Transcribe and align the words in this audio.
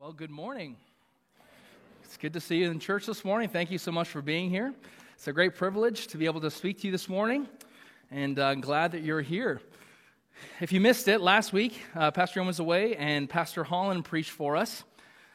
Well, 0.00 0.12
good 0.12 0.30
morning. 0.30 0.76
It's 2.04 2.16
good 2.16 2.32
to 2.34 2.40
see 2.40 2.58
you 2.58 2.70
in 2.70 2.78
church 2.78 3.06
this 3.06 3.24
morning. 3.24 3.48
Thank 3.48 3.72
you 3.72 3.78
so 3.78 3.90
much 3.90 4.06
for 4.06 4.22
being 4.22 4.48
here. 4.48 4.72
It's 5.14 5.26
a 5.26 5.32
great 5.32 5.56
privilege 5.56 6.06
to 6.06 6.18
be 6.18 6.26
able 6.26 6.40
to 6.42 6.52
speak 6.52 6.78
to 6.82 6.86
you 6.86 6.92
this 6.92 7.08
morning, 7.08 7.48
and 8.12 8.38
uh, 8.38 8.44
I'm 8.44 8.60
glad 8.60 8.92
that 8.92 9.02
you're 9.02 9.22
here. 9.22 9.60
If 10.60 10.70
you 10.70 10.80
missed 10.80 11.08
it, 11.08 11.20
last 11.20 11.52
week, 11.52 11.82
uh, 11.96 12.12
Pastor 12.12 12.38
Young 12.38 12.46
was 12.46 12.60
away, 12.60 12.94
and 12.94 13.28
Pastor 13.28 13.64
Holland 13.64 14.04
preached 14.04 14.30
for 14.30 14.56
us. 14.56 14.84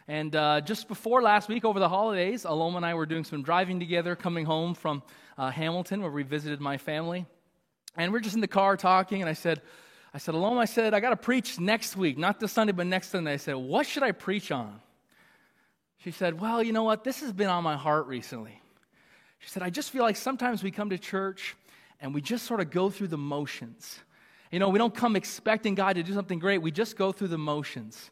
And 0.07 0.33
uh, 0.33 0.61
just 0.61 0.87
before 0.87 1.21
last 1.21 1.49
week, 1.49 1.65
over 1.65 1.81
the 1.81 1.89
holidays, 1.89 2.45
Aloma 2.45 2.77
and 2.77 2.85
I 2.85 2.93
were 2.93 3.05
doing 3.05 3.25
some 3.25 3.43
driving 3.43 3.81
together, 3.81 4.15
coming 4.15 4.45
home 4.45 4.75
from 4.75 5.03
uh, 5.37 5.51
Hamilton, 5.51 6.01
where 6.01 6.09
we 6.09 6.23
visited 6.23 6.61
my 6.61 6.77
family. 6.77 7.25
And 7.97 8.13
we're 8.13 8.21
just 8.21 8.35
in 8.35 8.41
the 8.41 8.47
car 8.47 8.77
talking, 8.77 9.19
and 9.21 9.29
I 9.29 9.33
said, 9.33 9.61
I 10.13 10.19
said, 10.19 10.35
Aloma, 10.35 10.59
I 10.59 10.65
said, 10.65 10.93
I 10.93 10.99
got 10.99 11.09
to 11.09 11.15
preach 11.15 11.59
next 11.59 11.97
week, 11.97 12.17
not 12.17 12.39
this 12.39 12.51
Sunday, 12.51 12.71
but 12.71 12.85
next 12.85 13.09
Sunday. 13.09 13.33
I 13.33 13.37
said, 13.37 13.55
what 13.55 13.87
should 13.87 14.03
I 14.03 14.11
preach 14.11 14.51
on? 14.51 14.79
She 15.97 16.11
said, 16.11 16.39
well, 16.39 16.61
you 16.61 16.71
know 16.71 16.83
what? 16.83 17.03
This 17.03 17.21
has 17.21 17.33
been 17.33 17.47
on 17.47 17.63
my 17.63 17.75
heart 17.75 18.05
recently. 18.07 18.61
She 19.39 19.49
said, 19.49 19.63
I 19.63 19.69
just 19.69 19.89
feel 19.89 20.03
like 20.03 20.15
sometimes 20.15 20.61
we 20.61 20.69
come 20.69 20.91
to 20.91 20.97
church 20.97 21.55
and 21.99 22.13
we 22.13 22.21
just 22.21 22.45
sort 22.45 22.59
of 22.59 22.69
go 22.69 22.89
through 22.89 23.07
the 23.07 23.17
motions. 23.17 23.99
You 24.51 24.59
know, 24.59 24.69
we 24.69 24.77
don't 24.77 24.93
come 24.93 25.15
expecting 25.15 25.73
God 25.73 25.95
to 25.95 26.03
do 26.03 26.13
something 26.13 26.37
great, 26.37 26.59
we 26.59 26.71
just 26.71 26.95
go 26.95 27.11
through 27.11 27.29
the 27.29 27.37
motions. 27.37 28.11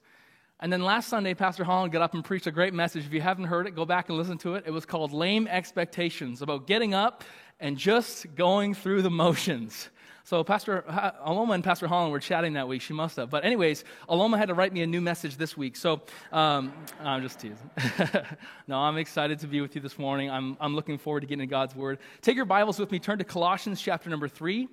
And 0.59 0.71
then 0.71 0.83
last 0.83 1.07
Sunday, 1.07 1.33
Pastor 1.33 1.63
Holland 1.63 1.91
got 1.91 2.01
up 2.01 2.13
and 2.13 2.23
preached 2.23 2.47
a 2.47 2.51
great 2.51 2.73
message. 2.73 3.05
If 3.05 3.13
you 3.13 3.21
haven't 3.21 3.45
heard 3.45 3.67
it, 3.67 3.75
go 3.75 3.85
back 3.85 4.09
and 4.09 4.17
listen 4.17 4.37
to 4.39 4.55
it. 4.55 4.63
It 4.67 4.71
was 4.71 4.85
called 4.85 5.11
Lame 5.11 5.47
Expectations, 5.47 6.41
about 6.41 6.67
getting 6.67 6.93
up 6.93 7.23
and 7.59 7.77
just 7.77 8.33
going 8.35 8.73
through 8.73 9.01
the 9.01 9.09
motions. 9.09 9.89
So 10.23 10.43
Pastor 10.43 10.83
Aloma 11.25 11.55
and 11.55 11.63
Pastor 11.63 11.87
Holland 11.87 12.11
were 12.11 12.19
chatting 12.19 12.53
that 12.53 12.67
week. 12.67 12.81
She 12.81 12.93
must 12.93 13.15
have. 13.15 13.29
But 13.29 13.43
anyways, 13.43 13.83
Aloma 14.07 14.37
had 14.37 14.49
to 14.49 14.53
write 14.53 14.71
me 14.71 14.81
a 14.81 14.87
new 14.87 15.01
message 15.01 15.37
this 15.37 15.57
week. 15.57 15.75
So 15.75 16.01
um, 16.31 16.71
I'm 17.01 17.21
just 17.21 17.39
teasing. 17.39 17.69
no, 18.67 18.77
I'm 18.77 18.97
excited 18.97 19.39
to 19.39 19.47
be 19.47 19.61
with 19.61 19.75
you 19.75 19.81
this 19.81 19.97
morning. 19.97 20.29
I'm, 20.29 20.57
I'm 20.59 20.75
looking 20.75 20.97
forward 20.97 21.21
to 21.21 21.27
getting 21.27 21.41
into 21.41 21.51
God's 21.51 21.75
Word. 21.75 21.99
Take 22.21 22.35
your 22.35 22.45
Bibles 22.45 22.79
with 22.79 22.91
me. 22.91 22.99
Turn 22.99 23.17
to 23.17 23.23
Colossians 23.23 23.81
chapter 23.81 24.09
number 24.09 24.27
3. 24.27 24.67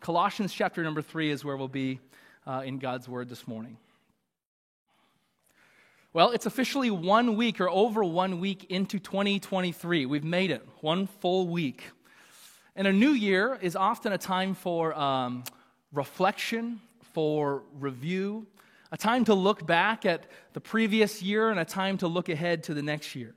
Colossians 0.00 0.52
chapter 0.52 0.82
number 0.82 1.02
3 1.02 1.30
is 1.30 1.44
where 1.44 1.56
we'll 1.56 1.68
be 1.68 2.00
uh, 2.46 2.62
in 2.64 2.78
God's 2.78 3.08
Word 3.08 3.28
this 3.28 3.46
morning. 3.46 3.76
Well, 6.12 6.32
it's 6.32 6.46
officially 6.46 6.90
one 6.90 7.36
week 7.36 7.60
or 7.60 7.70
over 7.70 8.02
one 8.02 8.40
week 8.40 8.64
into 8.64 8.98
2023. 8.98 10.06
We've 10.06 10.24
made 10.24 10.50
it, 10.50 10.66
one 10.80 11.06
full 11.06 11.46
week. 11.46 11.84
And 12.80 12.88
a 12.88 12.92
new 12.94 13.10
year 13.10 13.58
is 13.60 13.76
often 13.76 14.14
a 14.14 14.16
time 14.16 14.54
for 14.54 14.98
um, 14.98 15.44
reflection, 15.92 16.80
for 17.12 17.62
review, 17.78 18.46
a 18.90 18.96
time 18.96 19.26
to 19.26 19.34
look 19.34 19.66
back 19.66 20.06
at 20.06 20.24
the 20.54 20.62
previous 20.62 21.22
year 21.22 21.50
and 21.50 21.60
a 21.60 21.64
time 21.66 21.98
to 21.98 22.08
look 22.08 22.30
ahead 22.30 22.62
to 22.62 22.72
the 22.72 22.80
next 22.80 23.14
year 23.14 23.34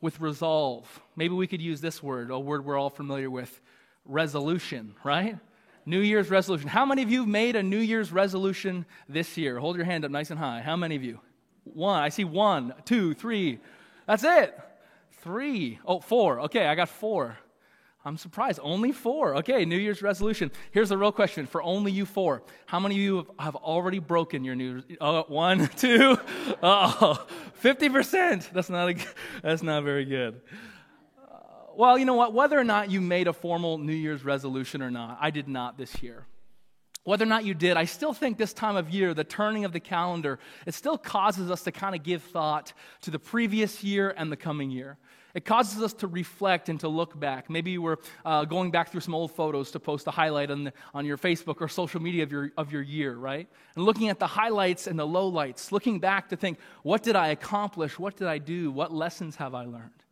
with 0.00 0.18
resolve. 0.18 0.88
Maybe 1.14 1.34
we 1.34 1.46
could 1.46 1.60
use 1.60 1.82
this 1.82 2.02
word, 2.02 2.30
a 2.30 2.38
word 2.38 2.64
we're 2.64 2.78
all 2.78 2.88
familiar 2.88 3.28
with 3.28 3.60
resolution, 4.06 4.94
right? 5.04 5.36
New 5.84 6.00
Year's 6.00 6.30
resolution. 6.30 6.70
How 6.70 6.86
many 6.86 7.02
of 7.02 7.10
you 7.10 7.26
made 7.26 7.54
a 7.54 7.62
New 7.62 7.76
Year's 7.76 8.10
resolution 8.10 8.86
this 9.10 9.36
year? 9.36 9.58
Hold 9.58 9.76
your 9.76 9.84
hand 9.84 10.06
up 10.06 10.10
nice 10.10 10.30
and 10.30 10.38
high. 10.38 10.62
How 10.62 10.74
many 10.74 10.96
of 10.96 11.04
you? 11.04 11.20
One. 11.64 12.02
I 12.02 12.08
see 12.08 12.24
one, 12.24 12.72
two, 12.86 13.12
three. 13.12 13.58
That's 14.06 14.24
it. 14.24 14.58
Three. 15.20 15.80
Oh, 15.84 16.00
four. 16.00 16.40
Okay, 16.40 16.66
I 16.66 16.74
got 16.74 16.88
four. 16.88 17.36
I'm 18.06 18.16
surprised. 18.16 18.60
Only 18.62 18.92
four. 18.92 19.34
Okay, 19.38 19.64
New 19.64 19.76
Year's 19.76 20.00
resolution. 20.00 20.52
Here's 20.70 20.90
the 20.90 20.96
real 20.96 21.10
question 21.10 21.44
for 21.44 21.60
only 21.60 21.90
you 21.90 22.06
four. 22.06 22.44
How 22.66 22.78
many 22.78 22.94
of 22.94 23.00
you 23.00 23.26
have 23.36 23.56
already 23.56 23.98
broken 23.98 24.44
your 24.44 24.54
New? 24.54 24.84
Oh, 25.00 25.24
one, 25.26 25.66
two, 25.76 26.16
oh, 26.62 27.26
50%. 27.60 28.52
That's 28.52 28.70
not, 28.70 28.90
a, 28.90 28.96
that's 29.42 29.64
not 29.64 29.82
very 29.82 30.04
good. 30.04 30.40
Uh, 31.20 31.38
well, 31.76 31.98
you 31.98 32.04
know 32.04 32.14
what? 32.14 32.32
Whether 32.32 32.56
or 32.56 32.62
not 32.62 32.92
you 32.92 33.00
made 33.00 33.26
a 33.26 33.32
formal 33.32 33.76
New 33.76 33.92
Year's 33.92 34.24
resolution 34.24 34.82
or 34.82 34.90
not, 34.92 35.18
I 35.20 35.30
did 35.30 35.48
not 35.48 35.76
this 35.76 36.00
year. 36.00 36.28
Whether 37.06 37.22
or 37.22 37.28
not 37.28 37.44
you 37.44 37.54
did, 37.54 37.76
I 37.76 37.84
still 37.84 38.12
think 38.12 38.36
this 38.36 38.52
time 38.52 38.74
of 38.74 38.90
year, 38.90 39.14
the 39.14 39.22
turning 39.22 39.64
of 39.64 39.72
the 39.72 39.78
calendar, 39.78 40.40
it 40.66 40.74
still 40.74 40.98
causes 40.98 41.52
us 41.52 41.62
to 41.62 41.70
kind 41.70 41.94
of 41.94 42.02
give 42.02 42.20
thought 42.20 42.72
to 43.02 43.12
the 43.12 43.18
previous 43.20 43.84
year 43.84 44.12
and 44.16 44.30
the 44.30 44.36
coming 44.36 44.72
year. 44.72 44.98
It 45.32 45.44
causes 45.44 45.80
us 45.80 45.92
to 45.92 46.08
reflect 46.08 46.68
and 46.68 46.80
to 46.80 46.88
look 46.88 47.16
back. 47.20 47.48
Maybe 47.48 47.70
you 47.70 47.80
were 47.80 48.00
uh, 48.24 48.44
going 48.44 48.72
back 48.72 48.90
through 48.90 49.02
some 49.02 49.14
old 49.14 49.30
photos 49.30 49.70
to 49.70 49.78
post 49.78 50.08
a 50.08 50.10
highlight 50.10 50.50
on, 50.50 50.64
the, 50.64 50.72
on 50.94 51.06
your 51.06 51.16
Facebook 51.16 51.60
or 51.60 51.68
social 51.68 52.02
media 52.02 52.24
of 52.24 52.32
your, 52.32 52.50
of 52.56 52.72
your 52.72 52.82
year, 52.82 53.14
right? 53.14 53.48
And 53.76 53.84
looking 53.84 54.08
at 54.08 54.18
the 54.18 54.26
highlights 54.26 54.88
and 54.88 54.98
the 54.98 55.06
lowlights, 55.06 55.70
looking 55.70 56.00
back 56.00 56.30
to 56.30 56.36
think, 56.36 56.58
what 56.82 57.04
did 57.04 57.14
I 57.14 57.28
accomplish? 57.28 58.00
What 58.00 58.16
did 58.16 58.26
I 58.26 58.38
do? 58.38 58.72
What 58.72 58.92
lessons 58.92 59.36
have 59.36 59.54
I 59.54 59.64
learned? 59.64 60.02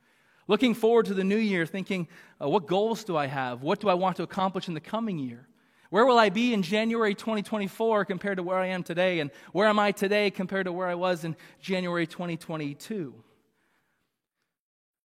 Looking 0.47 0.75
forward 0.75 1.07
to 1.07 1.15
the 1.15 1.25
new 1.25 1.39
year, 1.39 1.67
thinking, 1.67 2.07
uh, 2.41 2.49
what 2.49 2.69
goals 2.69 3.03
do 3.03 3.17
I 3.17 3.27
have? 3.27 3.63
What 3.63 3.81
do 3.81 3.89
I 3.89 3.95
want 3.95 4.15
to 4.19 4.23
accomplish 4.23 4.69
in 4.69 4.75
the 4.75 4.81
coming 4.81 5.19
year? 5.19 5.49
Where 5.91 6.07
will 6.07 6.19
I 6.19 6.31
be 6.31 6.53
in 6.53 6.63
January 6.63 7.15
2024 7.15 8.05
compared 8.05 8.39
to 8.39 8.43
where 8.43 8.59
I 8.59 8.69
am 8.69 8.83
today? 8.83 9.21
And 9.21 9.31
where 9.53 9.69
am 9.69 9.79
I 9.79 9.93
today 9.93 10.31
compared 10.31 10.67
to 10.67 10.73
where 10.73 10.89
I 10.89 10.95
was 10.95 11.25
in 11.25 11.37
January 11.61 12.07
2022? 12.07 13.15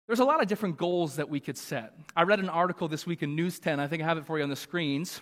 There's 0.08 0.20
a 0.20 0.26
lot 0.26 0.42
of 0.42 0.48
different 0.48 0.78
goals 0.78 1.18
that 1.18 1.30
we 1.30 1.40
could 1.40 1.58
set. 1.58 1.94
I 2.16 2.24
read 2.24 2.40
an 2.40 2.50
article 2.50 2.88
this 2.88 3.06
week 3.06 3.22
in 3.22 3.36
News 3.36 3.60
10, 3.60 3.80
I 3.80 3.88
think 3.88 4.02
I 4.02 4.06
have 4.06 4.18
it 4.18 4.26
for 4.26 4.38
you 4.38 4.44
on 4.44 4.50
the 4.50 4.56
screens, 4.56 5.22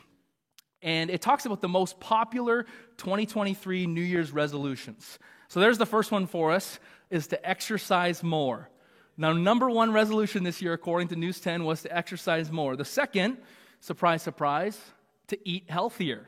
and 0.82 1.10
it 1.10 1.22
talks 1.22 1.46
about 1.46 1.60
the 1.60 1.68
most 1.68 2.00
popular 2.00 2.64
2023 2.96 3.86
New 3.86 4.00
Year's 4.02 4.32
resolutions. 4.32 5.20
So 5.50 5.60
there's 5.60 5.78
the 5.78 5.86
first 5.86 6.12
one 6.12 6.26
for 6.26 6.54
us 6.54 6.80
is 7.10 7.28
to 7.28 7.50
exercise 7.50 8.24
more. 8.24 8.70
Now, 9.18 9.34
number 9.34 9.70
one 9.70 9.92
resolution 9.92 10.44
this 10.44 10.62
year, 10.62 10.72
according 10.72 11.10
to 11.10 11.16
News 11.16 11.42
10, 11.42 11.66
was 11.66 11.82
to 11.82 11.94
exercise 11.94 12.50
more. 12.50 12.76
The 12.76 12.86
second, 12.86 13.38
surprise, 13.82 14.22
surprise, 14.22 14.80
to 15.28 15.48
eat 15.48 15.70
healthier. 15.70 16.28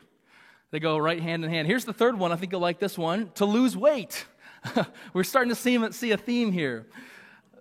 They 0.72 0.80
go 0.80 0.98
right 0.98 1.22
hand 1.22 1.44
in 1.44 1.50
hand. 1.50 1.68
Here's 1.68 1.86
the 1.86 1.94
third 1.94 2.18
one. 2.18 2.32
I 2.32 2.36
think 2.36 2.52
you'll 2.52 2.62
like 2.62 2.80
this 2.80 2.98
one 2.98 3.32
to 3.36 3.46
lose 3.46 3.76
weight. 3.76 4.26
We're 5.14 5.24
starting 5.24 5.50
to 5.50 5.92
see, 5.92 6.12
a 6.12 6.18
theme 6.18 6.52
here 6.52 6.88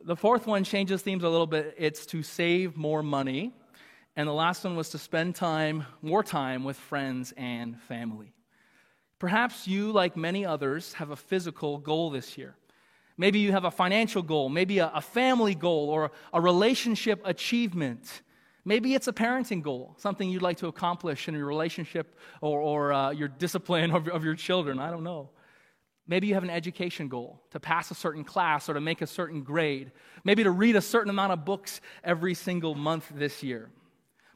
the 0.08 0.16
fourth 0.16 0.46
one 0.46 0.64
changes 0.64 1.02
themes 1.02 1.22
a 1.22 1.28
little 1.28 1.46
bit. 1.46 1.74
It's 1.76 2.06
to 2.06 2.22
save 2.22 2.78
more 2.78 3.02
money. 3.02 3.52
And 4.16 4.26
the 4.26 4.32
last 4.32 4.64
one 4.64 4.74
was 4.74 4.88
to 4.90 4.98
spend 4.98 5.34
time, 5.34 5.84
more 6.00 6.22
time 6.22 6.64
with 6.64 6.78
friends 6.78 7.34
and 7.36 7.78
family. 7.82 8.32
Perhaps 9.18 9.68
you, 9.68 9.92
like 9.92 10.16
many 10.16 10.46
others, 10.46 10.94
have 10.94 11.10
a 11.10 11.16
physical 11.16 11.76
goal 11.76 12.08
this 12.08 12.38
year. 12.38 12.56
Maybe 13.18 13.40
you 13.40 13.52
have 13.52 13.64
a 13.64 13.70
financial 13.70 14.22
goal, 14.22 14.48
maybe 14.48 14.78
a, 14.78 14.90
a 14.94 15.02
family 15.02 15.54
goal, 15.54 15.90
or 15.90 16.10
a 16.32 16.40
relationship 16.40 17.20
achievement. 17.26 18.22
Maybe 18.64 18.94
it's 18.94 19.08
a 19.08 19.12
parenting 19.12 19.62
goal, 19.62 19.94
something 19.98 20.28
you'd 20.28 20.42
like 20.42 20.58
to 20.58 20.66
accomplish 20.66 21.28
in 21.28 21.34
your 21.34 21.46
relationship 21.46 22.18
or, 22.40 22.60
or 22.60 22.92
uh, 22.92 23.10
your 23.10 23.28
discipline 23.28 23.90
of, 23.92 24.08
of 24.08 24.24
your 24.24 24.34
children. 24.34 24.78
I 24.78 24.90
don't 24.90 25.04
know. 25.04 25.30
Maybe 26.06 26.26
you 26.26 26.34
have 26.34 26.42
an 26.42 26.50
education 26.50 27.08
goal 27.08 27.42
to 27.50 27.60
pass 27.60 27.90
a 27.90 27.94
certain 27.94 28.24
class 28.24 28.68
or 28.68 28.74
to 28.74 28.80
make 28.80 29.02
a 29.02 29.06
certain 29.06 29.42
grade. 29.42 29.92
Maybe 30.24 30.42
to 30.42 30.50
read 30.50 30.74
a 30.74 30.80
certain 30.80 31.10
amount 31.10 31.32
of 31.32 31.44
books 31.44 31.82
every 32.02 32.34
single 32.34 32.74
month 32.74 33.06
this 33.14 33.42
year. 33.42 33.70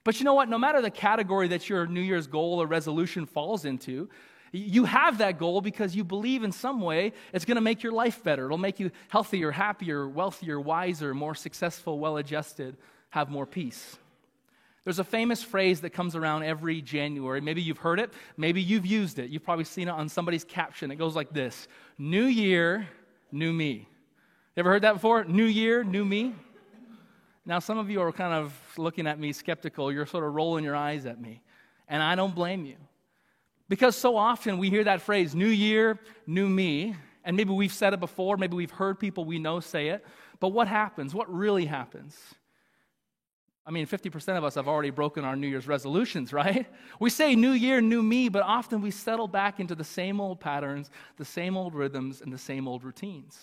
But 0.04 0.18
you 0.18 0.24
know 0.24 0.34
what? 0.34 0.48
No 0.48 0.58
matter 0.58 0.82
the 0.82 0.90
category 0.90 1.48
that 1.48 1.68
your 1.68 1.86
New 1.86 2.00
Year's 2.00 2.26
goal 2.26 2.60
or 2.60 2.66
resolution 2.66 3.24
falls 3.24 3.64
into, 3.64 4.10
you 4.52 4.84
have 4.84 5.18
that 5.18 5.38
goal 5.38 5.62
because 5.62 5.96
you 5.96 6.04
believe 6.04 6.42
in 6.42 6.52
some 6.52 6.80
way 6.80 7.14
it's 7.32 7.46
going 7.46 7.54
to 7.54 7.62
make 7.62 7.82
your 7.82 7.92
life 7.92 8.22
better. 8.22 8.44
It'll 8.44 8.58
make 8.58 8.78
you 8.78 8.90
healthier, 9.08 9.50
happier, 9.50 10.06
wealthier, 10.06 10.60
wiser, 10.60 11.14
more 11.14 11.34
successful, 11.34 11.98
well 11.98 12.18
adjusted, 12.18 12.76
have 13.10 13.30
more 13.30 13.46
peace. 13.46 13.96
There's 14.84 14.98
a 14.98 15.04
famous 15.04 15.43
phrase 15.43 15.81
that 15.82 15.91
comes 15.91 16.16
around 16.16 16.43
every 16.43 16.82
January. 16.82 17.41
Maybe 17.41 17.62
you've 17.62 17.78
heard 17.78 18.00
it, 18.00 18.12
maybe 18.37 18.60
you've 18.60 18.87
used 18.87 19.19
it. 19.19 19.31
You've 19.31 19.44
probably 19.44 19.65
seen 19.65 19.88
it 19.88 19.93
on 19.93 20.09
somebody's 20.09 20.44
caption. 20.44 20.91
It 20.91 20.97
goes 20.97 21.15
like 21.15 21.32
this 21.32 21.69
New 21.98 22.25
Year, 22.25 22.88
new 23.31 23.53
me. 23.53 23.88
You 24.56 24.61
ever 24.61 24.70
heard 24.70 24.82
that 24.82 24.94
before? 24.94 25.25
New 25.25 25.44
Year, 25.44 25.84
new 25.84 26.05
me? 26.05 26.34
Now, 27.44 27.58
some 27.58 27.79
of 27.79 27.90
you 27.90 28.00
are 28.00 28.12
kind 28.12 28.34
of 28.34 28.55
looking 28.76 29.06
at 29.06 29.19
me 29.19 29.32
skeptical. 29.32 29.93
You're 29.93 30.06
sort 30.06 30.25
of 30.25 30.34
rolling 30.34 30.64
your 30.64 30.76
eyes 30.76 31.06
at 31.06 31.20
me. 31.20 31.43
And 31.88 32.02
I 32.02 32.14
don't 32.14 32.35
blame 32.35 32.64
you. 32.64 32.76
Because 33.69 33.96
so 33.96 34.17
often 34.17 34.58
we 34.58 34.70
hear 34.70 34.85
that 34.85 35.00
phrase, 35.00 35.35
New 35.35 35.49
Year, 35.49 35.99
new 36.26 36.49
me. 36.49 36.94
And 37.25 37.37
maybe 37.37 37.52
we've 37.52 37.73
said 37.73 37.94
it 37.94 38.00
before, 38.00 38.37
maybe 38.37 38.56
we've 38.56 38.70
heard 38.70 38.99
people 38.99 39.25
we 39.25 39.38
know 39.38 39.61
say 39.61 39.88
it. 39.88 40.05
But 40.40 40.49
what 40.49 40.69
happens? 40.69 41.14
What 41.14 41.32
really 41.32 41.67
happens? 41.67 42.17
I 43.64 43.70
mean, 43.70 43.87
50% 43.87 44.37
of 44.37 44.44
us 44.44 44.56
have 44.56 44.67
already 44.67 44.91
broken 44.91 45.25
our 45.25 45.37
New 45.37 45.47
Year's 45.47 45.69
resolutions, 45.69 46.32
right? 46.32 46.67
We 46.99 47.11
say 47.11 47.35
new 47.35 47.53
year, 47.53 47.81
new 47.81 48.03
me, 48.03 48.29
but 48.29 48.43
often 48.43 48.81
we 48.81 48.91
settle 48.91 49.29
back 49.29 49.61
into 49.61 49.75
the 49.75 49.85
same 49.85 50.20
old 50.20 50.41
patterns, 50.41 50.91
the 51.17 51.25
same 51.25 51.56
old 51.56 51.75
rhythms, 51.75 52.20
and 52.20 52.32
the 52.32 52.38
same 52.38 52.67
old 52.67 52.85
routines. 52.85 53.38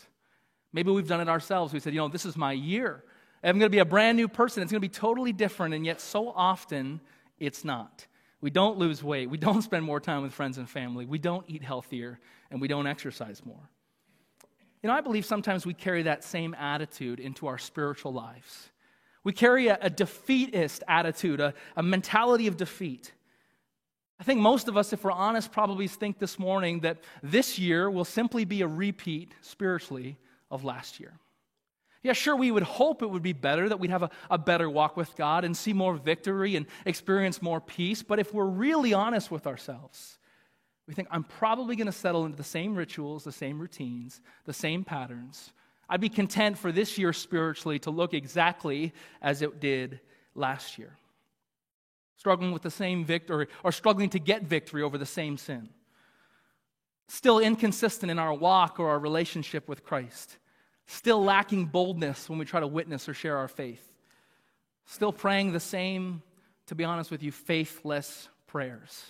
Maybe 0.74 0.92
we've 0.92 1.08
done 1.08 1.22
it 1.22 1.30
ourselves. 1.30 1.74
We 1.74 1.80
said, 1.80 1.94
you 1.94 2.00
know, 2.00 2.10
this 2.10 2.26
is 2.26 2.38
my 2.38 2.52
year. 2.52 3.04
I'm 3.44 3.58
going 3.58 3.72
to 3.72 3.76
be 3.76 3.80
a 3.80 3.86
brand 3.86 4.18
new 4.18 4.28
person. 4.28 4.62
It's 4.62 4.72
going 4.72 4.82
to 4.82 4.88
be 4.88 4.94
totally 4.94 5.32
different, 5.32 5.74
and 5.74 5.86
yet 5.86 6.02
so 6.02 6.30
often 6.30 7.00
it's 7.40 7.64
not. 7.64 8.06
We 8.42 8.50
don't 8.50 8.78
lose 8.78 9.02
weight. 9.02 9.30
We 9.30 9.38
don't 9.38 9.62
spend 9.64 9.86
more 9.86 10.00
time 10.00 10.22
with 10.22 10.34
friends 10.34 10.58
and 10.58 10.70
family. 10.70 11.06
We 11.06 11.18
don't 11.18 11.46
eat 11.48 11.64
healthier, 11.64 12.20
and 12.52 12.60
we 12.60 12.68
don't 12.68 12.88
exercise 12.88 13.42
more. 13.46 13.70
You 14.84 14.88
know, 14.88 14.96
I 14.96 15.02
believe 15.02 15.26
sometimes 15.26 15.66
we 15.66 15.74
carry 15.74 16.04
that 16.04 16.24
same 16.24 16.54
attitude 16.54 17.20
into 17.20 17.48
our 17.48 17.58
spiritual 17.58 18.14
lives. 18.14 18.70
We 19.24 19.34
carry 19.34 19.68
a, 19.68 19.78
a 19.82 19.90
defeatist 19.90 20.84
attitude, 20.88 21.40
a, 21.40 21.54
a 21.76 21.84
mentality 21.84 22.48
of 22.48 22.58
defeat. 22.58 23.12
I 24.20 24.24
think 24.24 24.42
most 24.42 24.68
of 24.68 24.76
us, 24.76 24.92
if 24.92 25.04
we're 25.04 25.12
honest, 25.12 25.52
probably 25.52 25.88
think 25.88 26.20
this 26.20 26.38
morning 26.38 26.82
that 26.82 26.98
this 27.24 27.58
year 27.58 27.90
will 27.90 28.06
simply 28.06 28.46
be 28.46 28.62
a 28.62 28.68
repeat 28.68 29.34
spiritually 29.42 30.18
of 30.52 30.64
last 30.64 31.00
year. 31.00 31.14
Yeah, 32.02 32.14
sure, 32.14 32.36
we 32.36 32.52
would 32.52 32.64
hope 32.64 33.02
it 33.02 33.10
would 33.10 33.24
be 33.24 33.34
better, 33.34 33.68
that 33.68 33.80
we'd 33.80 33.90
have 33.90 34.04
a, 34.04 34.10
a 34.30 34.38
better 34.38 34.70
walk 34.70 34.96
with 34.96 35.16
God 35.18 35.44
and 35.44 35.56
see 35.56 35.74
more 35.74 35.96
victory 35.96 36.56
and 36.56 36.66
experience 36.86 37.42
more 37.42 37.60
peace. 37.60 38.04
But 38.04 38.20
if 38.20 38.34
we're 38.34 38.46
really 38.46 38.94
honest 38.94 39.30
with 39.30 39.46
ourselves, 39.46 40.18
we 40.88 40.94
think, 40.94 41.10
I'm 41.12 41.26
probably 41.26 41.76
going 41.76 41.88
to 41.88 41.92
settle 41.92 42.26
into 42.26 42.38
the 42.38 42.44
same 42.44 42.74
rituals, 42.76 43.26
the 43.26 43.32
same 43.32 43.60
routines, 43.60 44.22
the 44.46 44.54
same 44.54 44.84
patterns. 44.84 45.52
I'd 45.90 46.02
be 46.02 46.10
content 46.10 46.58
for 46.58 46.72
this 46.72 46.98
year 46.98 47.14
spiritually 47.14 47.80
to 47.80 47.90
look 47.90 48.14
exactly 48.14 48.94
as 49.22 49.42
it 49.42 49.60
did 49.60 50.00
last 50.36 50.78
year 50.78 51.00
struggling 52.20 52.52
with 52.52 52.62
the 52.62 52.70
same 52.70 53.06
victory 53.06 53.48
or 53.64 53.72
struggling 53.72 54.10
to 54.10 54.20
get 54.20 54.44
victory 54.44 54.84
over 54.84 54.98
the 54.98 55.06
same 55.06 55.38
sin. 55.38 55.70
Still 57.08 57.40
inconsistent 57.40 58.12
in 58.12 58.20
our 58.20 58.34
walk 58.34 58.78
or 58.78 58.90
our 58.90 59.00
relationship 59.00 59.70
with 59.70 59.86
Christ. 59.86 60.38
Still 60.86 61.24
lacking 61.24 61.68
boldness 61.68 62.30
when 62.30 62.38
we 62.38 62.44
try 62.44 62.60
to 62.60 62.68
witness 62.68 63.08
or 63.08 63.14
share 63.14 63.38
our 63.38 63.48
faith. 63.48 63.94
Still 64.86 65.14
praying 65.14 65.54
the 65.54 65.62
same, 65.62 66.22
to 66.68 66.76
be 66.76 66.84
honest 66.84 67.10
with 67.10 67.24
you, 67.24 67.32
faithless 67.32 68.28
prayers. 68.48 69.06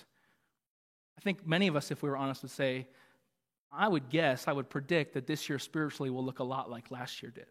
I 1.18 1.22
think 1.22 1.48
many 1.48 1.66
of 1.66 1.76
us, 1.76 1.90
if 1.90 2.04
we 2.04 2.10
were 2.10 2.18
honest, 2.18 2.44
would 2.44 2.52
say, 2.52 2.88
I 3.72 3.88
would 3.88 4.10
guess, 4.10 4.48
I 4.48 4.52
would 4.52 4.70
predict 4.70 5.14
that 5.14 5.28
this 5.28 5.48
year 5.48 5.60
spiritually 5.60 6.10
will 6.10 6.26
look 6.26 6.40
a 6.40 6.44
lot 6.44 6.70
like 6.70 6.92
last 6.92 7.22
year 7.22 7.32
did. 7.32 7.46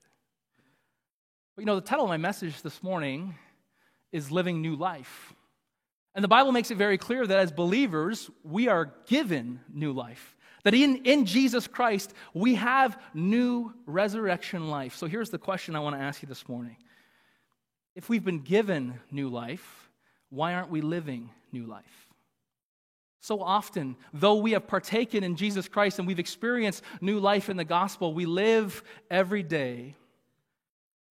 But 1.54 1.62
you 1.62 1.66
know, 1.66 1.76
the 1.76 1.80
title 1.80 2.04
of 2.04 2.08
my 2.08 2.16
message 2.16 2.62
this 2.62 2.82
morning 2.82 3.34
is 4.12 4.30
Living 4.30 4.60
New 4.60 4.76
Life. 4.76 5.34
And 6.14 6.24
the 6.24 6.28
Bible 6.28 6.52
makes 6.52 6.70
it 6.70 6.76
very 6.76 6.98
clear 6.98 7.26
that 7.26 7.38
as 7.38 7.52
believers, 7.52 8.30
we 8.42 8.68
are 8.68 8.92
given 9.06 9.60
new 9.72 9.92
life. 9.92 10.36
That 10.64 10.74
in, 10.74 11.04
in 11.04 11.26
Jesus 11.26 11.68
Christ, 11.68 12.12
we 12.34 12.56
have 12.56 13.00
new 13.14 13.72
resurrection 13.86 14.68
life. 14.68 14.96
So 14.96 15.06
here's 15.06 15.30
the 15.30 15.38
question 15.38 15.76
I 15.76 15.80
want 15.80 15.96
to 15.96 16.02
ask 16.02 16.20
you 16.22 16.28
this 16.28 16.48
morning 16.48 16.76
If 17.94 18.08
we've 18.08 18.24
been 18.24 18.40
given 18.40 18.98
new 19.10 19.28
life, 19.28 19.90
why 20.30 20.54
aren't 20.54 20.70
we 20.70 20.80
living 20.80 21.30
new 21.52 21.66
life? 21.66 22.07
So 23.20 23.42
often, 23.42 23.96
though 24.12 24.36
we 24.36 24.52
have 24.52 24.66
partaken 24.66 25.24
in 25.24 25.36
Jesus 25.36 25.68
Christ 25.68 25.98
and 25.98 26.06
we've 26.06 26.18
experienced 26.18 26.82
new 27.00 27.18
life 27.18 27.48
in 27.48 27.56
the 27.56 27.64
gospel, 27.64 28.14
we 28.14 28.26
live 28.26 28.82
every 29.10 29.42
day 29.42 29.96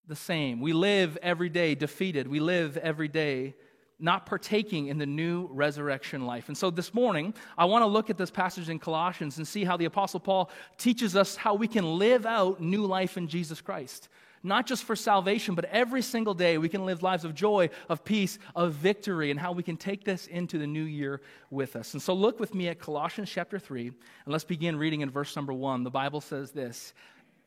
the 0.07 0.15
same. 0.15 0.61
We 0.61 0.71
live 0.71 1.17
every 1.21 1.49
day 1.49 1.75
defeated. 1.75 2.27
We 2.27 2.39
live 2.39 2.77
every 2.77 3.09
day 3.09 3.55
not 3.99 4.25
partaking 4.25 4.87
in 4.87 4.97
the 4.97 5.05
new 5.05 5.49
resurrection 5.51 6.25
life. 6.25 6.49
And 6.49 6.57
so 6.57 6.69
this 6.69 6.93
morning, 6.93 7.33
I 7.57 7.65
want 7.65 7.81
to 7.81 7.87
look 7.87 8.09
at 8.09 8.17
this 8.17 8.29
passage 8.29 8.69
in 8.69 8.77
Colossians 8.77 9.37
and 9.37 9.47
see 9.47 9.63
how 9.63 9.75
the 9.75 9.85
Apostle 9.85 10.19
Paul 10.19 10.51
teaches 10.77 11.15
us 11.15 11.35
how 11.35 11.55
we 11.55 11.67
can 11.67 11.97
live 11.97 12.25
out 12.25 12.61
new 12.61 12.85
life 12.85 13.17
in 13.17 13.27
Jesus 13.27 13.59
Christ. 13.59 14.07
Not 14.43 14.67
just 14.67 14.83
for 14.83 14.95
salvation, 14.95 15.55
but 15.55 15.65
every 15.65 16.01
single 16.01 16.33
day 16.33 16.57
we 16.57 16.69
can 16.69 16.85
live 16.85 17.03
lives 17.03 17.25
of 17.25 17.33
joy, 17.33 17.69
of 17.89 18.03
peace, 18.03 18.37
of 18.55 18.73
victory, 18.73 19.31
and 19.31 19.39
how 19.39 19.51
we 19.51 19.63
can 19.63 19.77
take 19.77 20.03
this 20.03 20.27
into 20.27 20.57
the 20.57 20.67
new 20.67 20.83
year 20.83 21.21
with 21.49 21.75
us. 21.75 21.93
And 21.93 22.01
so 22.01 22.13
look 22.13 22.39
with 22.39 22.53
me 22.53 22.67
at 22.67 22.79
Colossians 22.79 23.29
chapter 23.29 23.59
3, 23.59 23.87
and 23.87 23.95
let's 24.25 24.43
begin 24.43 24.77
reading 24.77 25.01
in 25.01 25.09
verse 25.09 25.35
number 25.35 25.53
1. 25.53 25.83
The 25.83 25.89
Bible 25.89 26.21
says 26.21 26.51
this 26.51 26.93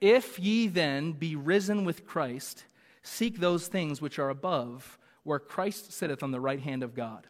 If 0.00 0.38
ye 0.38 0.66
then 0.66 1.12
be 1.12 1.36
risen 1.36 1.84
with 1.84 2.06
Christ, 2.06 2.64
seek 3.02 3.38
those 3.38 3.68
things 3.68 4.02
which 4.02 4.18
are 4.18 4.30
above 4.30 4.98
where 5.22 5.38
Christ 5.38 5.92
sitteth 5.92 6.22
on 6.22 6.30
the 6.30 6.40
right 6.40 6.60
hand 6.60 6.82
of 6.82 6.94
God. 6.94 7.26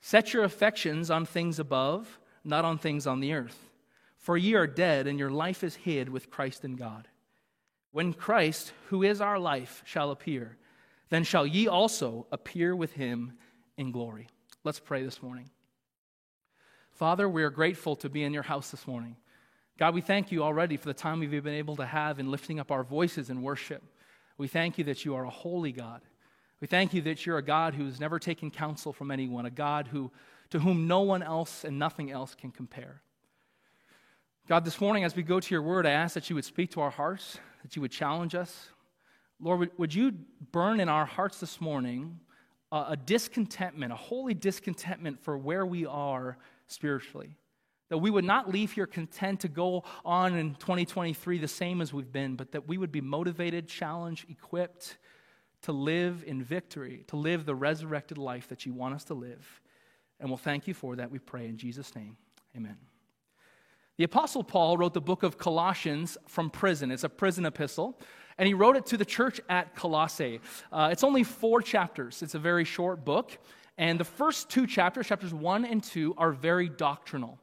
Set 0.00 0.32
your 0.32 0.44
affections 0.44 1.10
on 1.10 1.24
things 1.24 1.58
above, 1.58 2.18
not 2.44 2.64
on 2.64 2.78
things 2.78 3.06
on 3.06 3.20
the 3.20 3.32
earth. 3.32 3.58
For 4.16 4.36
ye 4.36 4.54
are 4.54 4.66
dead, 4.66 5.06
and 5.06 5.18
your 5.18 5.30
life 5.30 5.64
is 5.64 5.76
hid 5.76 6.08
with 6.08 6.30
Christ 6.30 6.64
in 6.64 6.76
God. 6.76 7.08
When 7.98 8.12
Christ, 8.12 8.72
who 8.90 9.02
is 9.02 9.20
our 9.20 9.40
life, 9.40 9.82
shall 9.84 10.12
appear, 10.12 10.56
then 11.08 11.24
shall 11.24 11.44
ye 11.44 11.66
also 11.66 12.28
appear 12.30 12.76
with 12.76 12.92
him 12.92 13.32
in 13.76 13.90
glory. 13.90 14.28
Let's 14.62 14.78
pray 14.78 15.02
this 15.02 15.20
morning. 15.20 15.50
Father, 16.92 17.28
we 17.28 17.42
are 17.42 17.50
grateful 17.50 17.96
to 17.96 18.08
be 18.08 18.22
in 18.22 18.32
your 18.32 18.44
house 18.44 18.70
this 18.70 18.86
morning. 18.86 19.16
God, 19.80 19.94
we 19.94 20.00
thank 20.00 20.30
you 20.30 20.44
already 20.44 20.76
for 20.76 20.86
the 20.86 20.94
time 20.94 21.18
we've 21.18 21.42
been 21.42 21.54
able 21.54 21.74
to 21.74 21.86
have 21.86 22.20
in 22.20 22.30
lifting 22.30 22.60
up 22.60 22.70
our 22.70 22.84
voices 22.84 23.30
in 23.30 23.42
worship. 23.42 23.82
We 24.36 24.46
thank 24.46 24.78
you 24.78 24.84
that 24.84 25.04
you 25.04 25.16
are 25.16 25.24
a 25.24 25.30
holy 25.30 25.72
God. 25.72 26.02
We 26.60 26.68
thank 26.68 26.94
you 26.94 27.02
that 27.02 27.26
you're 27.26 27.38
a 27.38 27.42
God 27.42 27.74
who's 27.74 27.98
never 27.98 28.20
taken 28.20 28.52
counsel 28.52 28.92
from 28.92 29.10
anyone, 29.10 29.44
a 29.44 29.50
God 29.50 29.88
who, 29.88 30.12
to 30.50 30.60
whom 30.60 30.86
no 30.86 31.00
one 31.00 31.24
else 31.24 31.64
and 31.64 31.80
nothing 31.80 32.12
else 32.12 32.36
can 32.36 32.52
compare. 32.52 33.02
God, 34.46 34.64
this 34.64 34.80
morning 34.80 35.02
as 35.02 35.16
we 35.16 35.24
go 35.24 35.40
to 35.40 35.54
your 35.54 35.62
word, 35.62 35.84
I 35.84 35.90
ask 35.90 36.14
that 36.14 36.30
you 36.30 36.36
would 36.36 36.44
speak 36.44 36.70
to 36.70 36.80
our 36.80 36.90
hearts, 36.90 37.38
that 37.68 37.76
you 37.76 37.82
would 37.82 37.92
challenge 37.92 38.34
us. 38.34 38.70
Lord, 39.38 39.70
would, 39.76 39.94
you 39.94 40.12
burn 40.52 40.80
in 40.80 40.88
our 40.88 41.04
hearts 41.04 41.38
this 41.38 41.60
morning 41.60 42.18
a 42.72 42.96
discontentment, 42.96 43.92
a 43.92 43.96
holy 43.96 44.32
discontentment 44.32 45.22
for 45.22 45.36
where 45.36 45.66
we 45.66 45.84
are 45.84 46.38
spiritually? 46.66 47.36
That 47.90 47.98
we 47.98 48.10
would 48.10 48.24
not 48.24 48.50
leave 48.50 48.72
here 48.72 48.86
content 48.86 49.40
to 49.40 49.48
go 49.48 49.84
on 50.02 50.34
in 50.34 50.54
2023 50.54 51.36
the 51.36 51.46
same 51.46 51.82
as 51.82 51.92
we've 51.92 52.10
been, 52.10 52.36
but 52.36 52.52
that 52.52 52.66
we 52.66 52.78
would 52.78 52.90
be 52.90 53.02
motivated, 53.02 53.68
challenged, 53.68 54.30
equipped 54.30 54.96
to 55.62 55.72
live 55.72 56.24
in 56.26 56.42
victory, 56.42 57.04
to 57.08 57.16
live 57.16 57.44
the 57.44 57.54
resurrected 57.54 58.16
life 58.16 58.48
that 58.48 58.64
you 58.64 58.72
want 58.72 58.94
us 58.94 59.04
to 59.04 59.14
live. 59.14 59.60
And 60.20 60.30
we'll 60.30 60.38
thank 60.38 60.66
you 60.66 60.72
for 60.72 60.96
that, 60.96 61.10
we 61.10 61.18
pray 61.18 61.46
in 61.46 61.58
Jesus' 61.58 61.94
name. 61.94 62.16
Amen. 62.56 62.78
The 63.98 64.04
Apostle 64.04 64.44
Paul 64.44 64.78
wrote 64.78 64.94
the 64.94 65.00
book 65.00 65.24
of 65.24 65.38
Colossians 65.38 66.16
from 66.28 66.50
prison. 66.50 66.92
It's 66.92 67.02
a 67.02 67.08
prison 67.08 67.44
epistle, 67.44 67.98
and 68.38 68.46
he 68.46 68.54
wrote 68.54 68.76
it 68.76 68.86
to 68.86 68.96
the 68.96 69.04
church 69.04 69.40
at 69.48 69.74
Colossae. 69.74 70.40
Uh, 70.70 70.90
it's 70.92 71.02
only 71.02 71.24
four 71.24 71.60
chapters, 71.60 72.22
it's 72.22 72.36
a 72.36 72.38
very 72.38 72.64
short 72.64 73.04
book. 73.04 73.36
And 73.76 73.98
the 73.98 74.04
first 74.04 74.48
two 74.50 74.68
chapters, 74.68 75.08
chapters 75.08 75.34
one 75.34 75.64
and 75.64 75.82
two, 75.82 76.14
are 76.16 76.30
very 76.30 76.68
doctrinal. 76.68 77.40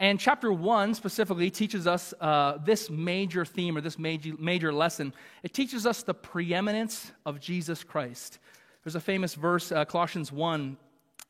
And 0.00 0.18
chapter 0.18 0.52
one 0.52 0.94
specifically 0.94 1.48
teaches 1.48 1.86
us 1.86 2.12
uh, 2.20 2.58
this 2.58 2.90
major 2.90 3.44
theme 3.44 3.76
or 3.76 3.80
this 3.80 4.00
major, 4.00 4.32
major 4.36 4.72
lesson. 4.72 5.14
It 5.44 5.54
teaches 5.54 5.86
us 5.86 6.02
the 6.02 6.14
preeminence 6.14 7.12
of 7.24 7.38
Jesus 7.38 7.84
Christ. 7.84 8.40
There's 8.82 8.96
a 8.96 9.00
famous 9.00 9.36
verse, 9.36 9.70
uh, 9.70 9.84
Colossians 9.84 10.32
1 10.32 10.76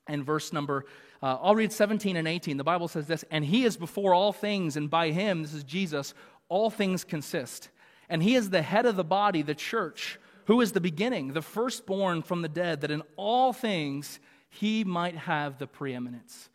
and 0.09 0.25
verse 0.25 0.53
number, 0.53 0.87
uh, 1.23 1.39
I'll 1.41 1.55
read 1.55 1.73
17 1.73 2.17
and 2.17 2.27
18. 2.27 2.57
The 2.57 2.65
Bible 2.65 2.89
says 2.89 3.07
this, 3.07 3.25
and 3.31 3.45
he 3.45 3.65
is 3.65 3.77
before 3.77 4.15
all 4.15 4.33
things, 4.33 4.77
and 4.77 4.89
by 4.89 5.11
him, 5.11 5.43
this 5.43 5.55
is 5.55 5.65
Jesus, 5.65 6.15
all 6.49 6.71
things 6.71 7.05
consist. 7.05 7.69
And 8.09 8.23
he 8.23 8.35
is 8.35 8.51
the 8.51 8.63
head 8.63 8.87
of 8.87 8.97
the 8.97 9.05
body, 9.05 9.43
the 9.43 9.55
church, 9.55 10.19
who 10.47 10.61
is 10.61 10.73
the 10.73 10.81
beginning, 10.81 11.35
the 11.35 11.43
firstborn 11.43 12.23
from 12.23 12.43
the 12.43 12.49
dead, 12.49 12.81
that 12.81 12.91
in 12.91 13.03
all 13.17 13.53
things 13.53 14.19
he 14.49 14.83
might 14.85 15.17
have 15.17 15.59
the 15.59 15.67
preeminence. 15.67 16.49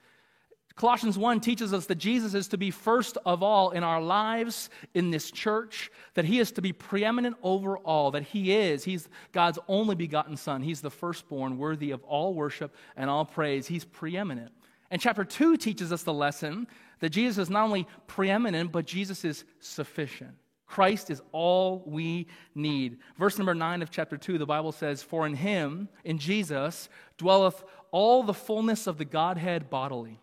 Colossians 0.75 1.19
1 1.19 1.39
teaches 1.39 1.71
us 1.71 1.85
that 1.85 1.99
Jesus 1.99 2.33
is 2.33 2.47
to 2.47 2.57
be 2.57 2.71
first 2.71 3.17
of 3.25 3.43
all 3.43 3.71
in 3.71 3.83
our 3.83 4.01
lives 4.01 4.71
in 4.95 5.11
this 5.11 5.29
church, 5.29 5.91
that 6.15 6.25
he 6.25 6.39
is 6.39 6.51
to 6.53 6.63
be 6.63 6.73
preeminent 6.73 7.35
over 7.43 7.77
all, 7.77 8.09
that 8.11 8.23
he 8.23 8.53
is. 8.53 8.83
He's 8.83 9.07
God's 9.33 9.59
only 9.67 9.93
begotten 9.93 10.35
Son. 10.35 10.63
He's 10.63 10.81
the 10.81 10.89
firstborn, 10.89 11.59
worthy 11.59 11.91
of 11.91 12.03
all 12.03 12.33
worship 12.33 12.75
and 12.97 13.07
all 13.07 13.23
praise. 13.23 13.67
He's 13.67 13.85
preeminent. 13.85 14.51
And 14.89 14.99
chapter 14.99 15.23
2 15.23 15.57
teaches 15.57 15.91
us 15.91 16.01
the 16.01 16.13
lesson 16.13 16.67
that 17.01 17.11
Jesus 17.11 17.37
is 17.37 17.49
not 17.51 17.65
only 17.65 17.87
preeminent, 18.07 18.71
but 18.71 18.85
Jesus 18.85 19.23
is 19.23 19.43
sufficient. 19.59 20.35
Christ 20.65 21.11
is 21.11 21.21
all 21.31 21.83
we 21.85 22.25
need. 22.55 22.97
Verse 23.19 23.37
number 23.37 23.53
9 23.53 23.83
of 23.83 23.91
chapter 23.91 24.17
2, 24.17 24.39
the 24.39 24.45
Bible 24.47 24.71
says, 24.71 25.03
For 25.03 25.27
in 25.27 25.35
him, 25.35 25.87
in 26.03 26.17
Jesus, 26.17 26.89
dwelleth 27.19 27.63
all 27.91 28.23
the 28.23 28.33
fullness 28.33 28.87
of 28.87 28.97
the 28.97 29.05
Godhead 29.05 29.69
bodily 29.69 30.19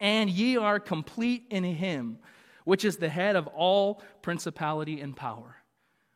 and 0.00 0.30
ye 0.30 0.56
are 0.56 0.80
complete 0.80 1.44
in 1.50 1.64
him, 1.64 2.18
which 2.64 2.84
is 2.84 2.96
the 2.96 3.08
head 3.08 3.36
of 3.36 3.46
all 3.48 4.02
principality 4.22 5.00
and 5.00 5.16
power. 5.16 5.56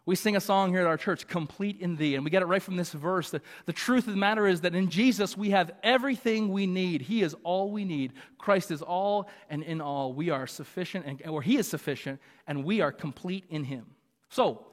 We 0.05 0.17
sing 0.17 0.35
a 0.35 0.41
song 0.41 0.71
here 0.71 0.81
at 0.81 0.87
our 0.87 0.97
church, 0.97 1.29
Complete 1.29 1.81
in 1.81 1.95
Thee, 1.95 2.17
and 2.17 2.25
we 2.25 2.31
get 2.31 2.43
it 2.43 2.47
right 2.47 2.63
from 2.63 2.75
this 2.75 2.91
verse. 2.91 3.31
The, 3.31 3.41
the 3.67 3.73
truth 3.73 4.09
of 4.09 4.15
the 4.15 4.19
matter 4.19 4.49
is 4.49 4.63
that 4.63 4.75
in 4.75 4.91
Jesus 4.91 5.37
we 5.37 5.51
have 5.51 5.71
everything 5.85 6.49
we 6.49 6.67
need. 6.67 7.03
He 7.03 7.23
is 7.23 7.37
all 7.45 7.71
we 7.71 7.85
need. 7.85 8.15
Christ 8.37 8.73
is 8.73 8.83
all 8.83 9.29
and 9.49 9.63
in 9.63 9.81
all. 9.81 10.13
We 10.13 10.31
are 10.31 10.49
sufficient, 10.49 11.07
and, 11.07 11.23
or 11.29 11.41
He 11.41 11.57
is 11.57 11.69
sufficient, 11.69 12.21
and 12.49 12.65
we 12.65 12.81
are 12.81 12.91
complete 12.91 13.45
in 13.49 13.63
Him. 13.63 13.87
So, 14.29 14.67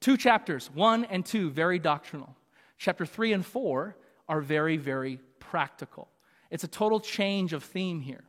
two 0.00 0.16
chapters, 0.16 0.70
one 0.72 1.04
and 1.06 1.26
two, 1.26 1.50
very 1.50 1.80
doctrinal. 1.80 2.36
Chapter 2.78 3.04
three 3.04 3.32
and 3.32 3.44
four 3.44 3.96
are 4.28 4.40
very, 4.40 4.76
very 4.76 5.18
practical. 5.40 6.08
It's 6.48 6.62
a 6.62 6.68
total 6.68 7.00
change 7.00 7.52
of 7.52 7.64
theme 7.64 8.00
here. 8.00 8.22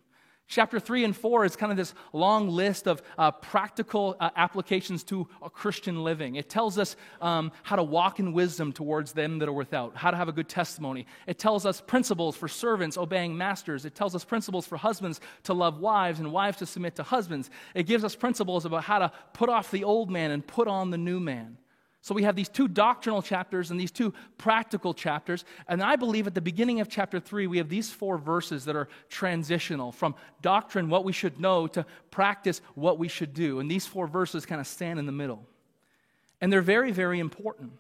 Chapter 0.50 0.80
3 0.80 1.04
and 1.04 1.16
4 1.16 1.44
is 1.44 1.58
kind 1.58 1.74
of 1.74 1.78
this 1.78 1.94
long 2.14 2.48
list 2.48 2.88
of 2.88 3.02
uh, 3.18 3.32
practical 3.32 4.16
uh, 4.18 4.30
applications 4.38 5.04
to 5.06 5.28
a 5.42 5.50
Christian 5.50 6.06
living. 6.06 6.36
It 6.36 6.50
tells 6.50 6.78
us 6.78 6.96
um, 7.22 7.52
how 7.64 7.76
to 7.76 7.84
walk 7.84 8.22
in 8.22 8.32
wisdom 8.32 8.72
towards 8.72 9.12
them 9.12 9.40
that 9.40 9.50
are 9.50 9.54
without, 9.54 9.98
how 9.98 10.10
to 10.10 10.16
have 10.16 10.30
a 10.30 10.32
good 10.32 10.48
testimony. 10.48 11.06
It 11.28 11.38
tells 11.38 11.66
us 11.66 11.82
principles 11.82 12.38
for 12.38 12.48
servants 12.48 12.98
obeying 12.98 13.38
masters. 13.38 13.84
It 13.84 13.94
tells 13.94 14.16
us 14.16 14.24
principles 14.24 14.66
for 14.66 14.78
husbands 14.78 15.20
to 15.44 15.54
love 15.54 15.80
wives 15.82 16.20
and 16.20 16.32
wives 16.32 16.60
to 16.60 16.66
submit 16.66 16.96
to 16.96 17.04
husbands. 17.04 17.50
It 17.76 17.84
gives 17.84 18.06
us 18.06 18.16
principles 18.16 18.64
about 18.64 18.86
how 18.86 19.00
to 19.00 19.12
put 19.34 19.50
off 19.50 19.70
the 19.70 19.84
old 19.84 20.10
man 20.10 20.32
and 20.32 20.48
put 20.48 20.70
on 20.70 20.92
the 20.92 20.98
new 20.98 21.20
man. 21.20 21.58
So 22.08 22.16
we 22.16 22.24
have 22.24 22.38
these 22.38 22.48
two 22.48 22.70
doctrinal 22.70 23.22
chapters 23.22 23.70
and 23.70 23.78
these 23.78 23.92
two 23.92 24.14
practical 24.38 24.94
chapters. 24.94 25.44
And 25.68 25.84
I 25.84 25.98
believe 25.98 26.26
at 26.26 26.34
the 26.34 26.40
beginning 26.40 26.80
of 26.80 26.88
chapter 26.88 27.20
3, 27.20 27.48
we 27.48 27.58
have 27.58 27.68
these 27.68 27.92
four 27.92 28.18
verses 28.18 28.64
that 28.64 28.78
are 28.78 28.88
transitional 29.10 29.92
from 29.92 30.16
doctrine, 30.42 30.88
what 30.88 31.04
we 31.04 31.12
should 31.12 31.38
know, 31.38 31.68
to 31.68 31.86
practice, 32.10 32.62
what 32.76 32.98
we 32.98 33.10
should 33.10 33.34
do. 33.34 33.60
And 33.60 33.70
these 33.70 33.86
four 33.86 34.08
verses 34.08 34.46
kind 34.46 34.62
of 34.62 34.68
stand 34.68 35.00
in 35.00 35.06
the 35.06 35.12
middle. 35.12 35.46
And 36.40 36.50
they're 36.50 36.62
very, 36.62 36.94
very 36.94 37.20
important. 37.20 37.74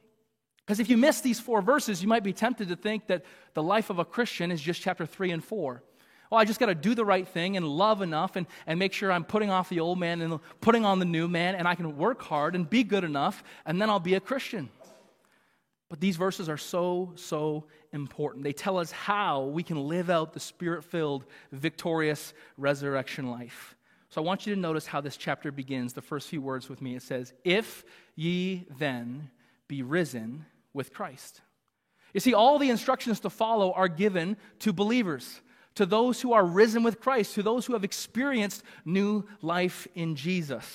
Because 0.58 0.82
if 0.82 0.90
you 0.90 0.98
miss 0.98 1.22
these 1.22 1.40
four 1.40 1.62
verses, 1.62 2.02
you 2.02 2.10
might 2.10 2.26
be 2.26 2.34
tempted 2.34 2.68
to 2.68 2.76
think 2.76 3.08
that 3.08 3.24
the 3.54 3.64
life 3.64 3.90
of 3.90 3.98
a 3.98 4.04
Christian 4.04 4.52
is 4.52 4.60
just 4.60 4.82
chapter 4.82 5.06
3 5.06 5.32
and 5.32 5.42
4. 5.42 5.82
Well, 6.30 6.40
I 6.40 6.46
just 6.46 6.60
got 6.60 6.66
to 6.68 6.76
do 6.76 6.94
the 6.94 7.06
right 7.06 7.28
thing 7.28 7.56
and 7.56 7.66
love 7.66 8.02
enough 8.02 8.36
and, 8.36 8.48
and 8.66 8.78
make 8.78 8.94
sure 8.94 9.12
I'm 9.12 9.24
putting 9.24 9.50
off 9.50 9.70
the 9.70 9.80
old 9.80 10.00
man 10.00 10.22
and 10.22 10.40
putting 10.62 10.86
on 10.86 11.00
the 11.00 11.06
new 11.06 11.28
man, 11.28 11.56
and 11.56 11.68
I 11.68 11.76
can 11.76 11.98
work 11.98 12.22
hard 12.22 12.56
and 12.56 12.70
be 12.70 12.84
good 12.84 13.04
enough, 13.04 13.44
and 13.66 13.82
then 13.82 13.90
I'll 13.90 14.00
be 14.00 14.16
a 14.16 14.20
Christian. 14.20 14.70
But 15.90 16.02
these 16.02 16.18
verses 16.18 16.50
are 16.50 16.58
so, 16.58 17.14
so 17.16 17.66
important. 17.94 18.44
They 18.44 18.52
tell 18.52 18.78
us 18.78 18.92
how 18.92 19.44
we 19.44 19.64
can 19.64 19.88
live 19.88 20.10
out 20.10 20.34
the 20.34 20.40
spirit 20.40 20.84
filled, 20.84 21.26
victorious 21.52 22.34
resurrection 22.58 23.32
life. 23.32 23.76
So 24.10 24.22
I 24.22 24.26
want 24.26 24.46
you 24.46 24.54
to 24.54 24.60
notice 24.60 24.86
how 24.86 25.02
this 25.02 25.18
chapter 25.18 25.52
begins. 25.52 25.94
The 25.94 26.02
first 26.02 26.28
few 26.28 26.42
words 26.42 26.68
with 26.70 26.82
me 26.82 26.96
it 26.96 27.04
says, 27.04 27.34
If 27.44 27.86
ye 28.16 28.66
then 28.78 29.30
be 29.68 29.82
risen 29.82 30.46
with 30.74 30.94
Christ. 30.94 31.42
You 32.14 32.20
see, 32.20 32.34
all 32.34 32.58
the 32.58 32.70
instructions 32.70 33.20
to 33.22 33.30
follow 33.30 33.74
are 33.74 33.88
given 33.88 34.38
to 34.60 34.74
believers 34.74 35.42
to 35.78 35.86
those 35.86 36.22
who 36.22 36.34
are 36.34 36.44
risen 36.44 36.82
with 36.82 37.00
Christ, 37.00 37.36
to 37.36 37.44
those 37.44 37.68
who 37.68 37.74
have 37.74 37.84
experienced 37.84 38.64
new 38.84 39.26
life 39.44 39.88
in 39.94 40.16
Jesus. 40.16 40.66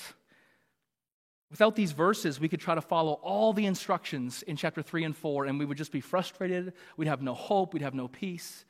Without 1.51 1.75
these 1.75 1.91
verses, 1.91 2.39
we 2.39 2.49
could 2.49 2.61
try 2.61 2.77
to 2.77 2.81
follow 2.81 3.15
all 3.15 3.53
the 3.53 3.67
instructions 3.67 4.43
in 4.45 4.57
chapter 4.57 4.81
3 4.81 5.03
and 5.03 5.17
4, 5.17 5.47
and 5.47 5.59
we 5.59 5.65
would 5.65 5.77
just 5.77 5.91
be 5.91 6.01
frustrated. 6.01 6.73
We'd 6.97 7.09
have 7.09 7.21
no 7.21 7.35
hope. 7.35 7.75
We'd 7.75 7.83
have 7.83 7.95
no 7.95 8.07
peace. 8.07 8.65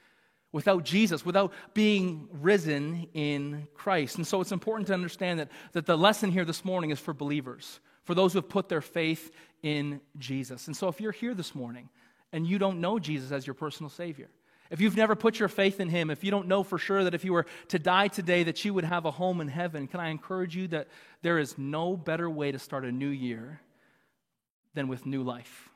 Without 0.53 0.85
Jesus, 0.85 1.25
without 1.25 1.53
being 1.75 2.29
risen 2.33 3.09
in 3.12 3.69
Christ. 3.75 4.17
And 4.17 4.27
so 4.27 4.41
it's 4.41 4.53
important 4.53 4.87
to 4.87 4.95
understand 4.95 5.39
that, 5.39 5.51
that 5.73 5.85
the 5.85 5.99
lesson 5.99 6.31
here 6.33 6.47
this 6.47 6.65
morning 6.65 6.91
is 6.91 6.99
for 6.99 7.12
believers, 7.12 7.79
for 8.05 8.15
those 8.15 8.33
who 8.33 8.39
have 8.39 8.49
put 8.49 8.71
their 8.71 8.81
faith 8.81 9.33
in 9.62 10.01
Jesus. 10.19 10.67
And 10.67 10.75
so 10.75 10.89
if 10.89 10.99
you're 10.99 11.12
here 11.12 11.35
this 11.35 11.55
morning 11.55 11.91
and 12.33 12.47
you 12.47 12.59
don't 12.59 12.81
know 12.81 12.99
Jesus 12.99 13.33
as 13.33 13.47
your 13.47 13.55
personal 13.55 13.91
Savior, 13.91 14.31
if 14.73 14.81
you've 14.81 14.97
never 14.97 15.14
put 15.14 15.38
your 15.38 15.50
faith 15.50 15.81
in 15.81 15.91
him, 15.91 16.11
if 16.11 16.25
you 16.25 16.31
don't 16.31 16.49
know 16.49 16.62
for 16.62 16.79
sure 16.79 17.05
that 17.05 17.14
if 17.14 17.26
you 17.26 17.35
were 17.35 17.45
to 17.69 17.79
die 17.79 18.09
today 18.09 18.43
that 18.45 18.64
you 18.64 18.73
would 18.73 18.85
have 18.85 19.05
a 19.05 19.11
home 19.11 19.43
in 19.43 19.49
heaven, 19.49 19.87
can 19.87 20.00
I 20.00 20.09
encourage 20.09 20.57
you 20.57 20.67
that 20.69 20.88
there 21.21 21.38
is 21.38 21.59
no 21.59 21.95
better 21.95 22.29
way 22.29 22.50
to 22.50 22.59
start 22.59 22.87
a 22.87 22.91
new 22.91 23.11
year 23.11 23.61
than 24.73 24.88
with 24.88 25.05
new 25.05 25.23
life? 25.23 25.69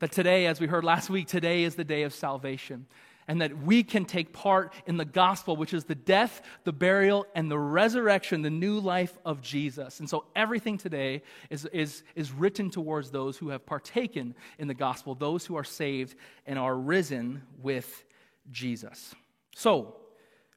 That 0.00 0.12
today, 0.12 0.46
as 0.46 0.60
we 0.60 0.66
heard 0.66 0.84
last 0.84 1.08
week, 1.08 1.28
today 1.28 1.64
is 1.64 1.76
the 1.76 1.84
day 1.84 2.02
of 2.02 2.12
salvation 2.12 2.86
and 3.26 3.40
that 3.40 3.56
we 3.62 3.82
can 3.82 4.04
take 4.04 4.32
part 4.32 4.74
in 4.86 4.96
the 4.96 5.04
gospel, 5.04 5.56
which 5.56 5.72
is 5.72 5.84
the 5.84 5.94
death, 5.94 6.42
the 6.64 6.72
burial, 6.72 7.26
and 7.34 7.50
the 7.50 7.58
resurrection, 7.58 8.42
the 8.42 8.50
new 8.50 8.80
life 8.80 9.16
of 9.24 9.40
Jesus. 9.40 10.00
And 10.00 10.10
so 10.10 10.24
everything 10.34 10.76
today 10.76 11.22
is, 11.48 11.64
is, 11.66 12.02
is 12.14 12.32
written 12.32 12.70
towards 12.70 13.10
those 13.10 13.36
who 13.36 13.50
have 13.50 13.64
partaken 13.64 14.34
in 14.58 14.68
the 14.68 14.74
gospel, 14.74 15.14
those 15.14 15.46
who 15.46 15.56
are 15.56 15.64
saved 15.64 16.16
and 16.44 16.58
are 16.58 16.76
risen 16.76 17.42
with 17.62 18.04
Jesus. 18.50 19.14
So, 19.54 19.96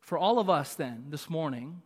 for 0.02 0.18
all 0.18 0.40
of 0.40 0.50
us 0.50 0.76
then 0.76 1.06
this 1.10 1.30
morning 1.30 1.82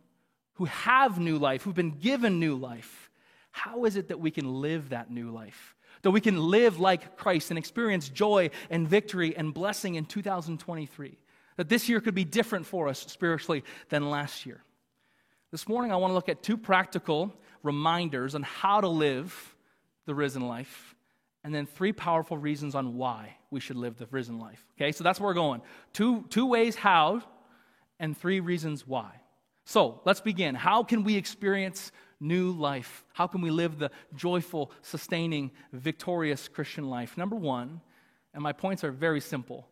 who 0.54 0.64
have 0.64 1.20
new 1.20 1.38
life, 1.38 1.62
who've 1.62 1.74
been 1.74 1.98
given 1.98 2.40
new 2.40 2.56
life, 2.56 3.10
how 3.50 3.84
is 3.84 3.96
it 3.96 4.08
that 4.08 4.20
we 4.20 4.30
can 4.30 4.60
live 4.60 4.90
that 4.90 5.10
new 5.10 5.30
life? 5.30 5.76
That 6.02 6.10
we 6.10 6.20
can 6.20 6.36
live 6.36 6.78
like 6.78 7.16
Christ 7.16 7.50
and 7.50 7.58
experience 7.58 8.08
joy 8.08 8.50
and 8.70 8.88
victory 8.88 9.36
and 9.36 9.54
blessing 9.54 9.94
in 9.94 10.04
2023? 10.04 11.18
That 11.56 11.68
this 11.68 11.88
year 11.88 12.00
could 12.00 12.14
be 12.14 12.24
different 12.24 12.66
for 12.66 12.88
us 12.88 13.00
spiritually 13.00 13.64
than 13.88 14.10
last 14.10 14.46
year. 14.46 14.62
This 15.50 15.68
morning, 15.68 15.92
I 15.92 15.96
want 15.96 16.10
to 16.10 16.14
look 16.14 16.28
at 16.28 16.42
two 16.42 16.56
practical 16.56 17.34
reminders 17.62 18.34
on 18.34 18.42
how 18.42 18.80
to 18.80 18.88
live 18.88 19.56
the 20.06 20.14
risen 20.14 20.46
life 20.46 20.94
and 21.44 21.54
then 21.54 21.66
three 21.66 21.92
powerful 21.92 22.36
reasons 22.36 22.74
on 22.74 22.96
why 22.96 23.36
we 23.50 23.60
should 23.60 23.76
live 23.76 23.96
the 23.96 24.06
risen 24.10 24.38
life. 24.38 24.64
Okay, 24.76 24.92
so 24.92 25.04
that's 25.04 25.20
where 25.20 25.28
we're 25.28 25.34
going. 25.34 25.62
Two, 25.92 26.24
two 26.30 26.46
ways 26.46 26.74
how, 26.74 27.22
and 28.00 28.16
three 28.16 28.40
reasons 28.40 28.86
why. 28.86 29.10
So 29.64 30.00
let's 30.04 30.20
begin. 30.20 30.54
How 30.54 30.82
can 30.82 31.04
we 31.04 31.16
experience 31.16 31.92
new 32.20 32.52
life? 32.52 33.04
How 33.12 33.26
can 33.26 33.40
we 33.40 33.50
live 33.50 33.78
the 33.78 33.90
joyful, 34.14 34.72
sustaining, 34.82 35.50
victorious 35.72 36.48
Christian 36.48 36.88
life? 36.88 37.16
Number 37.16 37.36
one, 37.36 37.80
and 38.34 38.42
my 38.42 38.52
points 38.52 38.84
are 38.84 38.90
very 38.90 39.20
simple, 39.20 39.68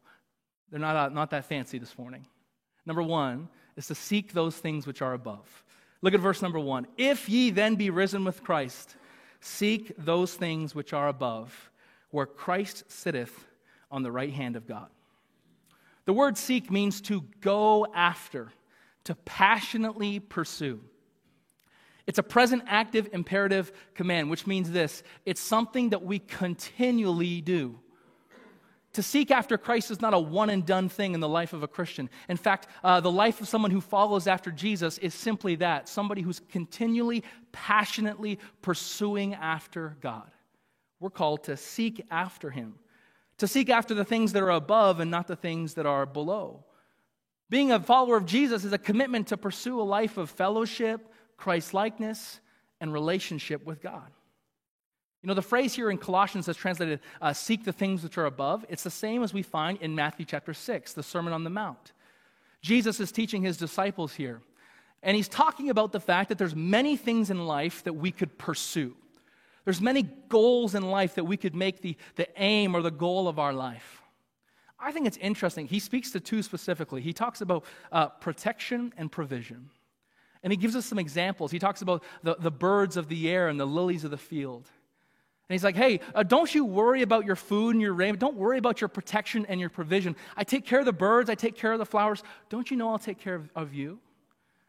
they're 0.71 0.81
not, 0.81 0.97
uh, 0.97 1.09
not 1.09 1.31
that 1.31 1.45
fancy 1.45 1.79
this 1.79 1.97
morning. 1.97 2.27
Number 2.85 3.03
one 3.03 3.49
is 3.77 3.87
to 3.89 3.95
seek 3.95 4.33
those 4.33 4.57
things 4.57 4.87
which 4.87 5.03
are 5.03 5.13
above. 5.13 5.65
Look 6.03 6.15
at 6.15 6.21
verse 6.21 6.43
number 6.43 6.59
one. 6.59 6.87
If 6.97 7.29
ye 7.29 7.51
then 7.51 7.75
be 7.77 7.91
risen 7.91 8.25
with 8.25 8.43
Christ, 8.43 8.97
Seek 9.47 9.93
those 9.97 10.35
things 10.35 10.75
which 10.75 10.93
are 10.93 11.07
above, 11.07 11.71
where 12.11 12.27
Christ 12.27 12.83
sitteth 12.89 13.47
on 13.93 14.03
the 14.03 14.11
right 14.11 14.33
hand 14.33 14.57
of 14.57 14.67
God. 14.67 14.89
The 16.05 16.13
word 16.13 16.37
seek 16.37 16.69
means 16.69 17.01
to 17.03 17.23
go 17.41 17.87
after, 17.95 18.53
to 19.05 19.15
passionately 19.15 20.19
pursue. 20.19 20.81
It's 22.09 22.19
a 22.19 22.25
present 22.25 22.65
active 22.67 23.09
imperative 23.13 23.71
command, 23.95 24.31
which 24.31 24.49
means 24.49 24.73
this 24.73 25.05
it's 25.25 25.41
something 25.41 25.91
that 25.91 26.03
we 26.03 26.19
continually 26.19 27.41
do. 27.41 27.79
To 28.97 29.03
seek 29.03 29.31
after 29.31 29.59
Christ 29.59 29.91
is 29.91 30.01
not 30.01 30.15
a 30.15 30.19
one 30.19 30.49
and 30.49 30.65
done 30.65 30.89
thing 30.89 31.13
in 31.13 31.21
the 31.21 31.29
life 31.29 31.53
of 31.53 31.63
a 31.63 31.69
Christian. 31.69 32.09
In 32.31 32.39
fact, 32.39 32.67
uh, 32.83 32.99
the 32.99 33.11
life 33.11 33.43
of 33.43 33.47
someone 33.47 33.71
who 33.71 33.83
follows 33.83 34.27
after 34.27 34.51
Jesus 34.51 34.97
is 34.97 35.13
simply 35.13 35.57
that 35.57 35.87
somebody 35.87 36.23
who's 36.23 36.41
continually, 36.49 37.23
passionately 37.53 38.39
pursuing 38.63 39.35
after 39.35 39.99
God. 40.01 40.31
We're 40.99 41.11
called 41.11 41.45
to 41.45 41.59
seek 41.59 42.07
after 42.11 42.49
Him, 42.49 42.77
to 43.37 43.47
seek 43.47 43.69
after 43.69 43.93
the 43.93 44.03
things 44.03 44.33
that 44.33 44.43
are 44.43 44.53
above 44.53 44.99
and 44.99 45.11
not 45.11 45.27
the 45.27 45.37
things 45.37 45.75
that 45.75 45.85
are 45.85 46.07
below. 46.07 46.65
Being 47.51 47.73
a 47.73 47.81
follower 47.81 48.17
of 48.17 48.25
Jesus 48.25 48.65
is 48.65 48.73
a 48.73 48.79
commitment 48.79 49.27
to 49.27 49.37
pursue 49.37 49.79
a 49.79 49.83
life 49.83 50.17
of 50.17 50.31
fellowship, 50.31 51.13
Christ 51.37 51.75
likeness, 51.75 52.41
and 52.81 52.95
relationship 52.95 53.63
with 53.67 53.83
God. 53.83 54.11
You 55.27 55.31
know, 55.31 55.35
the 55.35 55.43
phrase 55.43 55.75
here 55.75 55.91
in 55.91 55.99
Colossians 55.99 56.47
is 56.47 56.57
translated, 56.57 57.01
uh, 57.21 57.33
seek 57.33 57.65
the 57.65 57.73
things 57.73 58.05
which 58.05 58.17
are 58.17 58.27
above. 58.27 58.65
It's 58.69 58.85
the 58.85 58.93
same 58.93 59.25
as 59.25 59.35
we 59.35 59.43
find 59.43 59.77
in 59.79 59.93
Matthew 59.93 60.25
chapter 60.25 60.55
6, 60.55 60.93
the 60.93 61.03
Sermon 61.03 61.33
on 61.33 61.43
the 61.43 61.51
Mount. 61.51 61.95
Jesus 62.63 63.01
is 63.01 63.11
teaching 63.11 63.43
his 63.43 63.57
disciples 63.57 64.15
here. 64.15 64.41
And 65.03 65.17
he's 65.17 65.27
talking 65.27 65.69
about 65.69 65.91
the 65.91 65.99
fact 65.99 66.29
that 66.29 66.39
there's 66.39 66.55
many 66.55 66.97
things 66.97 67.29
in 67.29 67.45
life 67.45 67.83
that 67.83 67.95
we 67.95 68.13
could 68.13 68.39
pursue. 68.39 68.95
There's 69.65 69.81
many 69.81 70.05
goals 70.29 70.77
in 70.77 70.89
life 70.93 71.17
that 71.17 71.25
we 71.25 71.37
could 71.37 71.57
make 71.57 71.81
the, 71.81 71.97
the 72.15 72.29
aim 72.41 72.77
or 72.77 72.81
the 72.81 72.93
goal 72.93 73.27
of 73.27 73.41
our 73.41 73.53
life. 73.53 74.03
I 74.79 74.93
think 74.93 75.09
it's 75.09 75.17
interesting. 75.17 75.67
He 75.67 75.81
speaks 75.81 76.13
to 76.13 76.21
two 76.21 76.41
specifically. 76.41 77.01
He 77.01 77.13
talks 77.13 77.41
about 77.41 77.65
uh, 77.91 78.11
protection 78.11 78.93
and 78.97 79.11
provision. 79.11 79.71
And 80.45 80.53
he 80.53 80.57
gives 80.57 80.77
us 80.77 80.87
some 80.87 81.01
examples. 81.01 81.51
He 81.51 81.59
talks 81.59 81.83
about 81.83 82.05
the, 82.23 82.37
the 82.39 82.53
birds 82.53 82.97
of 82.97 83.09
the 83.09 83.29
air 83.29 83.49
and 83.49 83.59
the 83.59 83.67
lilies 83.67 84.05
of 84.05 84.13
the 84.13 84.17
field. 84.17 84.71
And 85.49 85.55
he's 85.55 85.63
like, 85.63 85.77
hey, 85.77 86.01
uh, 86.15 86.25
don't 86.25 86.53
you 86.53 86.65
worry 86.65 87.03
about 87.03 87.25
your 87.25 87.37
food 87.37 87.77
and 87.77 87.81
your 87.81 87.93
raiment. 87.93 88.19
Don't 88.19 88.37
worry 88.37 88.59
about 88.59 88.81
your 88.81 88.89
protection 88.89 89.47
and 89.49 89.61
your 89.61 89.71
provision. 89.71 90.17
I 90.37 90.43
take 90.43 90.67
care 90.67 90.81
of 90.81 90.87
the 90.87 90.93
birds, 90.93 91.31
I 91.31 91.37
take 91.37 91.57
care 91.57 91.73
of 91.73 91.79
the 91.79 91.87
flowers. 91.87 92.25
Don't 92.49 92.69
you 92.71 92.77
know 92.77 92.91
I'll 92.91 92.99
take 92.99 93.19
care 93.19 93.37
of, 93.37 93.49
of 93.55 93.73
you? 93.73 94.01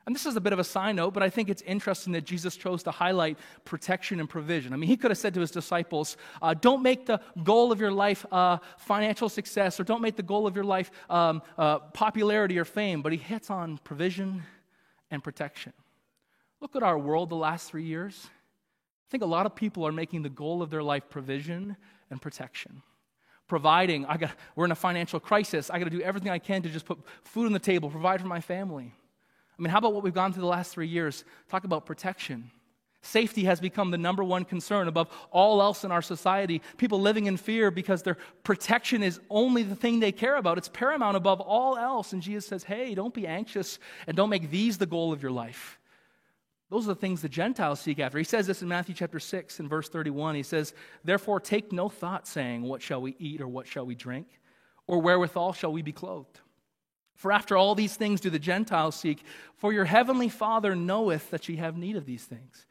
And 0.06 0.16
this 0.16 0.26
is 0.26 0.38
a 0.38 0.42
bit 0.42 0.54
of 0.54 0.60
a 0.60 0.64
side 0.64 0.96
note, 0.96 1.14
but 1.14 1.22
I 1.22 1.30
think 1.30 1.50
it's 1.50 1.64
interesting 1.64 2.14
that 2.14 2.24
Jesus 2.24 2.56
chose 2.56 2.82
to 2.84 2.92
highlight 2.92 3.38
protection 3.66 4.22
and 4.22 4.30
provision. 4.30 4.72
I 4.72 4.78
mean, 4.78 4.88
he 4.88 4.96
could 4.96 5.12
have 5.12 5.18
said 5.18 5.34
to 5.34 5.42
his 5.42 5.52
disciples, 5.52 6.16
uh, 6.42 6.54
don't 6.54 6.82
make 6.82 7.06
the 7.06 7.20
goal 7.44 7.74
of 7.74 7.82
your 7.82 7.92
life 7.92 8.26
uh, 8.32 8.60
financial 8.78 9.28
success, 9.28 9.82
or 9.82 9.84
don't 9.84 10.02
make 10.02 10.16
the 10.16 10.24
goal 10.24 10.48
of 10.48 10.56
your 10.56 10.64
life 10.64 10.92
um, 11.10 11.42
uh, 11.58 11.80
popularity 11.80 12.58
or 12.58 12.64
fame, 12.64 13.02
but 13.02 13.12
he 13.12 13.18
hits 13.18 13.50
on 13.50 13.80
provision 13.80 14.44
and 15.12 15.22
protection. 15.22 15.74
Look 16.62 16.78
at 16.78 16.84
our 16.84 16.98
world 16.98 17.30
the 17.30 17.36
last 17.36 17.70
three 17.70 17.84
years. 17.84 18.30
I 19.08 19.10
think 19.10 19.24
a 19.24 19.28
lot 19.28 19.46
of 19.46 19.56
people 19.56 19.88
are 19.88 19.92
making 19.92 20.24
the 20.24 20.30
goal 20.30 20.62
of 20.62 20.70
their 20.70 20.84
life 20.84 21.10
provision 21.10 21.78
and 22.10 22.22
protection. 22.22 22.82
Providing, 23.48 24.06
I 24.06 24.18
got, 24.18 24.32
we're 24.56 24.66
in 24.66 24.72
a 24.72 24.76
financial 24.76 25.22
crisis. 25.22 25.70
I 25.70 25.80
got 25.80 25.86
to 25.86 25.90
do 25.90 26.02
everything 26.02 26.30
I 26.30 26.40
can 26.40 26.62
to 26.64 26.70
just 26.70 26.86
put 26.86 27.00
food 27.24 27.46
on 27.46 27.54
the 27.54 27.60
table, 27.60 27.90
provide 27.90 28.20
for 28.20 28.28
my 28.28 28.42
family. 28.42 28.94
I 29.58 29.62
mean, 29.62 29.72
how 29.72 29.78
about 29.78 29.94
what 29.94 30.04
we've 30.04 30.14
gone 30.14 30.34
through 30.34 30.42
the 30.42 30.48
last 30.48 30.74
three 30.74 30.88
years? 30.88 31.24
Talk 31.48 31.64
about 31.64 31.86
protection. 31.86 32.52
Safety 33.02 33.46
has 33.46 33.62
become 33.62 33.92
the 33.92 33.98
number 33.98 34.24
one 34.24 34.44
concern 34.44 34.90
above 34.90 35.08
all 35.32 35.62
else 35.62 35.86
in 35.86 35.92
our 35.94 36.02
society. 36.02 36.62
People 36.76 37.00
living 37.00 37.28
in 37.28 37.38
fear 37.38 37.72
because 37.72 38.04
their 38.04 38.18
protection 38.44 39.02
is 39.02 39.22
only 39.30 39.64
the 39.64 39.76
thing 39.76 40.02
they 40.02 40.12
care 40.12 40.36
about. 40.36 40.58
It's 40.58 40.68
paramount 40.68 41.16
above 41.16 41.40
all 41.40 41.78
else. 41.78 42.12
And 42.12 42.22
Jesus 42.22 42.46
says, 42.46 42.64
hey, 42.64 42.94
don't 42.94 43.14
be 43.14 43.26
anxious 43.26 43.80
and 44.08 44.18
don't 44.18 44.30
make 44.30 44.52
these 44.52 44.78
the 44.78 44.86
goal 44.86 45.14
of 45.14 45.22
your 45.22 45.32
life. 45.32 45.77
Those 46.70 46.86
are 46.86 46.94
the 46.94 47.00
things 47.00 47.22
the 47.22 47.30
Gentiles 47.30 47.80
seek 47.80 48.00
after. 48.00 48.18
He 48.18 48.26
says 48.26 48.46
this 48.46 48.62
in 48.62 48.68
Matthew 48.68 48.94
chapter 48.94 49.20
6 49.20 49.60
and 49.60 49.70
verse 49.70 49.88
31. 49.88 50.36
He 50.36 50.44
says, 50.44 50.74
Therefore, 51.04 51.40
take 51.40 51.72
no 51.72 51.88
thought, 51.88 52.28
saying, 52.28 52.64
What 52.64 52.82
shall 52.82 53.02
we 53.02 53.16
eat, 53.20 53.40
or 53.40 53.48
what 53.48 53.68
shall 53.68 53.86
we 53.86 53.96
drink, 53.96 54.28
or 54.86 55.00
wherewithal 55.00 55.54
shall 55.54 55.72
we 55.72 55.82
be 55.82 55.94
clothed? 55.94 56.42
For 57.16 57.32
after 57.32 57.58
all 57.58 57.74
these 57.74 57.96
things 57.96 58.22
do 58.22 58.30
the 58.30 58.38
Gentiles 58.38 58.96
seek, 58.96 59.24
for 59.56 59.72
your 59.72 59.86
heavenly 59.86 60.30
Father 60.30 60.76
knoweth 60.76 61.32
that 61.32 61.48
ye 61.50 61.56
have 61.56 61.78
need 61.78 61.96
of 61.96 62.06
these 62.06 62.26
things. 62.26 62.66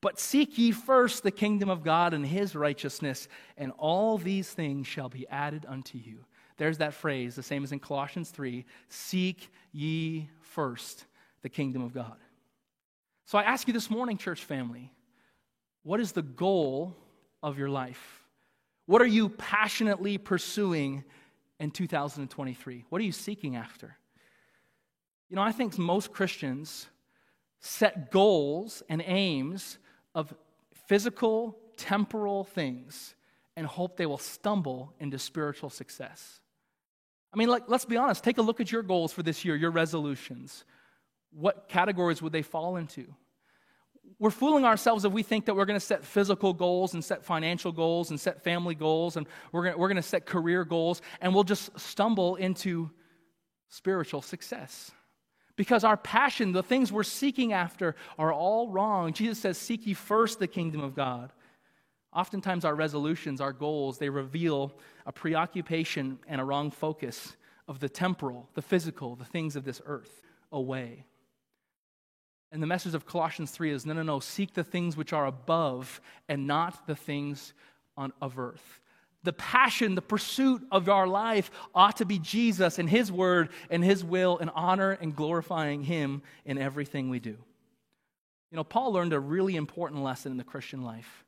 But 0.00 0.20
seek 0.20 0.56
ye 0.56 0.70
first 0.70 1.22
the 1.22 1.30
kingdom 1.30 1.68
of 1.68 1.82
God 1.82 2.14
and 2.14 2.24
his 2.24 2.54
righteousness, 2.54 3.26
and 3.56 3.72
all 3.78 4.16
these 4.16 4.50
things 4.50 4.86
shall 4.86 5.08
be 5.08 5.26
added 5.28 5.66
unto 5.68 5.98
you. 5.98 6.24
There's 6.56 6.78
that 6.78 6.94
phrase, 6.94 7.34
the 7.34 7.42
same 7.42 7.64
as 7.64 7.72
in 7.72 7.80
Colossians 7.80 8.30
3 8.30 8.64
Seek 8.88 9.50
ye 9.72 10.28
first 10.40 11.06
the 11.42 11.48
kingdom 11.48 11.82
of 11.82 11.92
God. 11.92 12.16
So 13.26 13.38
I 13.38 13.42
ask 13.42 13.66
you 13.66 13.72
this 13.72 13.90
morning, 13.90 14.18
church 14.18 14.44
family, 14.44 14.92
what 15.82 16.00
is 16.00 16.12
the 16.12 16.22
goal 16.22 16.96
of 17.42 17.58
your 17.58 17.70
life? 17.70 18.22
What 18.86 19.00
are 19.00 19.06
you 19.06 19.30
passionately 19.30 20.18
pursuing 20.18 21.04
in 21.58 21.70
2023? 21.70 22.84
What 22.88 23.00
are 23.00 23.04
you 23.04 23.12
seeking 23.12 23.56
after? 23.56 23.96
You 25.30 25.36
know, 25.36 25.42
I 25.42 25.52
think 25.52 25.78
most 25.78 26.12
Christians 26.12 26.86
set 27.60 28.10
goals 28.10 28.82
and 28.88 29.02
aims 29.06 29.78
of 30.14 30.34
physical, 30.86 31.56
temporal 31.76 32.44
things 32.44 33.14
and 33.56 33.66
hope 33.66 33.96
they 33.96 34.06
will 34.06 34.18
stumble 34.18 34.92
into 35.00 35.18
spiritual 35.18 35.70
success. 35.70 36.40
I 37.32 37.36
mean, 37.36 37.48
like, 37.48 37.64
let's 37.68 37.84
be 37.84 37.96
honest. 37.96 38.22
Take 38.22 38.38
a 38.38 38.42
look 38.42 38.60
at 38.60 38.70
your 38.70 38.82
goals 38.82 39.12
for 39.12 39.22
this 39.22 39.44
year, 39.44 39.56
your 39.56 39.70
resolutions. 39.70 40.64
What 41.38 41.68
categories 41.68 42.22
would 42.22 42.32
they 42.32 42.42
fall 42.42 42.76
into? 42.76 43.06
We're 44.18 44.30
fooling 44.30 44.64
ourselves 44.64 45.04
if 45.04 45.12
we 45.12 45.22
think 45.22 45.46
that 45.46 45.54
we're 45.54 45.64
going 45.64 45.78
to 45.78 45.84
set 45.84 46.04
physical 46.04 46.52
goals 46.52 46.94
and 46.94 47.04
set 47.04 47.24
financial 47.24 47.72
goals 47.72 48.10
and 48.10 48.20
set 48.20 48.42
family 48.42 48.74
goals 48.74 49.16
and 49.16 49.26
we're 49.50 49.62
going, 49.62 49.74
to, 49.74 49.78
we're 49.78 49.92
to 49.92 50.02
set 50.02 50.26
career 50.26 50.64
goals 50.64 51.02
and 51.20 51.34
we'll 51.34 51.44
just 51.44 51.78
stumble 51.78 52.36
into 52.36 52.90
spiritual 53.68 54.22
success. 54.22 54.92
Because 55.56 55.84
our 55.84 55.96
passion, 55.96 56.52
the 56.52 56.62
things 56.62 56.90
we're 56.92 57.02
seeking 57.02 57.52
after, 57.52 57.94
are 58.18 58.32
all 58.32 58.68
wrong. 58.68 59.12
Jesus 59.12 59.38
says, 59.38 59.56
Seek 59.56 59.86
ye 59.86 59.94
first 59.94 60.38
the 60.38 60.48
kingdom 60.48 60.80
of 60.80 60.94
God. 60.94 61.32
Oftentimes, 62.12 62.64
our 62.64 62.74
resolutions, 62.74 63.40
our 63.40 63.52
goals, 63.52 63.98
they 63.98 64.08
reveal 64.08 64.72
a 65.06 65.12
preoccupation 65.12 66.18
and 66.28 66.40
a 66.40 66.44
wrong 66.44 66.70
focus 66.70 67.36
of 67.66 67.80
the 67.80 67.88
temporal, 67.88 68.48
the 68.54 68.62
physical, 68.62 69.16
the 69.16 69.24
things 69.24 69.56
of 69.56 69.64
this 69.64 69.80
earth 69.86 70.22
away. 70.52 71.06
And 72.54 72.62
the 72.62 72.66
message 72.66 72.94
of 72.94 73.04
Colossians 73.04 73.50
3 73.50 73.72
is 73.72 73.84
no, 73.84 73.92
no, 73.92 74.02
no, 74.02 74.20
seek 74.20 74.54
the 74.54 74.64
things 74.64 74.96
which 74.96 75.12
are 75.12 75.26
above 75.26 76.00
and 76.28 76.46
not 76.46 76.86
the 76.86 76.96
things 76.96 77.52
on, 77.96 78.14
of 78.22 78.38
earth 78.38 78.80
the 79.24 79.32
passion, 79.32 79.94
the 79.94 80.02
pursuit 80.02 80.62
of 80.70 80.88
our 80.88 81.06
life 81.06 81.50
ought 81.74 81.96
to 81.96 82.04
be 82.04 82.18
Jesus 82.18 82.78
and 82.78 82.88
His 82.88 83.10
Word 83.10 83.48
and 83.70 83.82
His 83.82 84.04
will 84.04 84.38
and 84.38 84.50
honor 84.54 84.92
and 84.92 85.16
glorifying 85.16 85.82
Him 85.82 86.22
in 86.44 86.58
everything 86.58 87.08
we 87.08 87.18
do. 87.18 87.36
You 88.50 88.56
know, 88.56 88.64
Paul 88.64 88.92
learned 88.92 89.14
a 89.14 89.18
really 89.18 89.56
important 89.56 90.02
lesson 90.02 90.30
in 90.30 90.38
the 90.38 90.44
Christian 90.44 90.84
life. 90.84 91.24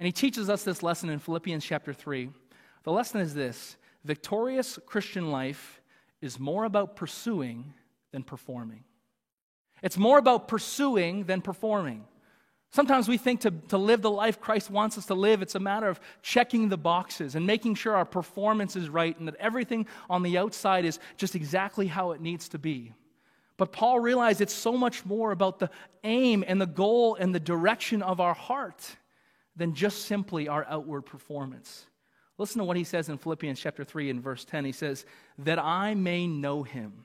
And 0.00 0.06
he 0.06 0.12
teaches 0.12 0.50
us 0.50 0.64
this 0.64 0.82
lesson 0.82 1.10
in 1.10 1.20
Philippians 1.20 1.64
chapter 1.64 1.92
3. 1.92 2.30
The 2.82 2.90
lesson 2.90 3.20
is 3.20 3.34
this 3.34 3.76
victorious 4.02 4.78
Christian 4.86 5.30
life 5.30 5.80
is 6.20 6.40
more 6.40 6.64
about 6.64 6.96
pursuing 6.96 7.72
than 8.10 8.24
performing. 8.24 8.82
It's 9.82 9.98
more 9.98 10.18
about 10.18 10.48
pursuing 10.48 11.24
than 11.24 11.42
performing. 11.42 12.04
Sometimes 12.70 13.06
we 13.06 13.18
think 13.18 13.40
to, 13.40 13.50
to 13.68 13.76
live 13.76 14.00
the 14.00 14.10
life 14.10 14.40
Christ 14.40 14.70
wants 14.70 14.96
us 14.96 15.06
to 15.06 15.14
live, 15.14 15.42
it's 15.42 15.56
a 15.56 15.60
matter 15.60 15.88
of 15.88 16.00
checking 16.22 16.70
the 16.70 16.78
boxes 16.78 17.34
and 17.34 17.46
making 17.46 17.74
sure 17.74 17.94
our 17.94 18.06
performance 18.06 18.76
is 18.76 18.88
right 18.88 19.18
and 19.18 19.28
that 19.28 19.34
everything 19.36 19.86
on 20.08 20.22
the 20.22 20.38
outside 20.38 20.86
is 20.86 20.98
just 21.18 21.34
exactly 21.34 21.86
how 21.86 22.12
it 22.12 22.22
needs 22.22 22.48
to 22.50 22.58
be. 22.58 22.94
But 23.58 23.72
Paul 23.72 24.00
realized 24.00 24.40
it's 24.40 24.54
so 24.54 24.72
much 24.72 25.04
more 25.04 25.32
about 25.32 25.58
the 25.58 25.68
aim 26.02 26.42
and 26.46 26.58
the 26.58 26.66
goal 26.66 27.16
and 27.16 27.34
the 27.34 27.40
direction 27.40 28.00
of 28.00 28.20
our 28.20 28.32
heart 28.32 28.96
than 29.54 29.74
just 29.74 30.06
simply 30.06 30.48
our 30.48 30.64
outward 30.66 31.02
performance. 31.02 31.84
Listen 32.38 32.60
to 32.60 32.64
what 32.64 32.78
he 32.78 32.84
says 32.84 33.10
in 33.10 33.18
Philippians 33.18 33.60
chapter 33.60 33.84
3 33.84 34.08
and 34.08 34.22
verse 34.22 34.46
10. 34.46 34.64
He 34.64 34.72
says, 34.72 35.04
That 35.38 35.58
I 35.58 35.94
may 35.94 36.26
know 36.26 36.62
him 36.62 37.04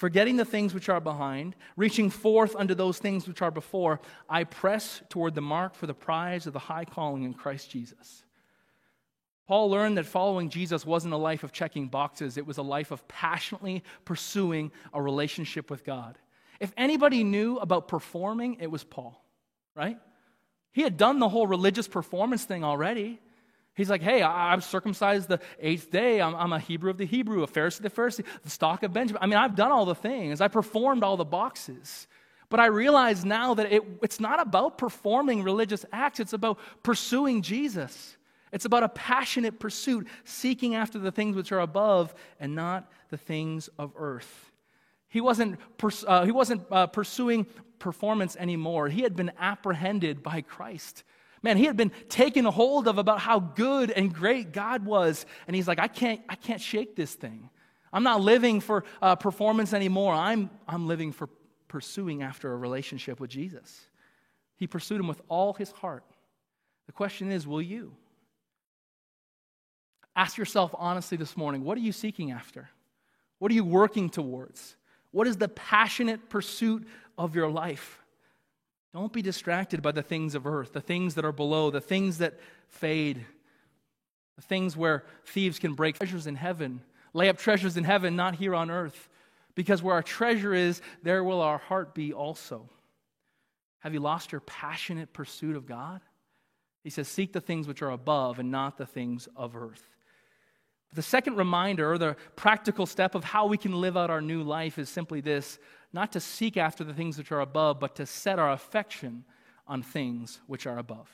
Forgetting 0.00 0.38
the 0.38 0.46
things 0.46 0.72
which 0.72 0.88
are 0.88 0.98
behind, 0.98 1.54
reaching 1.76 2.08
forth 2.08 2.56
unto 2.56 2.74
those 2.74 2.96
things 2.96 3.28
which 3.28 3.42
are 3.42 3.50
before, 3.50 4.00
I 4.30 4.44
press 4.44 5.02
toward 5.10 5.34
the 5.34 5.42
mark 5.42 5.74
for 5.74 5.86
the 5.86 5.92
prize 5.92 6.46
of 6.46 6.54
the 6.54 6.58
high 6.58 6.86
calling 6.86 7.24
in 7.24 7.34
Christ 7.34 7.70
Jesus. 7.70 8.24
Paul 9.46 9.68
learned 9.68 9.98
that 9.98 10.06
following 10.06 10.48
Jesus 10.48 10.86
wasn't 10.86 11.12
a 11.12 11.18
life 11.18 11.44
of 11.44 11.52
checking 11.52 11.88
boxes, 11.88 12.38
it 12.38 12.46
was 12.46 12.56
a 12.56 12.62
life 12.62 12.92
of 12.92 13.06
passionately 13.08 13.84
pursuing 14.06 14.72
a 14.94 15.02
relationship 15.02 15.70
with 15.70 15.84
God. 15.84 16.16
If 16.60 16.72
anybody 16.78 17.22
knew 17.22 17.58
about 17.58 17.86
performing, 17.86 18.56
it 18.58 18.70
was 18.70 18.82
Paul, 18.82 19.22
right? 19.76 19.98
He 20.72 20.80
had 20.80 20.96
done 20.96 21.18
the 21.18 21.28
whole 21.28 21.46
religious 21.46 21.88
performance 21.88 22.44
thing 22.44 22.64
already. 22.64 23.20
He's 23.74 23.88
like, 23.88 24.02
hey, 24.02 24.22
I, 24.22 24.52
am 24.52 24.60
circumcised 24.60 25.28
the 25.28 25.40
eighth 25.60 25.90
day. 25.90 26.20
I'm, 26.20 26.34
I'm, 26.34 26.52
a 26.52 26.58
Hebrew 26.58 26.90
of 26.90 26.98
the 26.98 27.06
Hebrew, 27.06 27.42
a 27.42 27.46
Pharisee 27.46 27.78
of 27.78 27.82
the 27.82 27.90
Pharisee, 27.90 28.24
the 28.42 28.50
stock 28.50 28.82
of 28.82 28.92
Benjamin. 28.92 29.22
I 29.22 29.26
mean, 29.26 29.38
I've 29.38 29.54
done 29.54 29.70
all 29.70 29.86
the 29.86 29.94
things. 29.94 30.40
I 30.40 30.48
performed 30.48 31.02
all 31.02 31.16
the 31.16 31.24
boxes. 31.24 32.08
But 32.48 32.60
I 32.60 32.66
realize 32.66 33.24
now 33.24 33.54
that 33.54 33.72
it, 33.72 33.82
it's 34.02 34.18
not 34.18 34.40
about 34.40 34.76
performing 34.76 35.44
religious 35.44 35.86
acts, 35.92 36.20
it's 36.20 36.32
about 36.32 36.58
pursuing 36.82 37.42
Jesus. 37.42 38.16
It's 38.52 38.64
about 38.64 38.82
a 38.82 38.88
passionate 38.88 39.60
pursuit, 39.60 40.08
seeking 40.24 40.74
after 40.74 40.98
the 40.98 41.12
things 41.12 41.36
which 41.36 41.52
are 41.52 41.60
above 41.60 42.12
and 42.40 42.56
not 42.56 42.90
the 43.08 43.16
things 43.16 43.68
of 43.78 43.92
earth. 43.96 44.50
He 45.08 45.20
wasn't, 45.20 45.58
pers- 45.78 46.04
uh, 46.06 46.24
he 46.24 46.32
wasn't 46.32 46.62
uh, 46.70 46.88
pursuing 46.88 47.46
performance 47.78 48.36
anymore. 48.36 48.88
He 48.88 49.02
had 49.02 49.14
been 49.14 49.30
apprehended 49.38 50.22
by 50.22 50.40
Christ. 50.40 51.04
Man, 51.42 51.56
he 51.56 51.64
had 51.64 51.76
been 51.76 51.92
taken 52.08 52.44
hold 52.44 52.86
of 52.86 52.98
about 52.98 53.20
how 53.20 53.40
good 53.40 53.90
and 53.90 54.12
great 54.12 54.52
God 54.52 54.84
was. 54.84 55.24
And 55.46 55.56
he's 55.56 55.66
like, 55.66 55.78
I 55.78 55.88
can't, 55.88 56.20
I 56.28 56.34
can't 56.34 56.60
shake 56.60 56.96
this 56.96 57.14
thing. 57.14 57.48
I'm 57.92 58.02
not 58.02 58.20
living 58.20 58.60
for 58.60 58.84
uh, 59.00 59.16
performance 59.16 59.72
anymore. 59.72 60.12
I'm, 60.12 60.50
I'm 60.68 60.86
living 60.86 61.12
for 61.12 61.28
pursuing 61.66 62.22
after 62.22 62.52
a 62.52 62.56
relationship 62.56 63.20
with 63.20 63.30
Jesus. 63.30 63.80
He 64.56 64.66
pursued 64.66 65.00
him 65.00 65.08
with 65.08 65.22
all 65.28 65.54
his 65.54 65.70
heart. 65.70 66.04
The 66.86 66.92
question 66.92 67.32
is, 67.32 67.46
will 67.46 67.62
you? 67.62 67.94
Ask 70.14 70.36
yourself 70.36 70.74
honestly 70.76 71.16
this 71.16 71.36
morning 71.36 71.64
what 71.64 71.78
are 71.78 71.82
you 71.82 71.92
seeking 71.92 72.32
after? 72.32 72.68
What 73.38 73.50
are 73.50 73.54
you 73.54 73.64
working 73.64 74.10
towards? 74.10 74.76
What 75.12 75.26
is 75.26 75.36
the 75.36 75.48
passionate 75.48 76.28
pursuit 76.28 76.86
of 77.16 77.34
your 77.34 77.48
life? 77.48 77.99
Don't 78.92 79.12
be 79.12 79.22
distracted 79.22 79.82
by 79.82 79.92
the 79.92 80.02
things 80.02 80.34
of 80.34 80.46
earth, 80.46 80.72
the 80.72 80.80
things 80.80 81.14
that 81.14 81.24
are 81.24 81.32
below, 81.32 81.70
the 81.70 81.80
things 81.80 82.18
that 82.18 82.38
fade, 82.68 83.24
the 84.36 84.42
things 84.42 84.76
where 84.76 85.04
thieves 85.26 85.58
can 85.58 85.74
break 85.74 85.98
treasures 85.98 86.26
in 86.26 86.34
heaven. 86.34 86.82
Lay 87.12 87.28
up 87.28 87.38
treasures 87.38 87.76
in 87.76 87.84
heaven, 87.84 88.16
not 88.16 88.34
here 88.34 88.54
on 88.54 88.70
earth. 88.70 89.08
Because 89.54 89.82
where 89.82 89.94
our 89.94 90.02
treasure 90.02 90.54
is, 90.54 90.80
there 91.02 91.22
will 91.22 91.40
our 91.40 91.58
heart 91.58 91.94
be 91.94 92.12
also. 92.12 92.68
Have 93.80 93.94
you 93.94 94.00
lost 94.00 94.32
your 94.32 94.40
passionate 94.40 95.12
pursuit 95.12 95.56
of 95.56 95.66
God? 95.66 96.00
He 96.82 96.90
says, 96.90 97.08
Seek 97.08 97.32
the 97.32 97.40
things 97.40 97.66
which 97.66 97.82
are 97.82 97.90
above 97.90 98.38
and 98.38 98.50
not 98.50 98.76
the 98.76 98.86
things 98.86 99.28
of 99.36 99.56
earth. 99.56 99.82
The 100.92 101.02
second 101.02 101.36
reminder, 101.36 101.92
or 101.92 101.98
the 101.98 102.16
practical 102.34 102.84
step 102.84 103.14
of 103.14 103.22
how 103.22 103.46
we 103.46 103.56
can 103.56 103.80
live 103.80 103.96
out 103.96 104.10
our 104.10 104.20
new 104.20 104.42
life, 104.42 104.78
is 104.78 104.88
simply 104.88 105.20
this 105.20 105.58
not 105.92 106.12
to 106.12 106.20
seek 106.20 106.56
after 106.56 106.84
the 106.84 106.94
things 106.94 107.18
which 107.18 107.32
are 107.32 107.40
above, 107.40 107.80
but 107.80 107.96
to 107.96 108.06
set 108.06 108.38
our 108.38 108.52
affection 108.52 109.24
on 109.66 109.82
things 109.82 110.40
which 110.46 110.66
are 110.66 110.78
above. 110.78 111.08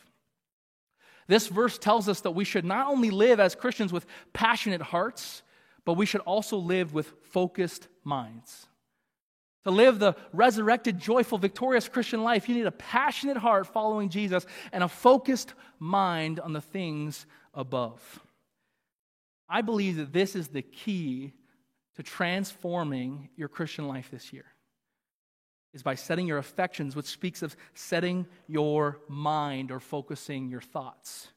This 1.29 1.49
verse 1.49 1.79
tells 1.79 2.09
us 2.09 2.21
that 2.21 2.33
we 2.33 2.45
should 2.45 2.65
not 2.65 2.89
only 2.89 3.11
live 3.11 3.41
as 3.41 3.55
Christians 3.55 3.93
with 3.93 4.07
passionate 4.33 4.83
hearts, 4.83 5.43
but 5.85 5.95
we 5.95 6.07
should 6.07 6.21
also 6.23 6.57
live 6.57 6.95
with 6.95 7.12
focused 7.23 7.89
minds. 8.05 8.67
To 9.65 9.71
live 9.73 9.99
the 9.99 10.15
resurrected, 10.33 11.01
joyful, 11.01 11.39
victorious 11.39 11.89
Christian 11.89 12.23
life, 12.23 12.49
you 12.49 12.55
need 12.55 12.67
a 12.67 12.73
passionate 12.73 13.37
heart 13.37 13.67
following 13.67 14.09
Jesus 14.09 14.47
and 14.73 14.85
a 14.85 14.89
focused 14.89 15.55
mind 15.81 16.39
on 16.39 16.53
the 16.53 16.61
things 16.61 17.27
above. 17.53 18.21
I 19.49 19.62
believe 19.62 19.97
that 19.97 20.12
this 20.12 20.37
is 20.37 20.49
the 20.49 20.62
key 20.62 21.33
to 21.97 22.03
transforming 22.03 23.31
your 23.37 23.49
Christian 23.49 23.89
life 23.89 24.11
this 24.11 24.33
year. 24.33 24.45
Is 25.77 25.83
by 25.83 25.95
setting 25.95 26.27
your 26.27 26.39
affections, 26.39 26.97
which 26.97 27.05
speaks 27.05 27.43
of 27.43 27.55
setting 27.75 28.27
your 28.49 28.99
mind 29.09 29.71
or 29.71 29.79
focusing 29.79 30.49
your 30.49 30.62
thoughts. 30.62 31.29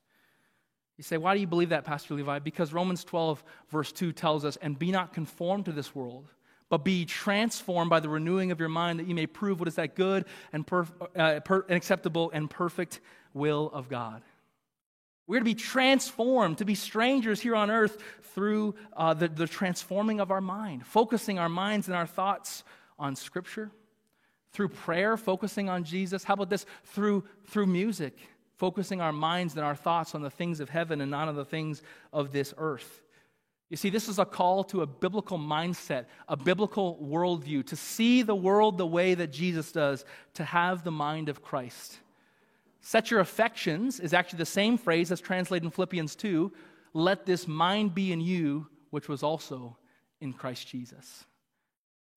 You 0.96 1.04
say, 1.04 1.18
why 1.18 1.34
do 1.34 1.42
you 1.42 1.48
believe 1.48 1.70
that, 1.70 1.84
Pastor 1.84 2.14
Levi? 2.14 2.40
Because 2.40 2.72
Romans 2.72 3.04
12, 3.04 3.44
verse 3.70 3.92
2 3.92 4.14
tells 4.14 4.46
us, 4.46 4.58
and 4.62 4.80
be 4.80 4.92
not 4.92 5.14
conformed 5.14 5.66
to 5.66 5.74
this 5.74 5.94
world 5.94 6.30
but 6.70 6.86
be 6.86 7.04
transformed 7.04 7.90
by 7.90 8.00
the 8.00 8.08
renewing 8.08 8.52
of 8.52 8.60
your 8.60 8.70
mind 8.70 9.00
that 9.00 9.08
you 9.08 9.16
may 9.16 9.26
prove 9.26 9.60
what 9.60 9.68
is 9.68 9.76
that 9.76 9.96
good 9.96 10.26
and, 10.54 10.66
perf- 10.66 10.92
uh, 11.18 11.40
per- 11.40 11.66
and 11.68 11.76
acceptable 11.76 12.30
and 12.32 12.50
perfect 12.50 13.02
will 13.34 13.72
of 13.74 13.90
God. 13.90 14.22
We're 15.28 15.40
to 15.40 15.46
be 15.46 15.56
transformed, 15.56 16.60
to 16.60 16.66
be 16.66 16.76
strangers 16.76 17.42
here 17.42 17.56
on 17.56 17.70
earth 17.70 18.02
through 18.36 18.76
uh, 18.96 19.16
the, 19.16 19.28
the 19.28 19.48
transforming 19.48 20.20
of 20.20 20.32
our 20.32 20.42
mind, 20.42 20.86
focusing 20.86 21.40
our 21.40 21.50
minds 21.50 21.88
and 21.88 21.98
our 21.98 22.08
thoughts 22.08 22.64
on 22.98 23.16
Scripture, 23.16 23.72
through 24.52 24.70
prayer, 24.70 25.18
focusing 25.18 25.70
on 25.70 25.84
Jesus. 25.84 26.24
How 26.24 26.34
about 26.34 26.50
this? 26.50 26.66
Through, 26.84 27.24
through 27.46 27.68
music, 27.68 28.18
focusing 28.58 29.02
our 29.02 29.14
minds 29.14 29.56
and 29.56 29.64
our 29.64 29.76
thoughts 29.76 30.16
on 30.16 30.22
the 30.22 30.30
things 30.30 30.60
of 30.60 30.70
heaven 30.70 31.02
and 31.02 31.12
not 31.12 31.28
on 31.28 31.36
the 31.36 31.46
things 31.46 31.82
of 32.12 32.32
this 32.32 32.54
earth. 32.58 33.02
You 33.70 33.78
see, 33.78 33.92
this 33.92 34.10
is 34.10 34.18
a 34.18 34.26
call 34.26 34.64
to 34.66 34.82
a 34.82 34.88
biblical 34.88 35.38
mindset, 35.38 36.06
a 36.28 36.36
biblical 36.36 37.00
worldview, 37.02 37.68
to 37.68 37.76
see 37.76 38.24
the 38.24 38.36
world 38.36 38.78
the 38.78 38.88
way 38.88 39.14
that 39.14 39.32
Jesus 39.32 39.72
does, 39.72 40.06
to 40.34 40.44
have 40.44 40.84
the 40.84 40.92
mind 40.92 41.30
of 41.30 41.44
Christ. 41.44 42.00
Set 42.82 43.12
your 43.12 43.20
affections 43.20 44.00
is 44.00 44.14
actually 44.14 44.38
the 44.38 44.46
same 44.46 44.78
phrase 44.78 45.12
as 45.12 45.22
translated 45.22 45.66
in 45.66 45.72
Philippians 45.72 46.16
2 46.16 46.52
let 46.94 47.26
this 47.26 47.48
mind 47.48 47.94
be 47.94 48.12
in 48.12 48.22
you, 48.22 48.68
which 48.90 49.08
was 49.08 49.24
also 49.24 49.78
in 50.22 50.34
Christ 50.34 50.68
Jesus. 50.68 51.26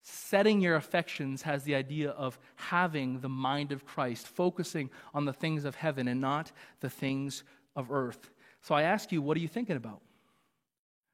Setting 0.02 0.60
your 0.60 0.74
affections 0.74 1.42
has 1.42 1.62
the 1.62 1.76
idea 1.76 2.10
of 2.10 2.38
having 2.56 3.20
the 3.20 3.28
mind 3.28 3.70
of 3.70 3.86
Christ, 3.86 4.26
focusing 4.26 4.90
on 5.14 5.24
the 5.24 5.32
things 5.32 5.64
of 5.64 5.76
heaven 5.76 6.08
and 6.08 6.20
not 6.20 6.50
the 6.80 6.90
things 6.90 7.44
of 7.76 7.90
earth. 7.92 8.30
So 8.62 8.74
I 8.74 8.82
ask 8.82 9.12
you, 9.12 9.22
what 9.22 9.36
are 9.36 9.40
you 9.40 9.48
thinking 9.48 9.76
about? 9.76 10.00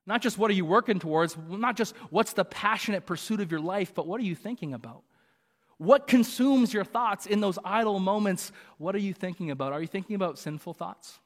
Not 0.07 0.23
just 0.23 0.39
what 0.39 0.51
are 0.51 0.55
you 0.55 0.65
working 0.65 0.99
towards, 0.99 1.37
not 1.49 1.77
just 1.77 1.95
what's 2.09 2.33
the 2.33 2.47
passionate 2.47 3.05
pursuit 3.05 3.41
of 3.41 3.51
your 3.51 3.61
life, 3.61 3.95
but 3.95 4.07
what 4.07 4.21
are 4.21 4.25
you 4.25 4.35
thinking 4.35 4.73
about? 4.73 5.03
What 5.77 6.07
consumes 6.07 6.73
your 6.73 6.85
thoughts 6.85 7.27
in 7.27 7.41
those 7.41 7.59
idle 7.63 7.99
moments? 7.99 8.53
What 8.79 8.95
are 8.95 9.01
you 9.01 9.13
thinking 9.13 9.51
about? 9.51 9.75
Are 9.75 9.83
you 9.83 9.87
thinking 9.87 10.17
about 10.17 10.39
sinful 10.39 10.75
thoughts? 10.75 11.19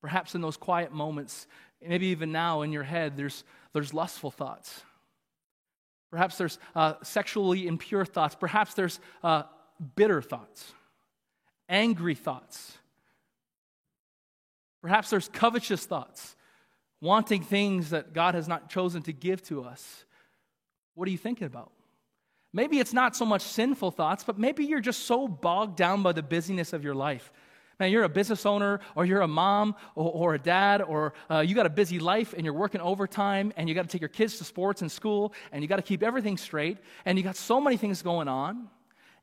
Perhaps 0.00 0.34
in 0.34 0.40
those 0.40 0.56
quiet 0.56 0.92
moments, 0.92 1.46
maybe 1.80 2.08
even 2.08 2.32
now 2.32 2.62
in 2.62 2.72
your 2.72 2.82
head, 2.82 3.16
there's, 3.16 3.44
there's 3.72 3.94
lustful 3.94 4.32
thoughts. 4.32 4.82
Perhaps 6.14 6.38
there's 6.38 6.60
uh, 6.76 6.94
sexually 7.02 7.66
impure 7.66 8.04
thoughts. 8.04 8.36
Perhaps 8.36 8.74
there's 8.74 9.00
uh, 9.24 9.42
bitter 9.96 10.22
thoughts, 10.22 10.72
angry 11.68 12.14
thoughts. 12.14 12.78
Perhaps 14.80 15.10
there's 15.10 15.28
covetous 15.28 15.84
thoughts 15.86 16.36
wanting 17.00 17.42
things 17.42 17.90
that 17.90 18.12
God 18.12 18.36
has 18.36 18.46
not 18.46 18.70
chosen 18.70 19.02
to 19.02 19.12
give 19.12 19.42
to 19.48 19.64
us. 19.64 20.04
What 20.94 21.08
are 21.08 21.10
you 21.10 21.18
thinking 21.18 21.48
about? 21.48 21.72
Maybe 22.52 22.78
it's 22.78 22.92
not 22.92 23.16
so 23.16 23.26
much 23.26 23.42
sinful 23.42 23.90
thoughts, 23.90 24.22
but 24.22 24.38
maybe 24.38 24.64
you're 24.64 24.78
just 24.78 25.06
so 25.06 25.26
bogged 25.26 25.76
down 25.76 26.04
by 26.04 26.12
the 26.12 26.22
busyness 26.22 26.72
of 26.72 26.84
your 26.84 26.94
life. 26.94 27.32
Man, 27.80 27.90
you're 27.90 28.04
a 28.04 28.08
business 28.08 28.46
owner, 28.46 28.80
or 28.94 29.04
you're 29.04 29.22
a 29.22 29.28
mom, 29.28 29.74
or, 29.94 30.10
or 30.12 30.34
a 30.34 30.38
dad, 30.38 30.80
or 30.80 31.14
uh, 31.30 31.40
you 31.40 31.54
got 31.54 31.66
a 31.66 31.70
busy 31.70 31.98
life 31.98 32.32
and 32.34 32.44
you're 32.44 32.54
working 32.54 32.80
overtime, 32.80 33.52
and 33.56 33.68
you 33.68 33.74
got 33.74 33.82
to 33.82 33.88
take 33.88 34.00
your 34.00 34.08
kids 34.08 34.38
to 34.38 34.44
sports 34.44 34.82
and 34.82 34.90
school, 34.90 35.32
and 35.52 35.62
you 35.62 35.68
got 35.68 35.76
to 35.76 35.82
keep 35.82 36.02
everything 36.02 36.36
straight, 36.36 36.78
and 37.04 37.18
you 37.18 37.24
got 37.24 37.36
so 37.36 37.60
many 37.60 37.76
things 37.76 38.02
going 38.02 38.28
on. 38.28 38.68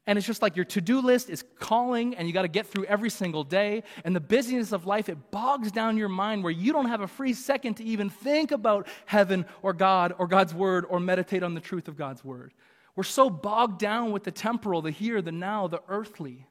And 0.08 0.18
it's 0.18 0.26
just 0.26 0.42
like 0.42 0.56
your 0.56 0.66
to 0.66 0.82
do 0.82 1.00
list 1.00 1.30
is 1.30 1.44
calling, 1.60 2.16
and 2.16 2.28
you 2.28 2.34
got 2.34 2.42
to 2.42 2.48
get 2.48 2.66
through 2.66 2.86
every 2.86 3.12
single 3.12 3.44
day. 3.44 3.84
And 4.04 4.16
the 4.16 4.20
busyness 4.20 4.72
of 4.72 4.88
life, 4.88 5.10
it 5.10 5.30
bogs 5.30 5.72
down 5.72 5.96
your 5.96 6.10
mind 6.10 6.44
where 6.44 6.52
you 6.52 6.74
don't 6.74 6.88
have 6.88 7.02
a 7.02 7.08
free 7.08 7.34
second 7.34 7.76
to 7.76 7.84
even 7.84 8.10
think 8.10 8.52
about 8.52 8.88
heaven 9.06 9.46
or 9.62 9.74
God 9.74 10.14
or 10.18 10.28
God's 10.28 10.56
word 10.56 10.86
or 10.90 11.00
meditate 11.00 11.44
on 11.44 11.54
the 11.54 11.62
truth 11.62 11.88
of 11.88 11.98
God's 11.98 12.24
word. 12.26 12.52
We're 12.96 13.04
so 13.04 13.30
bogged 13.30 13.80
down 13.80 14.12
with 14.12 14.24
the 14.24 14.32
temporal, 14.32 14.82
the 14.82 14.92
here, 14.92 15.22
the 15.22 15.32
now, 15.32 15.68
the 15.68 15.82
earthly. 15.88 16.48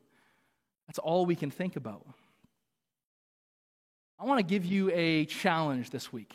That's 0.90 0.98
all 0.98 1.24
we 1.24 1.36
can 1.36 1.52
think 1.52 1.76
about. 1.76 2.04
I 4.18 4.24
want 4.24 4.40
to 4.40 4.42
give 4.42 4.64
you 4.64 4.90
a 4.92 5.24
challenge 5.26 5.90
this 5.90 6.12
week. 6.12 6.34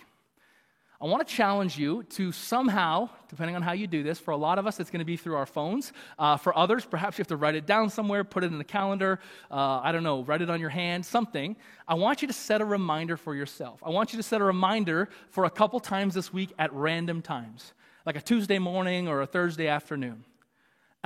I 1.02 1.08
want 1.08 1.28
to 1.28 1.34
challenge 1.34 1.78
you 1.78 2.04
to 2.12 2.32
somehow, 2.32 3.10
depending 3.28 3.58
on 3.58 3.62
how 3.63 3.74
you 3.74 3.86
do 3.86 4.02
this, 4.02 4.18
for 4.18 4.32
a 4.32 4.38
lot 4.38 4.58
of 4.58 4.65
us, 4.65 4.80
it's 4.80 4.89
going 4.89 5.00
to 5.00 5.06
be 5.06 5.18
through 5.18 5.36
our 5.36 5.46
phones. 5.46 5.91
Uh, 6.18 6.38
for 6.38 6.58
others, 6.58 6.86
perhaps 6.86 7.18
you 7.18 7.24
have 7.24 7.28
to 7.28 7.36
write 7.36 7.56
it 7.56 7.65
down 7.65 7.89
somewhere, 7.89 8.24
put 8.24 8.46
it 8.46 8.54
in 8.54 8.62
a 8.62 8.63
calendar, 8.63 9.20
uh, 9.52 9.82
I 9.84 9.91
don't 9.91 10.04
know, 10.04 10.24
write 10.24 10.41
it 10.41 10.50
on 10.50 10.62
your 10.62 10.70
hand, 10.70 11.06
something. 11.06 11.58
I 11.86 11.96
want 11.96 12.22
you 12.22 12.30
to 12.30 12.34
set 12.34 12.62
a 12.62 12.65
reminder 12.65 13.18
for 13.18 13.36
yourself. 13.36 13.82
I 13.86 13.89
want 13.89 14.13
you 14.13 14.18
to 14.18 14.24
set 14.24 14.39
a 14.39 14.46
reminder 14.46 15.10
for 15.32 15.44
a 15.44 15.50
couple 15.50 15.82
times 15.82 16.13
this 16.13 16.32
week 16.32 16.54
at 16.58 16.72
random 16.72 17.22
times, 17.22 17.74
like 18.06 18.15
a 18.15 18.22
Tuesday 18.22 18.58
morning 18.58 19.10
or 19.10 19.20
a 19.22 19.28
Thursday 19.28 19.68
afternoon. 19.68 20.24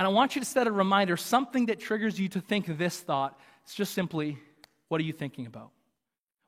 And 0.00 0.06
I 0.06 0.08
want 0.08 0.34
you 0.34 0.40
to 0.40 0.46
set 0.46 0.66
a 0.66 0.72
reminder, 0.72 1.16
something 1.16 1.66
that 1.66 1.78
triggers 1.78 2.18
you 2.18 2.28
to 2.30 2.40
think 2.40 2.66
this 2.78 2.98
thought. 2.98 3.38
It's 3.64 3.74
just 3.74 3.92
simply, 3.92 4.38
what 4.88 4.98
are 5.00 5.04
you 5.04 5.12
thinking 5.12 5.44
about? 5.44 5.72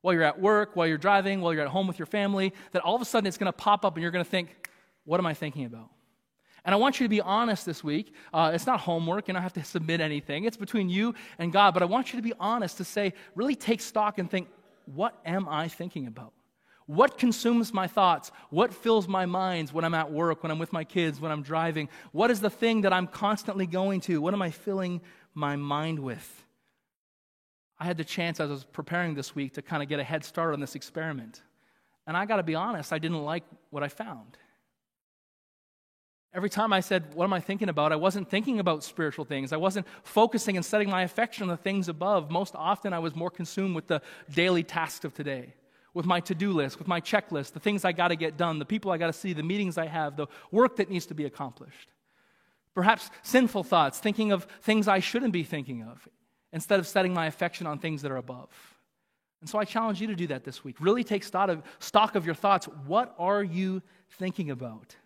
while 0.03 0.13
you're 0.13 0.25
at 0.25 0.41
work, 0.41 0.77
while 0.77 0.87
you're 0.87 0.99
driving, 0.99 1.41
while 1.41 1.55
you're 1.55 1.63
at 1.63 1.69
home 1.69 1.87
with 1.87 1.99
your 1.99 2.07
family, 2.07 2.53
that 2.73 2.83
all 2.83 2.95
of 2.95 3.01
a 3.01 3.05
sudden 3.05 3.27
it's 3.27 3.39
going 3.39 3.51
to 3.51 3.57
pop 3.57 3.85
up 3.85 3.95
and 3.95 4.03
you're 4.03 4.11
going 4.11 4.25
to 4.25 4.31
think, 4.31 4.69
what 5.05 5.19
am 5.19 5.27
I 5.27 5.35
thinking 5.35 5.65
about? 5.65 5.91
And 6.65 6.75
I 6.75 6.79
want 6.79 7.01
you 7.01 7.07
to 7.07 7.09
be 7.09 7.21
honest 7.21 7.65
this 7.67 7.83
week. 7.83 8.15
Uh, 8.33 8.53
it's 8.55 8.67
not 8.67 8.81
homework, 8.81 9.27
you 9.27 9.35
don't 9.35 9.43
have 9.43 9.53
to 9.55 9.65
submit 9.65 10.01
anything. 10.01 10.45
It's 10.45 10.57
between 10.57 10.89
you 10.89 11.15
and 11.39 11.53
God. 11.53 11.73
But 11.75 11.83
I 11.83 11.87
want 11.87 12.13
you 12.13 12.19
to 12.19 12.23
be 12.23 12.35
honest 12.39 12.77
to 12.77 12.85
say, 12.85 13.15
really 13.35 13.57
take 13.57 13.81
stock 13.81 14.19
and 14.19 14.31
think, 14.31 14.49
what 14.87 15.19
am 15.25 15.49
I 15.49 15.69
thinking 15.69 16.07
about? 16.07 16.33
What 16.87 17.19
consumes 17.19 17.73
my 17.73 17.87
thoughts? 17.87 18.33
What 18.51 18.73
fills 18.73 19.07
my 19.07 19.27
minds 19.27 19.73
when 19.73 19.85
I'm 19.85 19.95
at 19.95 20.11
work, 20.11 20.43
when 20.43 20.51
I'm 20.51 20.59
with 20.59 20.73
my 20.73 20.85
kids, 20.85 21.21
when 21.21 21.31
I'm 21.31 21.43
driving? 21.43 21.89
What 22.13 22.31
is 22.31 22.41
the 22.41 22.51
thing 22.51 22.83
that 22.83 22.93
I'm 22.93 23.07
constantly 23.07 23.67
going 23.67 24.01
to? 24.03 24.21
What 24.21 24.35
am 24.35 24.43
I 24.43 24.51
filling 24.51 25.01
my 25.35 25.57
mind 25.57 25.99
with? 25.99 26.45
I 27.79 27.85
had 27.85 27.97
the 27.97 28.05
chance 28.05 28.39
as 28.39 28.51
I 28.51 28.53
was 28.53 28.65
preparing 28.65 29.15
this 29.15 29.35
week 29.35 29.55
to 29.55 29.63
kind 29.63 29.83
of 29.83 29.89
get 29.89 29.99
a 29.99 30.05
head 30.05 30.25
start 30.25 30.55
on 30.55 30.61
this 30.61 30.75
experiment. 30.75 31.43
And 32.07 32.17
I 32.17 32.27
got 32.27 32.37
to 32.37 32.43
be 32.43 32.55
honest, 32.55 32.93
I 32.93 32.99
didn't 32.99 33.23
like 33.25 33.45
what 33.71 33.83
I 33.83 33.89
found. 33.89 34.37
Every 36.35 36.49
time 36.49 36.73
I 36.73 36.81
said, 36.81 37.15
What 37.15 37.25
am 37.25 37.33
I 37.33 37.41
thinking 37.41 37.69
about? 37.69 37.93
I 37.93 37.97
wasn't 37.97 38.31
thinking 38.31 38.59
about 38.59 38.83
spiritual 38.83 39.25
things. 39.25 39.53
I 39.53 39.59
wasn't 39.59 39.87
focusing 40.03 40.57
and 40.57 40.65
setting 40.65 40.89
my 40.89 41.03
affection 41.03 41.43
on 41.43 41.49
the 41.49 41.57
things 41.57 41.89
above. 41.89 42.31
Most 42.31 42.55
often, 42.55 42.93
I 42.93 43.01
was 43.01 43.15
more 43.15 43.31
consumed 43.31 43.75
with 43.75 43.87
the 43.87 44.01
daily 44.31 44.63
tasks 44.63 45.05
of 45.05 45.13
today, 45.13 45.53
with 45.95 46.07
my 46.07 46.21
to 46.21 46.35
do 46.35 46.53
list, 46.53 46.79
with 46.79 46.89
my 46.89 47.01
checklist, 47.01 47.53
the 47.53 47.61
things 47.61 47.85
I 47.85 47.93
got 47.93 48.09
to 48.09 48.17
get 48.17 48.37
done, 48.37 48.59
the 48.59 48.65
people 48.65 48.91
I 48.91 48.99
got 48.99 49.09
to 49.09 49.13
see, 49.13 49.33
the 49.33 49.43
meetings 49.43 49.77
I 49.77 49.87
have, 49.87 50.17
the 50.17 50.27
work 50.51 50.77
that 50.77 50.91
needs 50.91 51.07
to 51.07 51.15
be 51.15 51.25
accomplished. 51.25 51.89
Perhaps 52.75 53.11
sinful 53.23 53.65
thoughts, 53.65 53.99
thinking 53.99 54.33
of 54.33 54.47
things 54.63 54.89
I 54.89 55.01
shouldn't 55.01 55.33
be 55.33 55.45
thinking 55.45 55.83
of 55.83 56.09
instead 56.53 56.81
of 56.81 56.87
setting 56.87 57.13
my 57.13 57.27
affection 57.27 57.67
on 57.67 57.79
things 57.79 58.03
that 58.03 58.11
are 58.11 58.17
above. 58.17 58.49
And 59.41 59.51
so 59.51 59.59
I 59.59 59.65
challenge 59.65 60.01
you 60.01 60.07
to 60.07 60.15
do 60.15 60.29
that 60.29 60.45
this 60.45 60.63
week. 60.63 60.77
Really 60.81 61.05
take 61.05 61.25
stock 61.25 62.15
of, 62.15 62.25
your 62.25 62.35
thoughts. 62.35 62.67
What 62.87 63.15
are 63.19 63.43
you 63.43 63.83
thinking 64.11 64.51
about? 64.51 64.97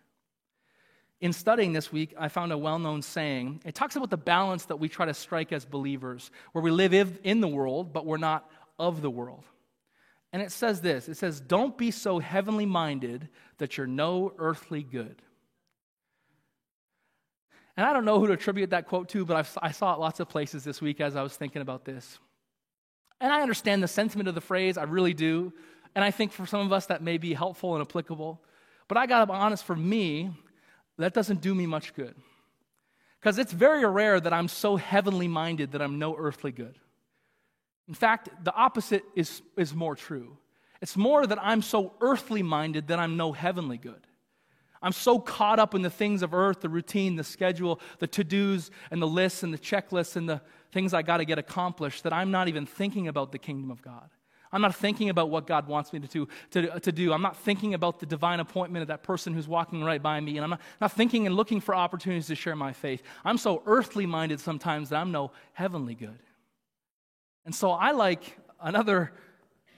In 1.19 1.33
studying 1.33 1.73
this 1.73 1.91
week, 1.91 2.13
I 2.17 2.27
found 2.27 2.51
a 2.51 2.57
well 2.57 2.77
known 2.77 3.01
saying. 3.01 3.61
It 3.65 3.73
talks 3.73 3.95
about 3.95 4.11
the 4.11 4.17
balance 4.17 4.65
that 4.65 4.75
we 4.75 4.87
try 4.87 5.07
to 5.07 5.13
strike 5.15 5.51
as 5.51 5.65
believers, 5.65 6.29
where 6.51 6.63
we 6.63 6.69
live 6.69 6.93
in 7.23 7.41
the 7.41 7.47
world, 7.47 7.91
but 7.91 8.05
we're 8.05 8.17
not 8.17 8.49
of 8.77 9.01
the 9.01 9.09
world. 9.09 9.43
And 10.33 10.41
it 10.41 10.51
says 10.51 10.81
this 10.81 11.07
it 11.07 11.17
says, 11.17 11.39
Don't 11.39 11.77
be 11.77 11.91
so 11.91 12.19
heavenly 12.19 12.65
minded 12.65 13.29
that 13.57 13.77
you're 13.77 13.87
no 13.87 14.33
earthly 14.37 14.83
good. 14.83 15.21
And 17.75 17.85
I 17.85 17.93
don't 17.93 18.05
know 18.05 18.19
who 18.19 18.27
to 18.27 18.33
attribute 18.33 18.71
that 18.71 18.87
quote 18.87 19.07
to, 19.09 19.23
but 19.23 19.37
I've, 19.37 19.57
i 19.61 19.71
saw 19.71 19.93
it 19.93 19.99
lots 19.99 20.19
of 20.19 20.27
places 20.27 20.63
this 20.63 20.81
week 20.81 20.99
as 20.99 21.15
I 21.15 21.21
was 21.21 21.37
thinking 21.37 21.61
about 21.61 21.85
this. 21.85 22.17
And 23.21 23.31
I 23.31 23.41
understand 23.41 23.83
the 23.83 23.87
sentiment 23.87 24.27
of 24.27 24.35
the 24.35 24.41
phrase, 24.41 24.77
I 24.77 24.83
really 24.83 25.13
do. 25.13 25.53
And 25.95 26.03
I 26.03 26.11
think 26.11 26.31
for 26.31 26.45
some 26.45 26.61
of 26.61 26.73
us 26.73 26.87
that 26.87 27.01
may 27.01 27.17
be 27.17 27.33
helpful 27.33 27.75
and 27.75 27.81
applicable. 27.81 28.41
But 28.87 28.97
I 28.97 29.05
got 29.05 29.19
to 29.19 29.25
be 29.27 29.33
honest, 29.33 29.63
for 29.63 29.75
me, 29.75 30.31
that 30.97 31.13
doesn't 31.13 31.41
do 31.41 31.53
me 31.53 31.65
much 31.65 31.93
good. 31.93 32.15
Because 33.19 33.37
it's 33.37 33.51
very 33.51 33.85
rare 33.85 34.19
that 34.19 34.33
I'm 34.33 34.47
so 34.47 34.75
heavenly 34.75 35.27
minded 35.27 35.71
that 35.71 35.81
I'm 35.81 35.99
no 35.99 36.15
earthly 36.15 36.51
good. 36.51 36.77
In 37.87 37.93
fact, 37.93 38.29
the 38.43 38.53
opposite 38.53 39.03
is, 39.15 39.41
is 39.55 39.73
more 39.73 39.95
true. 39.95 40.37
It's 40.81 40.97
more 40.97 41.25
that 41.25 41.39
I'm 41.41 41.61
so 41.61 41.93
earthly 42.01 42.43
minded 42.43 42.87
that 42.87 42.99
I'm 42.99 43.17
no 43.17 43.31
heavenly 43.31 43.77
good. 43.77 44.05
I'm 44.81 44.91
so 44.91 45.19
caught 45.19 45.57
up 45.57 45.73
in 45.73 45.81
the 45.81 45.89
things 45.89 46.21
of 46.21 46.33
earth, 46.33 46.61
the 46.61 46.69
routine, 46.69 47.15
the 47.15 47.23
schedule, 47.23 47.79
the 47.99 48.07
to 48.07 48.23
dos, 48.23 48.69
and 48.91 49.01
the 49.01 49.07
lists, 49.07 49.41
and 49.41 49.53
the 49.53 49.57
checklists, 49.57 50.15
and 50.15 50.29
the 50.29 50.41
things 50.71 50.93
I 50.93 51.01
got 51.01 51.17
to 51.17 51.25
get 51.25 51.39
accomplished 51.39 52.03
that 52.03 52.13
I'm 52.13 52.29
not 52.29 52.47
even 52.47 52.65
thinking 52.65 53.07
about 53.07 53.31
the 53.31 53.39
kingdom 53.39 53.71
of 53.71 53.81
God. 53.81 54.09
I'm 54.51 54.61
not 54.61 54.75
thinking 54.75 55.09
about 55.09 55.29
what 55.29 55.45
God 55.45 55.67
wants 55.67 55.91
me 55.91 55.99
to 55.99 56.07
do, 56.07 56.27
to, 56.51 56.79
to 56.79 56.91
do. 56.91 57.11
I'm 57.11 57.21
not 57.21 57.37
thinking 57.37 57.73
about 57.73 57.99
the 57.99 58.05
divine 58.05 58.39
appointment 58.39 58.81
of 58.81 58.87
that 58.87 59.03
person 59.03 59.33
who's 59.33 59.47
walking 59.47 59.83
right 59.83 60.01
by 60.01 60.19
me. 60.21 60.37
And 60.37 60.43
I'm 60.43 60.51
not, 60.51 60.61
not 60.79 60.91
thinking 60.93 61.25
and 61.25 61.35
looking 61.35 61.59
for 61.59 61.75
opportunities 61.75 62.27
to 62.27 62.35
share 62.35 62.55
my 62.55 62.71
faith. 62.71 63.03
I'm 63.25 63.37
so 63.37 63.61
earthly 63.65 64.05
minded 64.05 64.39
sometimes 64.39 64.89
that 64.89 64.97
I'm 64.97 65.11
no 65.11 65.31
heavenly 65.53 65.95
good. 65.95 66.19
And 67.47 67.55
so 67.55 67.71
I 67.71 67.91
like 67.91 68.37
another 68.59 69.13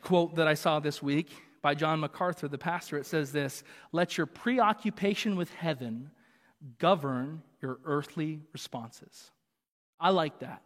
quote 0.01 0.37
that 0.37 0.47
I 0.47 0.55
saw 0.55 0.79
this 0.79 1.03
week 1.03 1.29
by 1.61 1.75
John 1.75 1.99
MacArthur, 1.99 2.47
the 2.47 2.57
pastor. 2.57 2.97
It 2.97 3.05
says 3.05 3.31
this 3.31 3.63
Let 3.91 4.17
your 4.17 4.25
preoccupation 4.25 5.35
with 5.35 5.53
heaven 5.53 6.09
govern 6.79 7.43
your 7.61 7.77
earthly 7.85 8.41
responses. 8.53 9.29
I 9.99 10.09
like 10.09 10.39
that. 10.39 10.63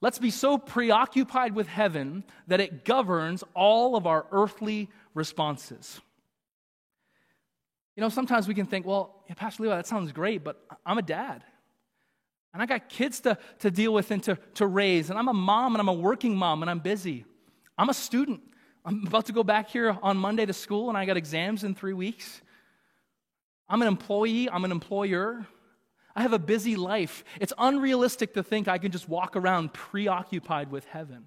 Let's 0.00 0.18
be 0.18 0.30
so 0.30 0.56
preoccupied 0.56 1.54
with 1.54 1.66
heaven 1.66 2.24
that 2.46 2.58
it 2.58 2.86
governs 2.86 3.44
all 3.52 3.94
of 3.94 4.06
our 4.06 4.24
earthly 4.32 4.88
responses. 5.12 6.00
You 7.96 8.00
know, 8.00 8.08
sometimes 8.08 8.48
we 8.48 8.54
can 8.54 8.64
think, 8.64 8.86
well, 8.86 9.24
Pastor 9.36 9.64
Levi, 9.64 9.76
that 9.76 9.86
sounds 9.86 10.10
great, 10.10 10.42
but 10.42 10.58
I'm 10.86 10.96
a 10.96 11.02
dad. 11.02 11.44
And 12.52 12.62
I 12.62 12.66
got 12.66 12.88
kids 12.88 13.20
to, 13.20 13.38
to 13.60 13.70
deal 13.70 13.92
with 13.92 14.10
and 14.10 14.22
to, 14.24 14.36
to 14.54 14.66
raise. 14.66 15.10
And 15.10 15.18
I'm 15.18 15.28
a 15.28 15.32
mom 15.32 15.74
and 15.74 15.80
I'm 15.80 15.88
a 15.88 15.92
working 15.92 16.36
mom 16.36 16.62
and 16.62 16.70
I'm 16.70 16.80
busy. 16.80 17.24
I'm 17.78 17.88
a 17.88 17.94
student. 17.94 18.40
I'm 18.84 19.06
about 19.06 19.26
to 19.26 19.32
go 19.32 19.44
back 19.44 19.70
here 19.70 19.96
on 20.02 20.16
Monday 20.16 20.46
to 20.46 20.52
school 20.52 20.88
and 20.88 20.98
I 20.98 21.04
got 21.04 21.16
exams 21.16 21.64
in 21.64 21.74
three 21.74 21.92
weeks. 21.92 22.40
I'm 23.68 23.82
an 23.82 23.88
employee, 23.88 24.50
I'm 24.50 24.64
an 24.64 24.72
employer. 24.72 25.46
I 26.16 26.22
have 26.22 26.32
a 26.32 26.40
busy 26.40 26.74
life. 26.74 27.24
It's 27.40 27.52
unrealistic 27.56 28.34
to 28.34 28.42
think 28.42 28.66
I 28.66 28.78
can 28.78 28.90
just 28.90 29.08
walk 29.08 29.36
around 29.36 29.72
preoccupied 29.72 30.70
with 30.70 30.84
heaven. 30.86 31.24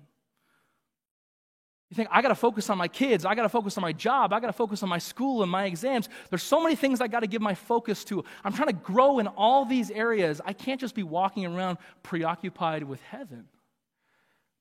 You 1.93 1.95
think, 1.95 2.09
I 2.11 2.23
got 2.23 2.29
to 2.29 2.35
focus 2.35 2.71
on 2.71 2.79
my 2.79 2.87
kids. 2.87 3.23
I 3.23 3.35
got 3.35 3.43
to 3.43 3.49
focus 3.49 3.77
on 3.77 3.83
my 3.83 3.93
job. 3.93 4.33
I 4.33 4.39
got 4.39 4.47
to 4.47 4.53
focus 4.53 4.81
on 4.81 4.89
my 4.89 4.97
school 4.97 5.43
and 5.43 5.51
my 5.51 5.65
exams. 5.65 6.09
There's 6.31 6.41
so 6.41 6.59
many 6.59 6.75
things 6.75 7.01
I 7.01 7.07
got 7.07 7.19
to 7.19 7.27
give 7.27 7.39
my 7.39 7.53
focus 7.53 8.03
to. 8.05 8.25
I'm 8.43 8.51
trying 8.51 8.69
to 8.69 8.73
grow 8.73 9.19
in 9.19 9.27
all 9.27 9.63
these 9.63 9.91
areas. 9.91 10.41
I 10.43 10.53
can't 10.53 10.81
just 10.81 10.95
be 10.95 11.03
walking 11.03 11.45
around 11.45 11.77
preoccupied 12.01 12.81
with 12.81 12.99
heaven. 13.03 13.45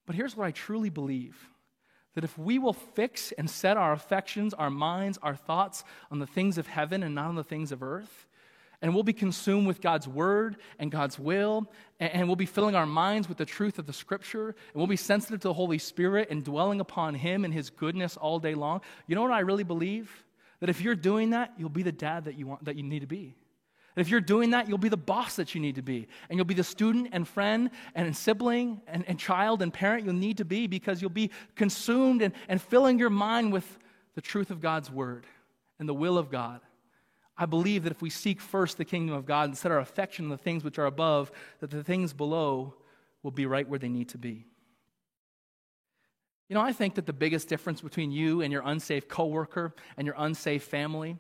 But 0.05 0.14
here's 0.14 0.37
what 0.37 0.47
I 0.47 0.51
truly 0.51 0.90
believe 0.90 1.49
that 2.14 2.25
if 2.25 2.37
we 2.37 2.59
will 2.59 2.75
fix 2.75 3.33
and 3.33 3.49
set 3.49 3.79
our 3.79 3.95
affections, 3.95 4.53
our 4.53 4.68
minds, 4.68 5.18
our 5.23 5.35
thoughts 5.35 5.85
on 6.11 6.18
the 6.18 6.27
things 6.27 6.59
of 6.59 6.66
heaven 6.66 7.03
and 7.03 7.14
not 7.14 7.29
on 7.29 7.37
the 7.37 7.42
things 7.42 7.73
of 7.73 7.83
earth, 7.83 8.27
and 8.83 8.92
we'll 8.92 9.05
be 9.05 9.12
consumed 9.12 9.66
with 9.66 9.81
God's 9.81 10.09
word 10.09 10.57
and 10.79 10.90
God's 10.90 11.18
will, 11.18 11.71
and 12.01 12.27
we'll 12.27 12.37
be 12.37 12.47
filling 12.47 12.75
our 12.75 12.85
minds 12.85 13.29
with 13.29 13.38
the 13.38 13.47
truth 13.47 13.79
of 13.79 13.87
the 13.87 13.92
scripture, 13.92 14.49
and 14.49 14.75
we'll 14.75 14.88
be 14.88 14.97
sensitive 14.97 15.40
to 15.40 15.49
the 15.49 15.55
Holy 15.55 15.79
Spirit 15.79 16.29
and 16.31 16.45
dwelling 16.45 16.81
upon 16.81 17.14
Him 17.14 17.45
and 17.45 17.55
His 17.55 17.71
goodness 17.71 18.16
all 18.16 18.40
day 18.40 18.55
long. 18.55 18.81
You 19.07 19.14
know 19.14 19.23
what 19.23 19.31
I 19.31 19.40
really 19.40 19.62
believe? 19.62 20.25
That 20.61 20.68
if 20.68 20.81
you're 20.81 20.97
doing 20.97 21.31
that, 21.31 21.53
you'll 21.57 21.68
be 21.68 21.85
the 21.85 21.92
dad 21.92 22.25
that 22.25 22.37
you, 22.37 22.49
want, 22.49 22.64
that 22.64 22.77
you 22.77 22.83
need 22.83 23.01
to 23.01 23.07
be. 23.07 23.37
If 23.95 24.09
you're 24.09 24.21
doing 24.21 24.51
that, 24.51 24.68
you'll 24.68 24.79
be 24.79 24.88
the 24.88 24.97
boss 24.97 25.37
that 25.37 25.55
you 25.55 25.61
need 25.61 25.75
to 25.75 25.83
be. 25.83 26.09
And 26.29 26.38
you'll 26.38 26.47
be 26.47 26.55
the 26.55 26.64
student 26.64 27.11
and 27.12 27.29
friend 27.29 27.71
and 27.95 28.16
sibling 28.16 28.81
and, 28.87 29.05
and 29.07 29.18
child 29.18 29.61
and 29.61 29.73
parent 29.73 30.05
you'll 30.05 30.14
need 30.14 30.38
to 30.38 30.45
be 30.45 30.66
because 30.66 31.03
you'll 31.03 31.11
be 31.11 31.31
consumed 31.57 32.23
and, 32.23 32.33
and 32.49 32.61
filling 32.61 32.99
your 32.99 33.11
mind 33.11 33.53
with 33.53 33.79
the 34.14 34.23
truth 34.23 34.51
of 34.51 34.61
God's 34.61 34.90
word 34.90 35.27
and 35.79 35.88
the 35.88 35.95
will 35.95 36.16
of 36.16 36.31
God. 36.31 36.61
I 37.37 37.47
believe 37.47 37.85
that 37.85 37.92
if 37.92 38.03
we 38.03 38.11
seek 38.11 38.40
first 38.40 38.77
the 38.77 38.85
kingdom 38.85 39.16
of 39.16 39.25
God 39.25 39.49
and 39.49 39.57
set 39.57 39.73
our 39.73 39.79
affection 39.81 40.27
on 40.27 40.31
the 40.31 40.37
things 40.37 40.64
which 40.64 40.79
are 40.79 40.87
above, 40.87 41.33
that 41.61 41.71
the 41.71 41.83
things 41.83 42.12
below 42.12 42.75
will 43.23 43.31
be 43.31 43.47
right 43.47 43.68
where 43.68 43.79
they 43.79 43.88
need 43.88 44.11
to 44.11 44.18
be. 44.18 44.47
You 46.49 46.55
know, 46.55 46.61
I 46.61 46.73
think 46.73 46.97
that 46.97 47.07
the 47.07 47.14
biggest 47.14 47.49
difference 47.49 47.81
between 47.81 48.11
you 48.11 48.42
and 48.42 48.53
your 48.53 48.62
unsafe 48.64 49.09
coworker 49.09 49.75
and 49.97 50.07
your 50.07 50.16
unsafe 50.18 50.64
family, 50.64 51.16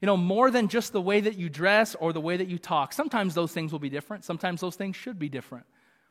you 0.00 0.06
know, 0.06 0.16
more 0.16 0.50
than 0.50 0.68
just 0.68 0.92
the 0.92 1.00
way 1.00 1.20
that 1.20 1.36
you 1.36 1.48
dress 1.48 1.96
or 1.96 2.12
the 2.12 2.20
way 2.20 2.36
that 2.36 2.46
you 2.46 2.58
talk. 2.58 2.92
Sometimes 2.92 3.34
those 3.34 3.50
things 3.50 3.72
will 3.72 3.80
be 3.80 3.90
different. 3.90 4.24
Sometimes 4.24 4.60
those 4.60 4.76
things 4.76 4.94
should 4.94 5.18
be 5.18 5.28
different. 5.28 5.66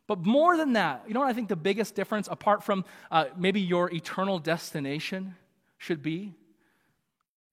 But 0.08 0.20
more 0.20 0.58
than 0.58 0.74
that, 0.74 1.06
you 1.08 1.14
know 1.14 1.22
what 1.22 1.30
I 1.30 1.34
think 1.34 1.48
the 1.48 1.56
biggest 1.56 1.96
difference, 1.96 2.28
apart 2.30 2.64
from 2.64 2.84
uh, 3.10 3.26
maybe 3.38 3.62
your 3.62 3.92
eternal 3.94 4.40
destination, 4.40 5.36
should 5.78 6.04
be? 6.04 6.34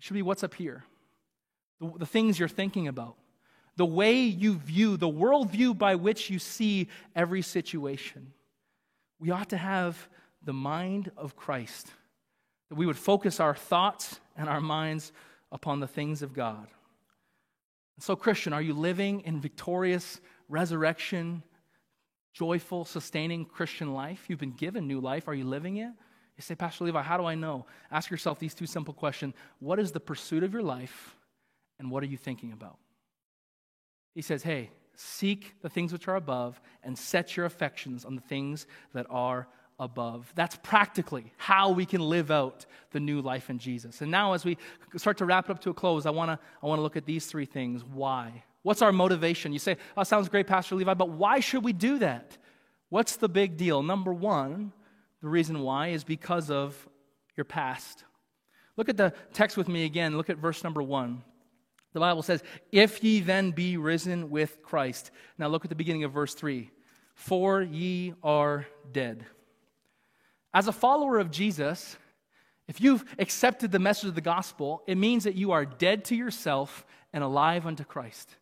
Should 0.01 0.15
be 0.15 0.23
what's 0.23 0.43
up 0.43 0.55
here 0.55 0.85
the, 1.83 1.99
the 1.99 2.07
things 2.07 2.38
you're 2.38 2.49
thinking 2.49 2.88
about, 2.88 3.16
the 3.77 3.87
way 3.87 4.23
you 4.23 4.55
view, 4.55 4.97
the 4.97 5.09
worldview 5.09 5.77
by 5.77 5.97
which 5.97 6.31
you 6.31 6.38
see 6.38 6.88
every 7.16 7.42
situation. 7.42 8.33
We 9.18 9.31
ought 9.31 9.51
to 9.51 9.57
have 9.57 10.09
the 10.45 10.53
mind 10.53 11.11
of 11.16 11.37
Christ, 11.37 11.88
that 12.68 12.77
we 12.77 12.87
would 12.87 12.97
focus 12.97 13.40
our 13.40 13.55
thoughts 13.55 14.21
and 14.37 14.49
our 14.49 14.61
minds 14.61 15.12
upon 15.51 15.81
the 15.81 15.87
things 15.87 16.23
of 16.23 16.33
God. 16.33 16.66
So, 17.99 18.16
Christian, 18.16 18.53
are 18.53 18.62
you 18.62 18.75
living 18.75 19.21
in 19.21 19.40
victorious 19.40 20.21
resurrection, 20.49 21.42
joyful, 22.33 22.85
sustaining 22.85 23.45
Christian 23.45 23.92
life? 23.92 24.25
You've 24.29 24.40
been 24.40 24.53
given 24.53 24.87
new 24.87 25.01
life. 25.01 25.29
Are 25.29 25.35
you 25.35 25.45
living 25.45 25.77
it? 25.77 25.92
You 26.37 26.42
say, 26.42 26.55
Pastor 26.55 26.85
Levi, 26.85 27.03
how 27.03 27.16
do 27.16 27.27
I 27.27 27.35
know? 27.35 27.66
Ask 27.90 28.11
yourself 28.11 28.38
these 28.38 28.55
two 28.55 28.66
simple 28.66 28.95
questions 28.95 29.35
What 29.61 29.79
is 29.79 29.92
the 29.92 30.01
pursuit 30.01 30.42
of 30.42 30.53
your 30.53 30.62
life? 30.62 31.16
And 31.83 31.90
what 31.90 32.03
are 32.03 32.07
you 32.07 32.16
thinking 32.16 32.53
about? 32.53 32.79
He 34.14 34.23
says, 34.23 34.42
hey, 34.42 34.71
seek 34.95 35.55
the 35.62 35.68
things 35.68 35.92
which 35.92 36.09
are 36.09 36.16
above 36.16 36.61
and 36.83 36.97
set 36.97 37.37
your 37.37 37.45
affections 37.45 38.05
on 38.05 38.14
the 38.14 38.21
things 38.21 38.66
that 38.95 39.07
are 39.11 39.49
above. 39.79 40.33
That's 40.37 40.57
practically 40.62 41.33
how 41.37 41.71
we 41.71 41.85
can 41.85 42.01
live 42.01 42.31
out 42.31 42.66
the 42.92 43.01
new 43.01 43.21
life 43.21 43.51
in 43.51 43.59
Jesus. 43.59 44.01
And 44.01 44.11
now, 44.11 44.33
as 44.33 44.45
we 44.45 44.57
start 44.97 45.18
to 45.18 45.25
wrap 45.25 45.47
it 45.47 45.51
up 45.51 45.61
to 45.62 45.71
a 45.71 45.75
close, 45.75 46.07
I 46.07 46.11
want 46.11 46.31
to 46.31 46.38
I 46.62 46.66
wanna 46.66 46.83
look 46.83 46.97
at 46.97 47.05
these 47.05 47.27
three 47.27 47.47
things. 47.47 47.85
Why? 47.85 48.45
What's 48.62 48.83
our 48.83 48.92
motivation? 48.92 49.53
You 49.53 49.59
say, 49.59 49.77
oh, 49.97 50.05
sounds 50.05 50.29
great, 50.29 50.47
Pastor 50.47 50.77
Levi, 50.77 50.95
but 50.95 51.09
why 51.09 51.40
should 51.40 51.64
we 51.64 51.73
do 51.73 51.99
that? 51.99 52.38
What's 52.90 53.16
the 53.16 53.29
big 53.29 53.57
deal? 53.57 53.83
Number 53.83 54.12
one, 54.12 54.73
the 55.21 55.29
reason 55.29 55.61
why 55.61 55.88
is 55.88 56.05
because 56.05 56.51
of 56.51 56.88
your 57.37 57.45
past. 57.45 58.05
Look 58.77 58.88
at 58.88 58.97
the 58.97 59.12
text 59.33 59.57
with 59.57 59.68
me 59.68 59.85
again. 59.85 60.16
Look 60.16 60.31
at 60.31 60.37
verse 60.37 60.62
number 60.62 60.83
one. 60.83 61.23
The 61.93 62.01
Bible 62.01 62.23
says, 62.23 62.43
If 62.71 63.03
ye 63.05 63.21
then 63.21 63.51
be 63.51 63.77
risen 63.77 64.31
with 64.31 64.63
Christ. 64.63 65.11
Now 65.39 65.49
look 65.49 65.65
at 65.65 65.69
the 65.69 65.77
beginning 65.77 66.05
of 66.05 66.13
verse 66.13 66.35
3 66.35 66.71
For 67.15 67.63
ye 67.63 68.15
are 68.23 68.67
dead. 68.93 69.25
As 70.55 70.69
a 70.69 70.73
follower 70.73 71.19
of 71.19 71.31
Jesus, 71.31 71.97
if 72.69 72.81
you've 72.81 73.05
accepted 73.19 73.73
the 73.73 73.79
message 73.79 74.09
of 74.09 74.15
the 74.15 74.21
gospel, 74.21 74.83
it 74.87 74.97
means 74.97 75.25
that 75.25 75.35
you 75.35 75.53
are 75.53 75.65
dead 75.65 76.05
to 76.07 76.17
yourself 76.17 76.85
and 77.13 77.25
alive 77.25 77.67
unto 77.67 77.85
Christ. 77.85 78.37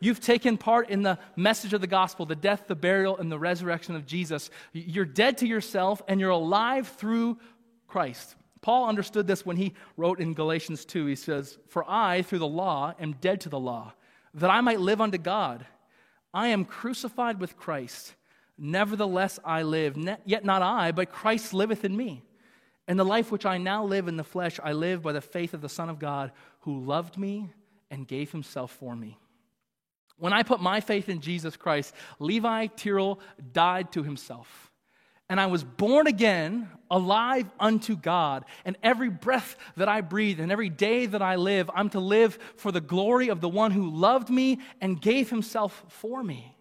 You've 0.00 0.20
taken 0.20 0.56
part 0.56 0.88
in 0.88 1.02
the 1.02 1.18
message 1.36 1.74
of 1.74 1.82
the 1.82 1.86
gospel, 1.86 2.24
the 2.24 2.34
death, 2.34 2.64
the 2.66 2.74
burial, 2.74 3.18
and 3.18 3.30
the 3.30 3.38
resurrection 3.38 3.94
of 3.94 4.06
Jesus. 4.06 4.48
You're 4.72 5.04
dead 5.04 5.38
to 5.38 5.46
yourself 5.46 6.00
and 6.08 6.18
you're 6.18 6.30
alive 6.30 6.88
through 6.88 7.38
Christ. 7.86 8.34
Paul 8.62 8.88
understood 8.88 9.26
this 9.26 9.46
when 9.46 9.56
he 9.56 9.74
wrote 9.96 10.20
in 10.20 10.34
Galatians 10.34 10.84
2. 10.84 11.06
He 11.06 11.14
says, 11.14 11.58
For 11.68 11.84
I, 11.88 12.22
through 12.22 12.40
the 12.40 12.46
law, 12.46 12.94
am 13.00 13.14
dead 13.14 13.40
to 13.42 13.48
the 13.48 13.58
law, 13.58 13.94
that 14.34 14.50
I 14.50 14.60
might 14.60 14.80
live 14.80 15.00
unto 15.00 15.18
God. 15.18 15.66
I 16.32 16.48
am 16.48 16.64
crucified 16.64 17.40
with 17.40 17.56
Christ. 17.56 18.14
Nevertheless, 18.58 19.38
I 19.44 19.62
live, 19.62 19.96
yet 20.26 20.44
not 20.44 20.62
I, 20.62 20.92
but 20.92 21.10
Christ 21.10 21.54
liveth 21.54 21.84
in 21.84 21.96
me. 21.96 22.22
And 22.86 22.98
the 22.98 23.04
life 23.04 23.32
which 23.32 23.46
I 23.46 23.56
now 23.56 23.84
live 23.84 24.08
in 24.08 24.16
the 24.16 24.24
flesh, 24.24 24.60
I 24.62 24.72
live 24.72 25.02
by 25.02 25.12
the 25.12 25.20
faith 25.20 25.54
of 25.54 25.62
the 25.62 25.68
Son 25.68 25.88
of 25.88 25.98
God, 25.98 26.32
who 26.60 26.84
loved 26.84 27.16
me 27.16 27.50
and 27.90 28.06
gave 28.06 28.30
himself 28.32 28.72
for 28.72 28.94
me. 28.94 29.18
When 30.18 30.34
I 30.34 30.42
put 30.42 30.60
my 30.60 30.80
faith 30.80 31.08
in 31.08 31.20
Jesus 31.20 31.56
Christ, 31.56 31.94
Levi 32.18 32.66
Tyrrell 32.66 33.20
died 33.52 33.92
to 33.92 34.02
himself 34.02 34.69
and 35.30 35.40
I 35.40 35.46
was 35.46 35.62
born 35.62 36.08
again, 36.08 36.68
alive 36.90 37.46
unto 37.60 37.96
God. 37.96 38.44
And 38.64 38.76
every 38.82 39.08
breath 39.08 39.56
that 39.76 39.88
I 39.88 40.00
breathe 40.00 40.40
and 40.40 40.50
every 40.50 40.68
day 40.68 41.06
that 41.06 41.22
I 41.22 41.36
live, 41.36 41.70
I'm 41.72 41.88
to 41.90 42.00
live 42.00 42.36
for 42.56 42.72
the 42.72 42.80
glory 42.80 43.28
of 43.28 43.40
the 43.40 43.48
one 43.48 43.70
who 43.70 43.88
loved 43.90 44.28
me 44.28 44.58
and 44.80 45.00
gave 45.00 45.30
himself 45.30 45.84
for 45.86 46.24
me. 46.24 46.56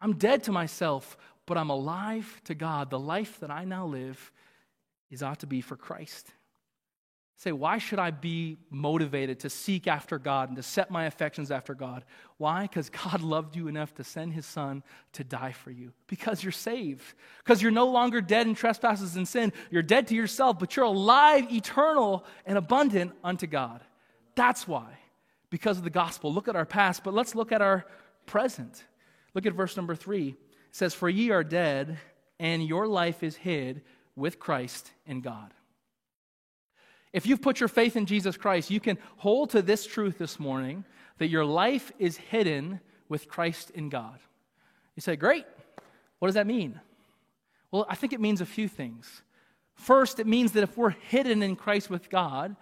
I'm 0.00 0.14
dead 0.14 0.44
to 0.44 0.52
myself, 0.52 1.18
but 1.44 1.58
I'm 1.58 1.68
alive 1.68 2.40
to 2.44 2.54
God. 2.54 2.88
The 2.88 2.98
life 2.98 3.40
that 3.40 3.50
I 3.50 3.66
now 3.66 3.84
live 3.84 4.32
is 5.10 5.22
ought 5.22 5.40
to 5.40 5.46
be 5.46 5.60
for 5.60 5.76
Christ. 5.76 6.32
Say, 7.38 7.52
why 7.52 7.76
should 7.76 7.98
I 7.98 8.12
be 8.12 8.56
motivated 8.70 9.40
to 9.40 9.50
seek 9.50 9.86
after 9.86 10.18
God 10.18 10.48
and 10.48 10.56
to 10.56 10.62
set 10.62 10.90
my 10.90 11.04
affections 11.04 11.50
after 11.50 11.74
God? 11.74 12.02
Why? 12.38 12.62
Because 12.62 12.88
God 12.88 13.20
loved 13.22 13.56
you 13.56 13.68
enough 13.68 13.92
to 13.96 14.04
send 14.04 14.32
his 14.32 14.46
son 14.46 14.82
to 15.12 15.24
die 15.24 15.52
for 15.52 15.70
you. 15.70 15.92
Because 16.06 16.42
you're 16.42 16.50
saved. 16.50 17.04
Because 17.44 17.60
you're 17.60 17.72
no 17.72 17.88
longer 17.88 18.22
dead 18.22 18.46
in 18.46 18.54
trespasses 18.54 19.16
and 19.16 19.28
sin. 19.28 19.52
You're 19.70 19.82
dead 19.82 20.06
to 20.08 20.14
yourself, 20.14 20.58
but 20.58 20.76
you're 20.76 20.86
alive, 20.86 21.52
eternal, 21.52 22.24
and 22.46 22.56
abundant 22.56 23.12
unto 23.22 23.46
God. 23.46 23.82
That's 24.34 24.66
why. 24.66 24.98
Because 25.50 25.76
of 25.76 25.84
the 25.84 25.90
gospel. 25.90 26.32
Look 26.32 26.48
at 26.48 26.56
our 26.56 26.64
past, 26.64 27.04
but 27.04 27.12
let's 27.12 27.34
look 27.34 27.52
at 27.52 27.60
our 27.60 27.84
present. 28.24 28.82
Look 29.34 29.44
at 29.44 29.52
verse 29.52 29.76
number 29.76 29.94
three. 29.94 30.28
It 30.28 30.36
says, 30.70 30.94
For 30.94 31.08
ye 31.08 31.30
are 31.32 31.44
dead, 31.44 31.98
and 32.40 32.66
your 32.66 32.86
life 32.86 33.22
is 33.22 33.36
hid 33.36 33.82
with 34.14 34.38
Christ 34.38 34.90
in 35.04 35.20
God. 35.20 35.52
If 37.12 37.26
you've 37.26 37.42
put 37.42 37.60
your 37.60 37.68
faith 37.68 37.96
in 37.96 38.06
Jesus 38.06 38.36
Christ, 38.36 38.70
you 38.70 38.80
can 38.80 38.98
hold 39.16 39.50
to 39.50 39.62
this 39.62 39.86
truth 39.86 40.18
this 40.18 40.38
morning 40.38 40.84
that 41.18 41.28
your 41.28 41.44
life 41.44 41.92
is 41.98 42.16
hidden 42.16 42.80
with 43.08 43.28
Christ 43.28 43.70
in 43.70 43.88
God. 43.88 44.18
You 44.94 45.00
say, 45.00 45.16
Great. 45.16 45.46
What 46.18 46.28
does 46.28 46.34
that 46.34 46.46
mean? 46.46 46.80
Well, 47.70 47.86
I 47.88 47.94
think 47.94 48.12
it 48.12 48.20
means 48.20 48.40
a 48.40 48.46
few 48.46 48.68
things. 48.68 49.22
First, 49.74 50.18
it 50.18 50.26
means 50.26 50.52
that 50.52 50.62
if 50.62 50.76
we're 50.76 50.90
hidden 50.90 51.42
in 51.42 51.56
Christ 51.56 51.90
with 51.90 52.08
God, 52.08 52.56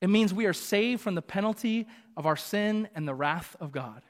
it 0.00 0.10
means 0.10 0.34
we 0.34 0.44
are 0.44 0.52
saved 0.52 1.00
from 1.00 1.14
the 1.14 1.22
penalty 1.22 1.86
of 2.16 2.26
our 2.26 2.36
sin 2.36 2.88
and 2.94 3.08
the 3.08 3.14
wrath 3.14 3.56
of 3.58 3.72
God. 3.72 4.02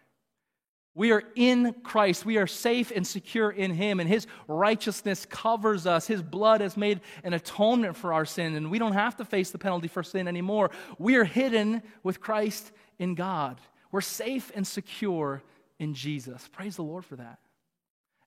We 0.97 1.11
are 1.11 1.25
in 1.35 1.75
Christ. 1.83 2.25
We 2.25 2.37
are 2.37 2.47
safe 2.47 2.93
and 2.95 3.05
secure 3.05 3.51
in 3.51 3.73
Him, 3.73 3.99
and 3.99 4.09
His 4.09 4.29
righteousness 4.47 5.27
covers 5.27 5.87
us. 5.87 6.07
His 6.07 6.23
blood 6.23 6.61
has 6.61 6.77
made 6.77 7.01
an 7.25 7.33
atonement 7.33 7.97
for 7.97 8.13
our 8.13 8.25
sin, 8.25 8.55
and 8.55 8.71
we 8.71 8.79
don't 8.79 8.93
have 8.93 9.17
to 9.17 9.25
face 9.25 9.51
the 9.51 9.59
penalty 9.59 9.89
for 9.89 10.05
sin 10.05 10.29
anymore. 10.29 10.71
We 10.99 11.17
are 11.17 11.25
hidden 11.25 11.83
with 12.05 12.21
Christ 12.21 12.71
in 12.99 13.17
God. 13.17 13.61
We're 13.91 14.03
safe 14.03 14.53
and 14.55 14.65
secure 14.65 15.43
in 15.81 15.95
Jesus. 15.95 16.49
Praise 16.53 16.77
the 16.77 16.83
Lord 16.83 17.05
for 17.05 17.17
that. 17.17 17.39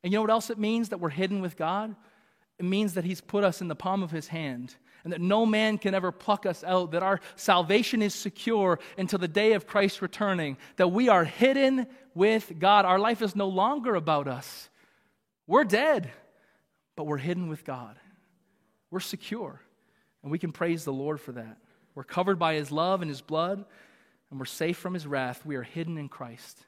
And 0.04 0.12
you 0.12 0.18
know 0.18 0.24
what 0.24 0.32
else 0.32 0.50
it 0.50 0.60
means 0.60 0.90
that 0.90 1.00
we're 1.00 1.10
hidden 1.10 1.40
with 1.40 1.56
God? 1.56 1.96
It 2.60 2.66
means 2.66 2.96
that 2.96 3.06
He's 3.06 3.22
put 3.22 3.46
us 3.46 3.62
in 3.62 3.70
the 3.70 3.76
palm 3.76 4.04
of 4.04 4.12
His 4.12 4.28
hand 4.28 4.76
and 5.08 5.14
that 5.14 5.22
no 5.22 5.46
man 5.46 5.78
can 5.78 5.94
ever 5.94 6.12
pluck 6.12 6.46
us 6.46 6.66
out, 6.66 6.92
that 6.92 7.02
our 7.02 7.22
salvation 7.38 8.02
is 8.02 8.14
secure 8.14 8.78
until 8.98 9.20
the 9.20 9.28
day 9.30 9.54
of 9.54 9.66
Christ 9.66 10.02
returning, 10.02 10.58
that 10.76 10.90
we 10.90 11.08
are 11.08 11.24
hidden 11.24 11.88
with 12.14 12.52
God. 12.60 12.84
Our 12.84 13.00
life 13.00 13.22
is 13.22 13.34
no 13.34 13.48
longer 13.48 13.96
about 13.96 14.28
us. 14.28 14.70
We're 15.48 15.64
dead, 15.64 16.12
but 16.98 17.06
we're 17.06 17.16
hidden 17.16 17.48
with 17.48 17.64
God. 17.64 17.96
We're 18.92 19.00
secure, 19.00 19.62
and 20.24 20.30
we 20.30 20.40
can 20.40 20.52
praise 20.52 20.84
the 20.84 20.92
Lord 20.92 21.22
for 21.22 21.32
that. 21.32 21.56
We're 21.96 22.04
covered 22.04 22.38
by 22.38 22.56
His 22.56 22.70
love 22.70 23.02
and 23.02 23.08
His 23.08 23.22
blood, 23.22 23.64
and 24.30 24.38
we're 24.38 24.46
safe 24.46 24.76
from 24.76 24.94
His 24.94 25.08
wrath. 25.08 25.46
We 25.46 25.56
are 25.56 25.64
hidden 25.64 25.98
in 25.98 26.10
Christ. 26.10 26.66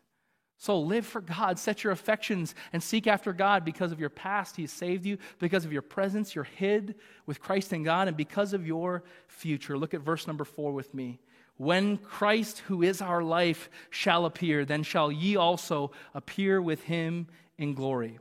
So 0.62 0.78
live 0.78 1.06
for 1.06 1.22
God. 1.22 1.58
Set 1.58 1.86
your 1.86 1.94
affections 1.94 2.54
and 2.74 2.84
seek 2.84 3.08
after 3.08 3.32
God 3.32 3.64
because 3.64 3.94
of 3.94 4.00
your 4.00 4.10
past. 4.10 4.58
He 4.58 4.68
saved 4.68 5.06
you. 5.06 5.18
Because 5.40 5.64
of 5.64 5.72
your 5.72 5.82
presence, 5.82 6.36
you're 6.36 6.44
hid 6.44 6.96
with 7.26 7.40
Christ 7.40 7.72
in 7.72 7.84
God, 7.84 8.10
and 8.10 8.18
because 8.18 8.52
of 8.52 8.68
your 8.68 9.04
future. 9.28 9.78
Look 9.78 9.94
at 9.94 10.02
verse 10.02 10.28
number 10.28 10.44
four 10.44 10.74
with 10.74 10.94
me. 10.94 11.20
When 11.56 11.98
Christ, 11.98 12.60
who 12.60 12.84
is 12.84 13.02
our 13.02 13.24
life, 13.24 13.70
shall 13.90 14.26
appear, 14.26 14.66
then 14.66 14.84
shall 14.84 15.10
ye 15.14 15.38
also 15.38 15.92
appear 16.14 16.62
with 16.62 16.84
him 16.84 17.28
in 17.58 17.74
glory. 17.74 18.20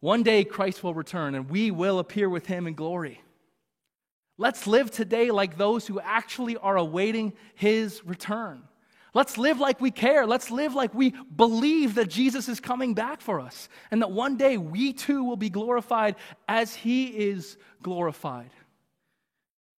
One 0.00 0.22
day 0.22 0.44
Christ 0.44 0.82
will 0.82 0.94
return, 0.94 1.34
and 1.34 1.50
we 1.50 1.70
will 1.70 1.98
appear 1.98 2.30
with 2.30 2.46
him 2.46 2.66
in 2.66 2.72
glory. 2.74 3.20
Let's 4.38 4.66
live 4.66 4.90
today 4.90 5.30
like 5.30 5.58
those 5.58 5.86
who 5.86 6.00
actually 6.00 6.56
are 6.56 6.78
awaiting 6.78 7.34
his 7.54 8.02
return. 8.06 8.62
Let's 9.14 9.36
live 9.36 9.60
like 9.60 9.80
we 9.80 9.90
care. 9.90 10.26
Let's 10.26 10.50
live 10.50 10.74
like 10.74 10.94
we 10.94 11.10
believe 11.10 11.96
that 11.96 12.08
Jesus 12.08 12.48
is 12.48 12.60
coming 12.60 12.94
back 12.94 13.20
for 13.20 13.40
us 13.40 13.68
and 13.90 14.00
that 14.00 14.10
one 14.10 14.36
day 14.36 14.56
we 14.56 14.92
too 14.92 15.22
will 15.22 15.36
be 15.36 15.50
glorified 15.50 16.16
as 16.48 16.74
he 16.74 17.06
is 17.06 17.58
glorified. 17.82 18.50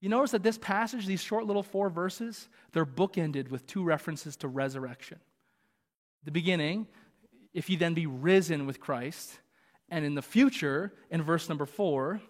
You 0.01 0.09
notice 0.09 0.31
that 0.31 0.43
this 0.43 0.57
passage, 0.57 1.05
these 1.05 1.23
short 1.23 1.45
little 1.45 1.63
four 1.63 1.89
verses, 1.89 2.49
they're 2.73 2.85
bookended 2.85 3.49
with 3.49 3.65
two 3.65 3.83
references 3.83 4.35
to 4.37 4.47
resurrection. 4.47 5.19
The 6.25 6.31
beginning, 6.31 6.87
if 7.53 7.69
you 7.69 7.77
then 7.77 7.93
be 7.93 8.05
risen 8.05 8.67
with 8.67 8.79
Christ, 8.79 9.39
and 9.89 10.05
in 10.05 10.13
the 10.13 10.21
future, 10.21 10.93
in 11.09 11.23
verse 11.23 11.49
number 11.49 11.65
four, 11.65 12.21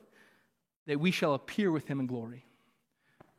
that 0.86 1.00
we 1.00 1.12
shall 1.12 1.34
appear 1.34 1.72
with 1.72 1.88
him 1.88 2.00
in 2.00 2.08
glory. 2.08 2.46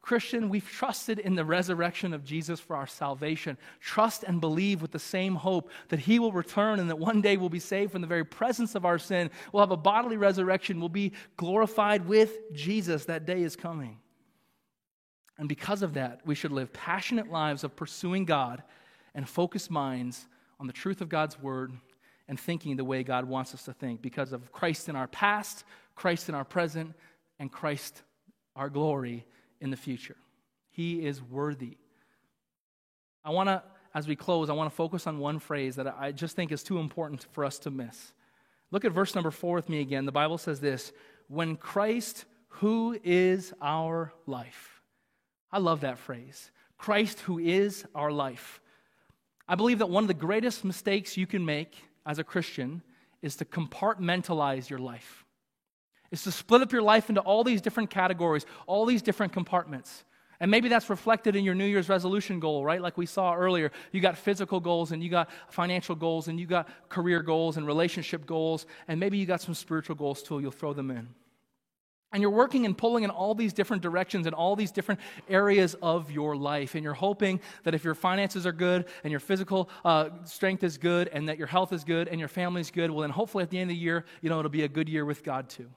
Christian, 0.04 0.50
we've 0.50 0.68
trusted 0.68 1.18
in 1.18 1.34
the 1.34 1.46
resurrection 1.46 2.12
of 2.12 2.26
Jesus 2.26 2.60
for 2.60 2.76
our 2.76 2.86
salvation. 2.86 3.56
Trust 3.80 4.22
and 4.22 4.38
believe 4.38 4.82
with 4.82 4.90
the 4.90 4.98
same 4.98 5.34
hope 5.34 5.70
that 5.88 5.98
He 5.98 6.18
will 6.18 6.30
return 6.30 6.78
and 6.78 6.90
that 6.90 6.98
one 6.98 7.22
day 7.22 7.38
we'll 7.38 7.48
be 7.48 7.58
saved 7.58 7.92
from 7.92 8.02
the 8.02 8.06
very 8.06 8.22
presence 8.22 8.74
of 8.74 8.84
our 8.84 8.98
sin. 8.98 9.30
We'll 9.50 9.62
have 9.62 9.70
a 9.70 9.78
bodily 9.78 10.18
resurrection. 10.18 10.78
We'll 10.78 10.90
be 10.90 11.12
glorified 11.38 12.06
with 12.06 12.52
Jesus. 12.52 13.06
That 13.06 13.24
day 13.24 13.42
is 13.42 13.56
coming. 13.56 13.96
And 15.38 15.48
because 15.48 15.80
of 15.80 15.94
that, 15.94 16.20
we 16.26 16.34
should 16.34 16.52
live 16.52 16.70
passionate 16.74 17.30
lives 17.30 17.64
of 17.64 17.74
pursuing 17.74 18.26
God 18.26 18.62
and 19.14 19.26
focused 19.26 19.70
minds 19.70 20.26
on 20.60 20.66
the 20.66 20.74
truth 20.74 21.00
of 21.00 21.08
God's 21.08 21.40
word 21.40 21.72
and 22.28 22.38
thinking 22.38 22.76
the 22.76 22.84
way 22.84 23.04
God 23.04 23.24
wants 23.24 23.54
us 23.54 23.64
to 23.64 23.72
think 23.72 24.02
because 24.02 24.34
of 24.34 24.52
Christ 24.52 24.90
in 24.90 24.96
our 24.96 25.08
past, 25.08 25.64
Christ 25.94 26.28
in 26.28 26.34
our 26.34 26.44
present, 26.44 26.92
and 27.38 27.50
Christ 27.50 28.02
our 28.54 28.68
glory 28.68 29.24
in 29.64 29.70
the 29.70 29.76
future. 29.76 30.16
He 30.70 31.04
is 31.04 31.20
worthy. 31.22 31.76
I 33.24 33.30
want 33.30 33.48
to, 33.48 33.62
as 33.94 34.06
we 34.06 34.14
close, 34.14 34.50
I 34.50 34.52
want 34.52 34.70
to 34.70 34.76
focus 34.76 35.06
on 35.06 35.18
one 35.18 35.38
phrase 35.38 35.76
that 35.76 35.92
I 35.98 36.12
just 36.12 36.36
think 36.36 36.52
is 36.52 36.62
too 36.62 36.78
important 36.78 37.26
for 37.32 37.44
us 37.44 37.58
to 37.60 37.70
miss. 37.70 38.12
Look 38.70 38.84
at 38.84 38.92
verse 38.92 39.14
number 39.14 39.30
four 39.30 39.56
with 39.56 39.68
me 39.68 39.80
again. 39.80 40.04
The 40.04 40.12
Bible 40.12 40.38
says 40.38 40.60
this 40.60 40.92
When 41.28 41.56
Christ, 41.56 42.26
who 42.48 42.98
is 43.02 43.52
our 43.60 44.12
life. 44.26 44.82
I 45.50 45.58
love 45.58 45.80
that 45.80 45.98
phrase. 45.98 46.50
Christ, 46.76 47.20
who 47.20 47.38
is 47.38 47.84
our 47.94 48.12
life. 48.12 48.60
I 49.48 49.54
believe 49.54 49.78
that 49.78 49.90
one 49.90 50.04
of 50.04 50.08
the 50.08 50.14
greatest 50.14 50.64
mistakes 50.64 51.16
you 51.16 51.26
can 51.26 51.44
make 51.44 51.76
as 52.06 52.18
a 52.18 52.24
Christian 52.24 52.82
is 53.22 53.36
to 53.36 53.44
compartmentalize 53.44 54.68
your 54.68 54.78
life 54.78 55.23
is 56.14 56.22
to 56.22 56.30
split 56.30 56.62
up 56.62 56.70
your 56.70 56.80
life 56.80 57.08
into 57.08 57.20
all 57.20 57.42
these 57.42 57.60
different 57.60 57.90
categories, 57.90 58.46
all 58.68 58.86
these 58.86 59.02
different 59.02 59.32
compartments. 59.32 60.04
And 60.38 60.48
maybe 60.48 60.68
that's 60.68 60.88
reflected 60.88 61.34
in 61.34 61.44
your 61.44 61.56
New 61.56 61.64
Year's 61.64 61.88
resolution 61.88 62.38
goal, 62.38 62.64
right? 62.64 62.80
Like 62.80 62.96
we 62.96 63.06
saw 63.06 63.34
earlier. 63.34 63.72
You 63.90 64.00
got 64.00 64.16
physical 64.16 64.60
goals 64.60 64.92
and 64.92 65.02
you 65.02 65.10
got 65.10 65.28
financial 65.48 65.96
goals 65.96 66.28
and 66.28 66.38
you 66.38 66.46
got 66.46 66.68
career 66.88 67.20
goals 67.20 67.56
and 67.56 67.66
relationship 67.66 68.26
goals, 68.26 68.66
and 68.86 69.00
maybe 69.00 69.18
you 69.18 69.26
got 69.26 69.40
some 69.40 69.54
spiritual 69.54 69.96
goals 69.96 70.22
too. 70.22 70.38
You'll 70.38 70.52
throw 70.52 70.72
them 70.72 70.92
in. 70.92 71.08
And 72.12 72.20
you're 72.20 72.30
working 72.30 72.64
and 72.64 72.78
pulling 72.78 73.02
in 73.02 73.10
all 73.10 73.34
these 73.34 73.52
different 73.52 73.82
directions 73.82 74.28
in 74.28 74.34
all 74.34 74.54
these 74.54 74.70
different 74.70 75.00
areas 75.28 75.74
of 75.82 76.12
your 76.12 76.36
life. 76.36 76.76
And 76.76 76.84
you're 76.84 76.94
hoping 76.94 77.40
that 77.64 77.74
if 77.74 77.82
your 77.82 77.96
finances 77.96 78.46
are 78.46 78.52
good 78.52 78.84
and 79.02 79.10
your 79.10 79.18
physical 79.18 79.68
uh, 79.84 80.10
strength 80.24 80.62
is 80.62 80.78
good 80.78 81.08
and 81.08 81.28
that 81.28 81.38
your 81.38 81.48
health 81.48 81.72
is 81.72 81.82
good 81.82 82.06
and 82.06 82.20
your 82.20 82.28
family's 82.28 82.70
good, 82.70 82.92
well, 82.92 83.00
then 83.00 83.10
hopefully 83.10 83.42
at 83.42 83.50
the 83.50 83.58
end 83.58 83.68
of 83.68 83.76
the 83.76 83.82
year, 83.82 84.04
you 84.20 84.30
know, 84.30 84.38
it'll 84.38 84.48
be 84.48 84.62
a 84.62 84.68
good 84.68 84.88
year 84.88 85.04
with 85.04 85.24
God 85.24 85.48
too. 85.48 85.68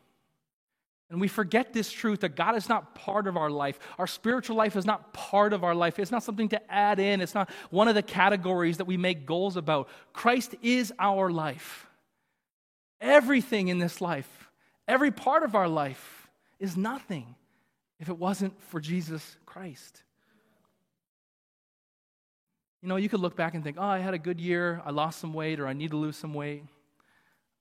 And 1.09 1.21
we 1.21 1.29
forget 1.29 1.71
this 1.71 1.89
truth 1.89 2.21
that 2.21 2.35
God 2.35 2.55
is 2.55 2.67
not 2.67 2.93
part 2.93 3.27
of 3.27 3.37
our 3.37 3.49
life. 3.49 3.79
Our 3.97 4.07
spiritual 4.07 4.57
life 4.57 4.75
is 4.75 4.85
not 4.85 5.13
part 5.13 5.53
of 5.53 5.63
our 5.63 5.73
life. 5.73 5.99
It's 5.99 6.11
not 6.11 6.23
something 6.23 6.49
to 6.49 6.71
add 6.71 6.99
in, 6.99 7.21
it's 7.21 7.35
not 7.35 7.49
one 7.69 7.87
of 7.87 7.95
the 7.95 8.03
categories 8.03 8.77
that 8.77 8.85
we 8.85 8.97
make 8.97 9.25
goals 9.25 9.55
about. 9.55 9.87
Christ 10.11 10.55
is 10.61 10.93
our 10.99 11.29
life. 11.29 11.87
Everything 12.99 13.67
in 13.69 13.79
this 13.79 14.01
life, 14.01 14.49
every 14.87 15.11
part 15.11 15.43
of 15.43 15.55
our 15.55 15.67
life, 15.67 16.27
is 16.59 16.75
nothing 16.75 17.35
if 17.99 18.09
it 18.09 18.17
wasn't 18.17 18.59
for 18.63 18.79
Jesus 18.79 19.37
Christ. 19.45 20.03
You 22.81 22.89
know, 22.89 22.95
you 22.95 23.09
could 23.09 23.19
look 23.19 23.35
back 23.35 23.53
and 23.53 23.63
think, 23.63 23.77
oh, 23.79 23.83
I 23.83 23.99
had 23.99 24.13
a 24.13 24.19
good 24.19 24.39
year, 24.39 24.81
I 24.85 24.91
lost 24.91 25.19
some 25.19 25.33
weight, 25.33 25.59
or 25.59 25.67
I 25.67 25.73
need 25.73 25.91
to 25.91 25.97
lose 25.97 26.15
some 26.15 26.33
weight. 26.33 26.63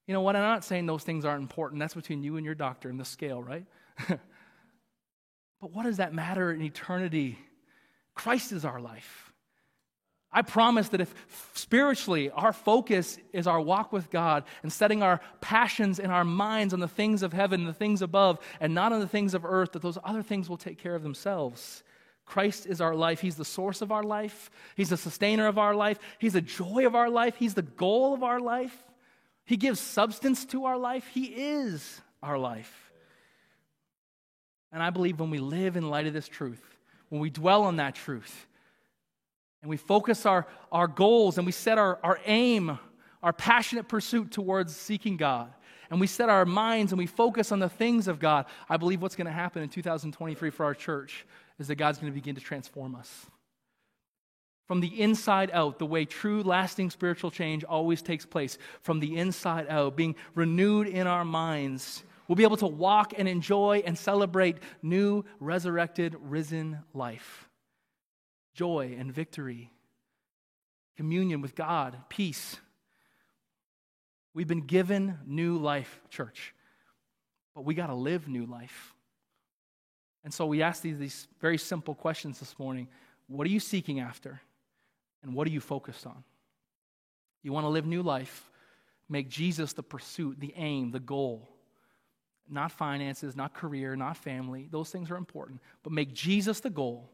You 0.06 0.14
know 0.14 0.20
what? 0.20 0.36
I'm 0.36 0.42
not 0.42 0.64
saying 0.64 0.86
those 0.86 1.02
things 1.02 1.24
aren't 1.24 1.42
important. 1.42 1.80
That's 1.80 1.94
between 1.94 2.22
you 2.22 2.36
and 2.36 2.44
your 2.44 2.54
doctor 2.54 2.88
and 2.88 2.98
the 2.98 3.04
scale, 3.04 3.42
right? 3.42 3.66
but 4.08 4.20
what 5.72 5.84
does 5.84 5.96
that 5.96 6.14
matter 6.14 6.52
in 6.52 6.62
eternity? 6.62 7.38
Christ 8.14 8.52
is 8.52 8.64
our 8.64 8.80
life. 8.80 9.32
I 10.32 10.42
promise 10.42 10.90
that 10.90 11.00
if 11.00 11.14
spiritually 11.54 12.30
our 12.30 12.52
focus 12.52 13.18
is 13.32 13.46
our 13.46 13.60
walk 13.60 13.92
with 13.92 14.10
God 14.10 14.44
and 14.62 14.72
setting 14.72 15.02
our 15.02 15.20
passions 15.40 15.98
and 15.98 16.12
our 16.12 16.24
minds 16.24 16.74
on 16.74 16.80
the 16.80 16.88
things 16.88 17.22
of 17.22 17.32
heaven, 17.32 17.64
the 17.64 17.72
things 17.72 18.02
above, 18.02 18.38
and 18.60 18.74
not 18.74 18.92
on 18.92 19.00
the 19.00 19.08
things 19.08 19.34
of 19.34 19.44
earth, 19.44 19.72
that 19.72 19.82
those 19.82 19.98
other 20.04 20.22
things 20.22 20.48
will 20.48 20.58
take 20.58 20.78
care 20.78 20.94
of 20.94 21.02
themselves. 21.02 21.82
Christ 22.26 22.66
is 22.66 22.80
our 22.80 22.94
life. 22.94 23.20
He's 23.20 23.36
the 23.36 23.44
source 23.44 23.80
of 23.80 23.92
our 23.92 24.02
life. 24.02 24.50
He's 24.74 24.90
the 24.90 24.96
sustainer 24.96 25.46
of 25.46 25.58
our 25.58 25.74
life. 25.74 25.98
He's 26.18 26.34
the 26.34 26.40
joy 26.40 26.84
of 26.86 26.94
our 26.94 27.08
life. 27.08 27.36
He's 27.36 27.54
the 27.54 27.62
goal 27.62 28.12
of 28.12 28.22
our 28.22 28.40
life. 28.40 28.76
He 29.46 29.56
gives 29.56 29.80
substance 29.80 30.44
to 30.46 30.66
our 30.66 30.76
life. 30.76 31.06
He 31.14 31.24
is 31.26 32.00
our 32.22 32.38
life. 32.38 32.90
And 34.72 34.82
I 34.82 34.90
believe 34.90 35.20
when 35.20 35.30
we 35.30 35.38
live 35.38 35.76
in 35.76 35.88
light 35.88 36.06
of 36.06 36.12
this 36.12 36.28
truth, 36.28 36.62
when 37.08 37.20
we 37.20 37.30
dwell 37.30 37.62
on 37.62 37.76
that 37.76 37.94
truth 37.94 38.46
and 39.62 39.70
we 39.70 39.76
focus 39.76 40.26
our, 40.26 40.46
our 40.72 40.88
goals 40.88 41.38
and 41.38 41.46
we 41.46 41.52
set 41.52 41.78
our, 41.78 41.98
our 42.02 42.20
aim, 42.26 42.78
our 43.22 43.32
passionate 43.32 43.88
pursuit 43.88 44.32
towards 44.32 44.76
seeking 44.76 45.16
God, 45.16 45.52
and 45.90 46.00
we 46.00 46.08
set 46.08 46.28
our 46.28 46.44
minds 46.44 46.90
and 46.90 46.98
we 46.98 47.06
focus 47.06 47.52
on 47.52 47.60
the 47.60 47.68
things 47.68 48.08
of 48.08 48.18
God, 48.18 48.46
I 48.68 48.76
believe 48.76 49.00
what's 49.00 49.14
going 49.16 49.28
to 49.28 49.32
happen 49.32 49.62
in 49.62 49.68
2023 49.68 50.50
for 50.50 50.64
our 50.64 50.74
church 50.74 51.24
is 51.60 51.68
that 51.68 51.76
God's 51.76 51.98
going 51.98 52.12
to 52.12 52.14
begin 52.14 52.34
to 52.34 52.40
transform 52.40 52.96
us. 52.96 53.26
From 54.66 54.80
the 54.80 55.00
inside 55.00 55.50
out, 55.52 55.78
the 55.78 55.86
way 55.86 56.04
true, 56.04 56.42
lasting 56.42 56.90
spiritual 56.90 57.30
change 57.30 57.62
always 57.62 58.02
takes 58.02 58.26
place, 58.26 58.58
from 58.82 58.98
the 58.98 59.16
inside 59.16 59.66
out, 59.68 59.96
being 59.96 60.16
renewed 60.34 60.88
in 60.88 61.06
our 61.06 61.24
minds, 61.24 62.02
we'll 62.26 62.34
be 62.36 62.42
able 62.42 62.56
to 62.56 62.66
walk 62.66 63.14
and 63.16 63.28
enjoy 63.28 63.82
and 63.86 63.96
celebrate 63.96 64.58
new, 64.82 65.24
resurrected, 65.38 66.16
risen 66.20 66.80
life. 66.92 67.48
Joy 68.54 68.96
and 68.98 69.12
victory, 69.12 69.70
communion 70.96 71.42
with 71.42 71.54
God, 71.54 71.96
peace. 72.08 72.56
We've 74.34 74.48
been 74.48 74.66
given 74.66 75.18
new 75.26 75.58
life, 75.58 76.00
church, 76.10 76.54
but 77.54 77.64
we 77.64 77.74
got 77.74 77.86
to 77.86 77.94
live 77.94 78.26
new 78.26 78.46
life. 78.46 78.94
And 80.24 80.34
so 80.34 80.44
we 80.44 80.60
ask 80.60 80.82
these, 80.82 80.98
these 80.98 81.28
very 81.40 81.56
simple 81.56 81.94
questions 81.94 82.40
this 82.40 82.58
morning 82.58 82.88
What 83.28 83.46
are 83.46 83.50
you 83.50 83.60
seeking 83.60 84.00
after? 84.00 84.40
And 85.22 85.34
what 85.34 85.46
are 85.46 85.50
you 85.50 85.60
focused 85.60 86.06
on? 86.06 86.24
You 87.42 87.52
want 87.52 87.64
to 87.64 87.68
live 87.68 87.86
new 87.86 88.02
life? 88.02 88.50
Make 89.08 89.28
Jesus 89.28 89.72
the 89.72 89.82
pursuit, 89.82 90.40
the 90.40 90.52
aim, 90.56 90.90
the 90.90 91.00
goal. 91.00 91.48
Not 92.48 92.72
finances, 92.72 93.36
not 93.36 93.54
career, 93.54 93.96
not 93.96 94.16
family. 94.16 94.68
Those 94.70 94.90
things 94.90 95.10
are 95.10 95.16
important. 95.16 95.60
But 95.82 95.92
make 95.92 96.12
Jesus 96.12 96.60
the 96.60 96.70
goal. 96.70 97.10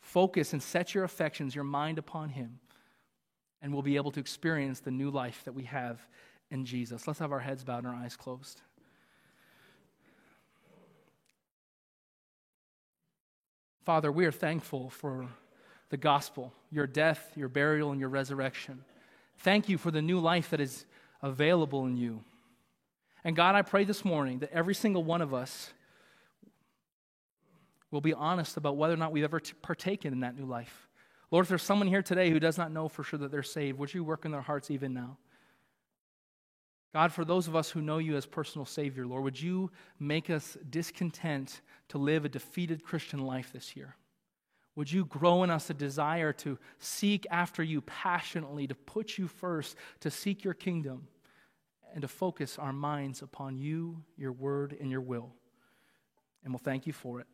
Focus 0.00 0.52
and 0.52 0.62
set 0.62 0.94
your 0.94 1.04
affections, 1.04 1.54
your 1.54 1.64
mind 1.64 1.98
upon 1.98 2.28
Him. 2.28 2.58
And 3.62 3.72
we'll 3.72 3.82
be 3.82 3.96
able 3.96 4.10
to 4.12 4.20
experience 4.20 4.80
the 4.80 4.90
new 4.90 5.10
life 5.10 5.42
that 5.44 5.54
we 5.54 5.64
have 5.64 6.06
in 6.50 6.66
Jesus. 6.66 7.06
Let's 7.06 7.18
have 7.18 7.32
our 7.32 7.40
heads 7.40 7.64
bowed 7.64 7.84
and 7.84 7.86
our 7.86 7.94
eyes 7.94 8.16
closed. 8.16 8.60
Father, 13.84 14.10
we 14.10 14.24
are 14.24 14.32
thankful 14.32 14.88
for 14.88 15.28
the 15.94 15.98
gospel, 15.98 16.52
your 16.72 16.88
death, 16.88 17.30
your 17.36 17.48
burial, 17.48 17.92
and 17.92 18.00
your 18.00 18.08
resurrection. 18.08 18.84
Thank 19.38 19.68
you 19.68 19.78
for 19.78 19.92
the 19.92 20.02
new 20.02 20.18
life 20.18 20.50
that 20.50 20.60
is 20.60 20.86
available 21.22 21.86
in 21.86 21.96
you. 21.96 22.24
And 23.22 23.36
God, 23.36 23.54
I 23.54 23.62
pray 23.62 23.84
this 23.84 24.04
morning 24.04 24.40
that 24.40 24.50
every 24.50 24.74
single 24.74 25.04
one 25.04 25.22
of 25.22 25.32
us 25.32 25.72
will 27.92 28.00
be 28.00 28.12
honest 28.12 28.56
about 28.56 28.76
whether 28.76 28.92
or 28.92 28.96
not 28.96 29.12
we've 29.12 29.22
ever 29.22 29.40
partaken 29.62 30.12
in 30.12 30.18
that 30.18 30.36
new 30.36 30.46
life. 30.46 30.88
Lord, 31.30 31.44
if 31.44 31.48
there's 31.48 31.62
someone 31.62 31.86
here 31.86 32.02
today 32.02 32.28
who 32.28 32.40
does 32.40 32.58
not 32.58 32.72
know 32.72 32.88
for 32.88 33.04
sure 33.04 33.20
that 33.20 33.30
they're 33.30 33.44
saved, 33.44 33.78
would 33.78 33.94
you 33.94 34.02
work 34.02 34.24
in 34.24 34.32
their 34.32 34.40
hearts 34.40 34.72
even 34.72 34.94
now? 34.94 35.16
God, 36.92 37.12
for 37.12 37.24
those 37.24 37.46
of 37.46 37.54
us 37.54 37.70
who 37.70 37.80
know 37.80 37.98
you 37.98 38.16
as 38.16 38.26
personal 38.26 38.66
Savior, 38.66 39.06
Lord, 39.06 39.22
would 39.22 39.40
you 39.40 39.70
make 40.00 40.28
us 40.28 40.58
discontent 40.70 41.60
to 41.90 41.98
live 41.98 42.24
a 42.24 42.28
defeated 42.28 42.82
Christian 42.82 43.20
life 43.20 43.52
this 43.52 43.76
year? 43.76 43.94
Would 44.76 44.90
you 44.90 45.04
grow 45.04 45.44
in 45.44 45.50
us 45.50 45.70
a 45.70 45.74
desire 45.74 46.32
to 46.34 46.58
seek 46.78 47.26
after 47.30 47.62
you 47.62 47.80
passionately, 47.82 48.66
to 48.66 48.74
put 48.74 49.18
you 49.18 49.28
first, 49.28 49.76
to 50.00 50.10
seek 50.10 50.42
your 50.42 50.54
kingdom, 50.54 51.06
and 51.92 52.02
to 52.02 52.08
focus 52.08 52.58
our 52.58 52.72
minds 52.72 53.22
upon 53.22 53.56
you, 53.56 54.02
your 54.16 54.32
word, 54.32 54.76
and 54.80 54.90
your 54.90 55.00
will? 55.00 55.32
And 56.42 56.52
we'll 56.52 56.58
thank 56.58 56.86
you 56.86 56.92
for 56.92 57.20
it. 57.20 57.26